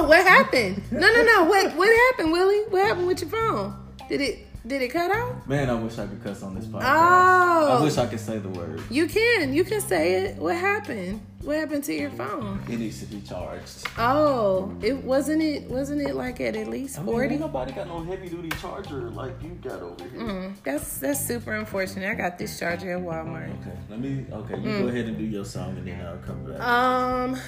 Oh, 0.00 0.08
what 0.08 0.26
happened? 0.26 0.82
No, 0.90 1.00
no, 1.12 1.22
no. 1.22 1.44
What 1.44 1.76
what 1.76 1.88
happened, 2.08 2.32
Willie? 2.32 2.62
What 2.70 2.86
happened 2.86 3.06
with 3.06 3.20
your 3.20 3.30
phone? 3.30 3.74
Did 4.08 4.20
it 4.22 4.46
did 4.66 4.80
it 4.82 4.88
cut 4.88 5.10
off? 5.10 5.46
Man, 5.46 5.68
I 5.70 5.74
wish 5.74 5.98
I 5.98 6.06
could 6.06 6.22
cuss 6.22 6.42
on 6.42 6.54
this 6.54 6.66
podcast. 6.66 6.82
Oh. 6.84 7.78
I 7.78 7.82
wish 7.82 7.96
I 7.98 8.06
could 8.06 8.20
say 8.20 8.38
the 8.38 8.48
word. 8.48 8.82
You 8.90 9.06
can. 9.06 9.52
You 9.54 9.64
can 9.64 9.80
say 9.80 10.24
it. 10.24 10.36
What 10.36 10.56
happened? 10.56 11.20
What 11.42 11.56
happened 11.56 11.84
to 11.84 11.94
your 11.94 12.10
phone? 12.10 12.62
It 12.68 12.78
needs 12.78 13.00
to 13.00 13.06
be 13.06 13.20
charged. 13.22 13.86
Oh, 13.98 14.74
it 14.82 14.94
wasn't 15.04 15.42
it 15.42 15.64
wasn't 15.70 16.02
it 16.02 16.14
like 16.14 16.40
at 16.40 16.56
at 16.56 16.68
least 16.68 16.98
I 16.98 17.02
mean, 17.02 17.12
forty? 17.14 17.36
nobody 17.36 17.72
got 17.72 17.86
no 17.88 18.02
heavy 18.04 18.28
duty 18.28 18.50
charger 18.60 19.10
like 19.10 19.32
you 19.42 19.50
got 19.62 19.80
over 19.82 20.04
here. 20.04 20.20
Mm, 20.20 20.54
that's 20.64 20.98
that's 20.98 21.26
super 21.26 21.54
unfortunate. 21.54 22.10
I 22.10 22.14
got 22.14 22.38
this 22.38 22.58
charger 22.58 22.92
at 22.96 23.02
Walmart. 23.02 23.50
Okay, 23.60 23.76
let 23.90 24.00
me. 24.00 24.24
Okay, 24.32 24.56
you 24.56 24.68
Mm. 24.68 24.80
go 24.82 24.88
ahead 24.88 25.06
and 25.06 25.16
do 25.18 25.24
your 25.24 25.44
song, 25.46 25.76
and 25.78 25.86
then 25.86 26.00
I'll 26.06 26.18
come 26.18 26.44
back. 26.44 26.60
Um, 26.60 27.40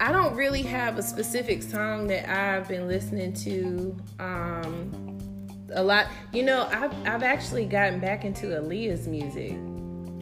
I 0.00 0.12
don't 0.12 0.34
really 0.36 0.62
have 0.62 0.96
a 0.96 1.02
specific 1.02 1.62
song 1.62 2.06
that 2.06 2.28
I've 2.30 2.68
been 2.68 2.86
listening 2.86 3.32
to. 3.34 3.96
Um, 4.20 5.18
a 5.72 5.82
lot. 5.82 6.06
You 6.32 6.44
know, 6.44 6.68
I've 6.70 6.94
I've 7.06 7.22
actually 7.22 7.66
gotten 7.66 7.98
back 7.98 8.24
into 8.24 8.46
Aaliyah's 8.46 9.08
music. 9.08 9.56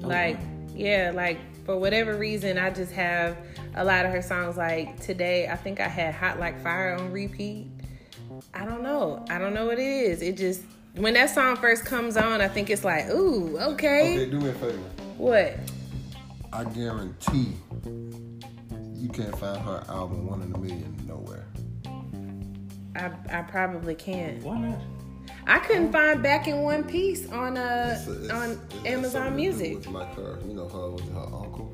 Like, 0.03 0.39
yeah, 0.74 1.12
like 1.14 1.39
for 1.64 1.79
whatever 1.79 2.16
reason, 2.16 2.59
I 2.59 2.70
just 2.70 2.93
have 2.93 3.37
a 3.74 3.85
lot 3.85 4.07
of 4.07 4.12
her 4.12 4.22
songs. 4.22 4.57
Like 4.57 4.99
today, 5.01 5.49
I 5.49 5.57
think 5.57 5.81
I 5.81 5.89
had 5.89 6.14
"Hot 6.14 6.41
Like 6.41 6.61
Fire" 6.62 6.95
on 6.95 7.12
repeat. 7.12 7.66
I 8.55 8.64
don't 8.64 8.83
know. 8.83 9.24
I 9.29 9.39
don't 9.39 9.53
know 9.53 9.66
what 9.66 9.79
it 9.79 9.87
is. 9.87 10.22
It 10.22 10.39
just 10.39 10.62
when 10.95 11.14
that 11.14 11.31
song 11.31 11.57
first 11.57 11.85
comes 11.85 12.16
on, 12.16 12.41
I 12.41 12.49
think 12.49 12.70
it's 12.70 12.85
like, 12.85 13.11
ooh, 13.11 13.59
okay. 13.59 14.14
Okay, 14.14 14.31
do 14.31 14.41
me 14.41 14.49
a 14.49 14.53
favor. 14.55 14.79
What? 15.18 15.59
I 16.53 16.64
guarantee 16.64 17.53
you 18.97 19.09
can't 19.09 19.37
find 19.39 19.59
her 19.63 19.85
album 19.89 20.27
One 20.27 20.43
in 20.43 20.53
a 20.55 20.59
Million 20.59 20.95
nowhere. 21.07 21.47
I 22.97 23.11
I 23.31 23.43
probably 23.43 23.95
can't. 23.95 24.43
Why 24.43 24.59
not? 24.59 24.79
I 25.47 25.59
couldn't 25.61 25.93
find 25.93 26.23
back 26.23 26.49
in 26.49 26.63
one 26.63 26.83
piece 26.85 27.31
on 27.31 27.57
uh 27.57 27.99
It's- 28.03 28.09
it's- 28.09 28.31
on 28.31 28.51
it 28.53 28.59
has 28.59 28.87
Amazon 28.87 29.37
Music. 29.37 29.77
With 29.79 29.87
like 29.89 30.15
her, 30.17 30.39
you 30.47 30.55
know, 30.55 30.69
her 30.69 30.91
with 30.91 31.13
her 31.13 31.21
uncle. 31.21 31.73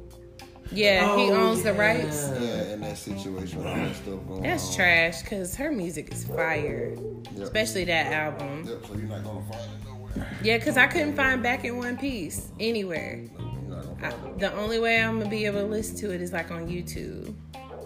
Yeah, 0.71 1.17
he 1.17 1.31
Oh, 1.31 1.35
owns 1.51 1.63
the 1.63 1.75
rights. 1.75 2.31
Yeah, 2.41 2.73
in 2.73 2.81
that 2.81 2.97
situation, 2.97 3.59
all 3.59 3.75
that 3.75 3.95
stuff 3.95 4.27
going 4.27 4.43
That's 4.43 4.69
on. 4.71 4.75
trash 4.77 5.23
because 5.23 5.55
her 5.57 5.71
music 5.71 6.11
is 6.13 6.25
fire, 6.25 6.95
Yep. 7.35 7.43
especially 7.45 7.85
that 7.85 8.11
album. 8.13 8.65
Yep. 8.67 8.87
So 8.87 8.95
you're 8.95 9.03
not 9.09 9.23
gonna 9.23 9.43
find 9.43 9.61
it 9.65 9.87
nowhere. 9.87 10.29
Yeah, 10.43 10.57
because 10.59 10.77
I 10.79 10.87
couldn't 10.87 11.15
find 11.15 11.43
back 11.43 11.65
in 11.67 11.77
one 11.77 11.99
piece 11.99 12.49
anywhere. 12.59 13.17
No, 13.17 13.29
you're 13.29 13.43
not 13.43 13.55
gonna 13.55 13.62
I, 14.03 14.13
the 14.39 14.53
only 14.55 14.79
way 14.81 15.01
I'm 15.01 15.19
gonna 15.19 15.31
be 15.31 15.47
able 15.47 15.61
to 15.61 15.67
listen 15.67 15.97
to 15.99 16.13
it 16.15 16.21
is 16.21 16.33
like 16.33 16.51
on 16.51 16.69
YouTube. 16.69 17.35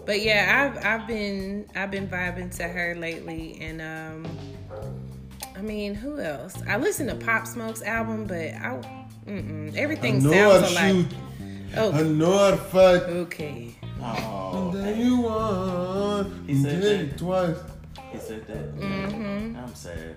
But 0.05 0.21
yeah, 0.21 0.71
I've 0.75 0.85
I've 0.85 1.07
been 1.07 1.67
I've 1.75 1.91
been 1.91 2.07
vibing 2.07 2.55
to 2.57 2.63
her 2.63 2.95
lately, 2.95 3.57
and 3.61 3.81
um, 3.81 4.25
I 5.55 5.61
mean, 5.61 5.93
who 5.95 6.19
else? 6.19 6.55
I 6.67 6.77
listen 6.77 7.07
to 7.07 7.15
Pop 7.15 7.45
Smoke's 7.45 7.81
album, 7.81 8.25
but 8.25 8.37
I 8.37 8.79
mm-mm, 9.27 9.75
everything 9.75 10.21
sounds 10.21 10.71
alike. 10.71 11.05
Oh, 11.75 11.91
know 12.03 12.37
how 12.37 12.55
fight. 12.55 13.03
okay. 13.03 13.75
Oh, 14.01 14.71
Then 14.73 14.99
you 14.99 15.21
won. 15.21 16.43
He 16.47 16.55
said 16.61 16.81
did 16.81 16.83
that. 16.83 17.13
it 17.13 17.17
twice. 17.17 17.57
he 18.11 18.17
said 18.19 18.47
that. 18.47 18.75
Mm-hmm. 18.77 19.57
I'm 19.57 19.75
sad. 19.75 20.15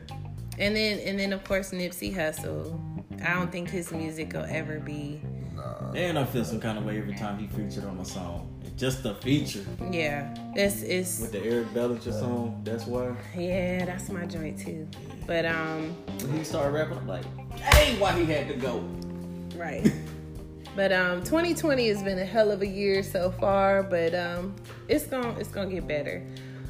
And 0.58 0.76
then 0.76 0.98
and 1.00 1.18
then 1.18 1.32
of 1.32 1.42
course 1.44 1.72
Nipsey 1.72 2.14
Hussle. 2.14 2.99
I 3.22 3.34
don't 3.34 3.50
think 3.52 3.68
his 3.70 3.92
music 3.92 4.32
will 4.32 4.46
ever 4.48 4.80
be. 4.80 5.20
Nah. 5.54 5.92
And 5.92 6.18
I 6.18 6.24
feel 6.24 6.44
some 6.44 6.60
kind 6.60 6.78
of 6.78 6.84
way 6.84 6.98
every 6.98 7.14
time 7.14 7.38
he 7.38 7.46
featured 7.46 7.84
on 7.84 7.98
a 7.98 8.04
song. 8.04 8.46
Just 8.76 9.02
the 9.02 9.14
feature 9.16 9.64
Yeah, 9.90 10.34
this 10.54 10.82
is 10.82 11.20
with 11.20 11.32
the 11.32 11.44
Eric 11.44 11.74
Bellinger 11.74 12.12
song. 12.12 12.62
That's 12.64 12.86
why 12.86 13.14
yeah, 13.36 13.84
that's 13.84 14.08
my 14.08 14.24
joint 14.24 14.58
too. 14.58 14.88
But 15.26 15.44
um, 15.44 15.94
when 16.20 16.38
he 16.38 16.44
started 16.44 16.72
rapping, 16.72 16.96
I'm 16.96 17.06
like, 17.06 17.24
hey, 17.58 17.98
why 17.98 18.18
he 18.18 18.24
had 18.24 18.48
to 18.48 18.54
go? 18.54 18.82
right. 19.56 19.92
But 20.76 20.92
um, 20.92 21.22
2020 21.24 21.88
has 21.88 22.02
been 22.02 22.18
a 22.18 22.24
hell 22.24 22.50
of 22.50 22.62
a 22.62 22.66
year 22.66 23.02
so 23.02 23.32
far, 23.32 23.82
but 23.82 24.14
um, 24.14 24.54
it's 24.88 25.06
gonna 25.06 25.38
it's 25.38 25.50
gonna 25.50 25.70
get 25.70 25.86
better. 25.86 26.24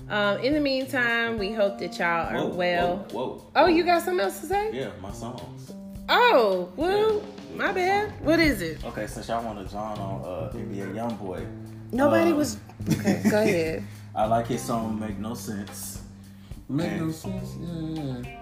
Um, 0.08 0.38
in 0.38 0.54
the 0.54 0.60
meantime, 0.60 1.38
we 1.38 1.52
hope 1.52 1.78
that 1.78 1.96
y'all 1.98 2.26
are 2.26 2.46
Whoa, 2.46 2.48
well. 2.48 2.96
Whoa, 3.10 3.26
whoa. 3.26 3.46
Oh, 3.54 3.66
you 3.66 3.84
got 3.84 4.02
something 4.02 4.24
else 4.24 4.40
to 4.40 4.46
say? 4.46 4.72
Yeah, 4.72 4.90
my 5.00 5.12
songs. 5.12 5.72
Oh, 6.12 6.72
well, 6.76 7.22
my 7.54 7.72
bad. 7.72 8.12
What 8.24 8.40
is 8.40 8.60
it? 8.62 8.84
Okay, 8.84 9.06
since 9.06 9.28
y'all 9.28 9.44
want 9.44 9.64
to 9.64 9.72
John 9.72 9.96
on 9.98 10.22
uh, 10.24 10.50
NBA 10.54 10.94
YoungBoy, 10.94 11.46
Nobody 11.92 12.32
Uh, 12.32 12.34
was. 12.36 12.56
Okay, 12.90 13.22
go 13.30 13.38
ahead. 13.42 13.84
I 14.14 14.24
like 14.26 14.46
his 14.48 14.60
song 14.62 14.98
"Make 14.98 15.18
No 15.18 15.34
Sense." 15.34 16.02
Make 16.68 16.90
Man. 16.90 17.06
no 17.06 17.10
sense. 17.12 17.50
Yeah. 17.60 18.36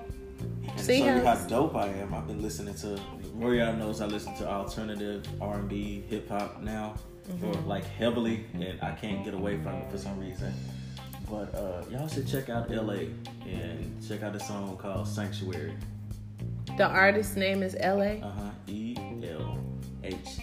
And 0.70 0.80
See 0.80 0.98
to 1.00 1.04
show 1.08 1.14
you 1.16 1.20
how- 1.24 1.34
how 1.36 1.46
dope 1.46 1.74
I 1.76 1.88
am, 1.88 2.12
I've 2.14 2.26
been 2.26 2.42
listening 2.42 2.74
to. 2.76 2.98
Royale 3.34 3.74
knows 3.76 4.00
I 4.00 4.06
listen 4.06 4.34
to 4.36 4.48
alternative 4.48 5.26
R 5.40 5.58
and 5.60 5.68
B, 5.68 6.02
hip 6.10 6.28
hop 6.28 6.60
now, 6.62 6.94
or 7.42 7.52
like 7.66 7.84
heavily, 7.84 8.44
and 8.54 8.78
I 8.82 8.92
can't 8.92 9.24
get 9.24 9.32
away 9.34 9.58
from 9.62 9.74
it 9.76 9.90
for 9.90 9.98
some 9.98 10.18
reason. 10.18 10.52
But 11.30 11.54
uh, 11.54 11.84
y'all 11.90 12.08
should 12.08 12.26
check 12.26 12.48
out 12.48 12.68
Elhae 12.70 13.12
and 13.46 13.96
check 14.06 14.22
out 14.22 14.34
a 14.34 14.40
song 14.40 14.76
called 14.78 15.06
Sanctuary. 15.06 15.74
The 16.78 16.86
artist's 16.86 17.36
name 17.36 17.62
is 17.62 17.74
Elhae 17.74 18.22
Uh 18.22 18.30
huh. 18.30 18.50
E 18.68 18.96
L 19.28 19.58
H 20.04 20.38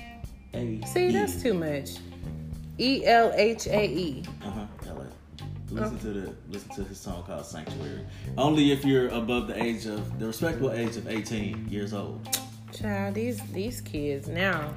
A. 0.54 0.82
See, 0.86 1.12
that's 1.12 1.42
too 1.42 1.54
much. 1.54 1.92
E 2.78 3.06
L 3.06 3.32
H 3.36 3.68
A 3.68 3.86
E. 3.86 4.24
Uh 4.44 4.50
huh. 4.52 4.66
Elhae. 4.84 5.08
Listen 5.72 5.98
to 6.00 6.08
the 6.08 6.36
listen 6.50 6.76
to 6.76 6.84
his 6.84 7.00
song 7.00 7.24
called 7.24 7.46
Sanctuary. 7.46 8.06
Only 8.38 8.72
if 8.72 8.84
you're 8.86 9.08
above 9.10 9.48
the 9.48 9.62
age 9.62 9.86
of 9.86 10.20
the 10.20 10.28
respectable 10.28 10.72
age 10.72 10.98
of 10.98 11.08
18 11.08 11.68
years 11.70 11.94
old. 11.94 12.38
Child, 12.74 13.16
these 13.16 13.42
these 13.52 13.80
kids 13.82 14.28
now, 14.28 14.74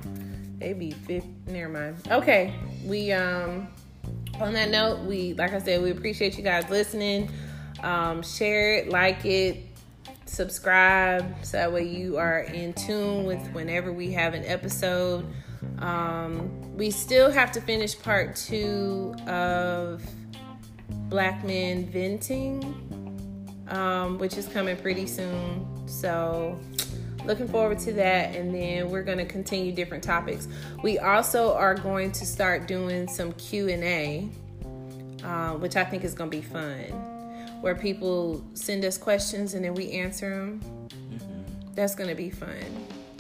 they 0.59 0.73
be 0.73 0.93
fit. 0.93 1.25
Never 1.49 1.69
mind. 1.73 1.97
Okay, 2.09 2.55
we 2.85 3.13
um. 3.13 3.69
On 4.41 4.53
that 4.53 4.71
note, 4.71 5.01
we 5.01 5.35
like 5.35 5.53
I 5.53 5.59
said, 5.59 5.83
we 5.83 5.91
appreciate 5.91 6.37
you 6.39 6.45
guys 6.45 6.71
listening. 6.71 7.29
Um, 7.83 8.23
share 8.23 8.75
it, 8.75 8.89
like 8.89 9.25
it, 9.25 9.68
subscribe, 10.29 11.35
so 11.43 11.57
that 11.57 11.73
way 11.73 11.85
you 11.85 12.19
are 12.19 12.41
in 12.41 12.73
tune 12.75 13.25
with 13.25 13.45
whenever 13.53 13.93
we 13.93 14.13
have 14.13 14.35
an 14.35 14.45
episode. 14.45 15.27
Um, 15.79 16.77
we 16.77 16.91
still 16.91 17.31
have 17.31 17.51
to 17.53 17.61
finish 17.61 17.99
part 18.01 18.37
two 18.37 19.15
of 19.27 20.03
Black 21.09 21.45
Men 21.45 21.87
Venting, 21.87 22.63
um, 23.69 24.19
which 24.19 24.37
is 24.37 24.47
coming 24.49 24.77
pretty 24.77 25.07
soon. 25.07 25.67
So 25.89 26.59
looking 27.25 27.49
forward 27.49 27.79
to 27.79 27.93
that 27.93 28.35
and 28.35 28.55
then 28.55 28.91
we're 28.91 29.03
going 29.03 29.19
to 29.19 29.25
continue 29.27 29.71
different 29.71 30.03
topics 30.03 30.49
we 30.83 30.99
also 30.99 31.53
are 31.55 31.75
going 31.75 32.11
to 32.11 32.25
start 32.25 32.67
doing 32.67 33.07
some 33.07 33.33
q&a 33.33 34.29
uh, 35.25 35.53
which 35.55 35.77
i 35.77 35.85
think 35.85 36.05
is 36.05 36.15
going 36.15 36.31
to 36.31 36.37
be 36.37 36.43
fun 36.43 37.18
where 37.61 37.75
people 37.75 38.45
send 38.55 38.85
us 38.85 38.99
questions 38.99 39.55
and 39.55 39.65
then 39.65 39.75
we 39.75 39.91
answer 39.93 40.31
them 40.31 40.61
that's 41.75 41.95
going 41.95 42.09
to 42.09 42.17
be 42.17 42.31
fun 42.31 42.57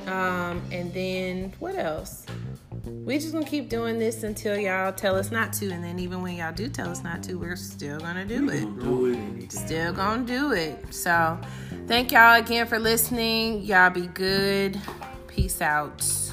um, 0.07 0.63
and 0.73 0.93
then 0.95 1.53
what 1.59 1.77
else 1.77 2.25
we 2.85 3.19
just 3.19 3.33
gonna 3.33 3.45
keep 3.45 3.69
doing 3.69 3.99
this 3.99 4.23
until 4.23 4.57
y'all 4.57 4.93
tell 4.93 5.15
us 5.17 5.31
not 5.31 5.53
to 5.53 5.71
and 5.71 5.85
then 5.85 5.99
even 5.99 6.23
when 6.23 6.37
y'all 6.37 6.53
do 6.53 6.69
tell 6.69 6.89
us 6.89 7.03
not 7.03 7.23
to 7.23 7.35
we're 7.35 7.57
still 7.57 7.99
gonna 8.01 8.25
do 8.25 8.49
it 8.49 8.61
Don't 8.61 8.79
do 8.81 9.07
it 9.07 9.29
still 9.51 9.93
gonna 9.93 10.25
do 10.25 10.53
it. 10.53 10.93
So, 10.93 11.39
thank 11.87 12.13
y'all 12.13 12.39
again 12.39 12.67
for 12.67 12.79
listening. 12.79 13.63
Y'all 13.63 13.91
be 13.91 14.07
good. 14.09 14.79
Peace 15.27 15.61
out. 15.61 16.28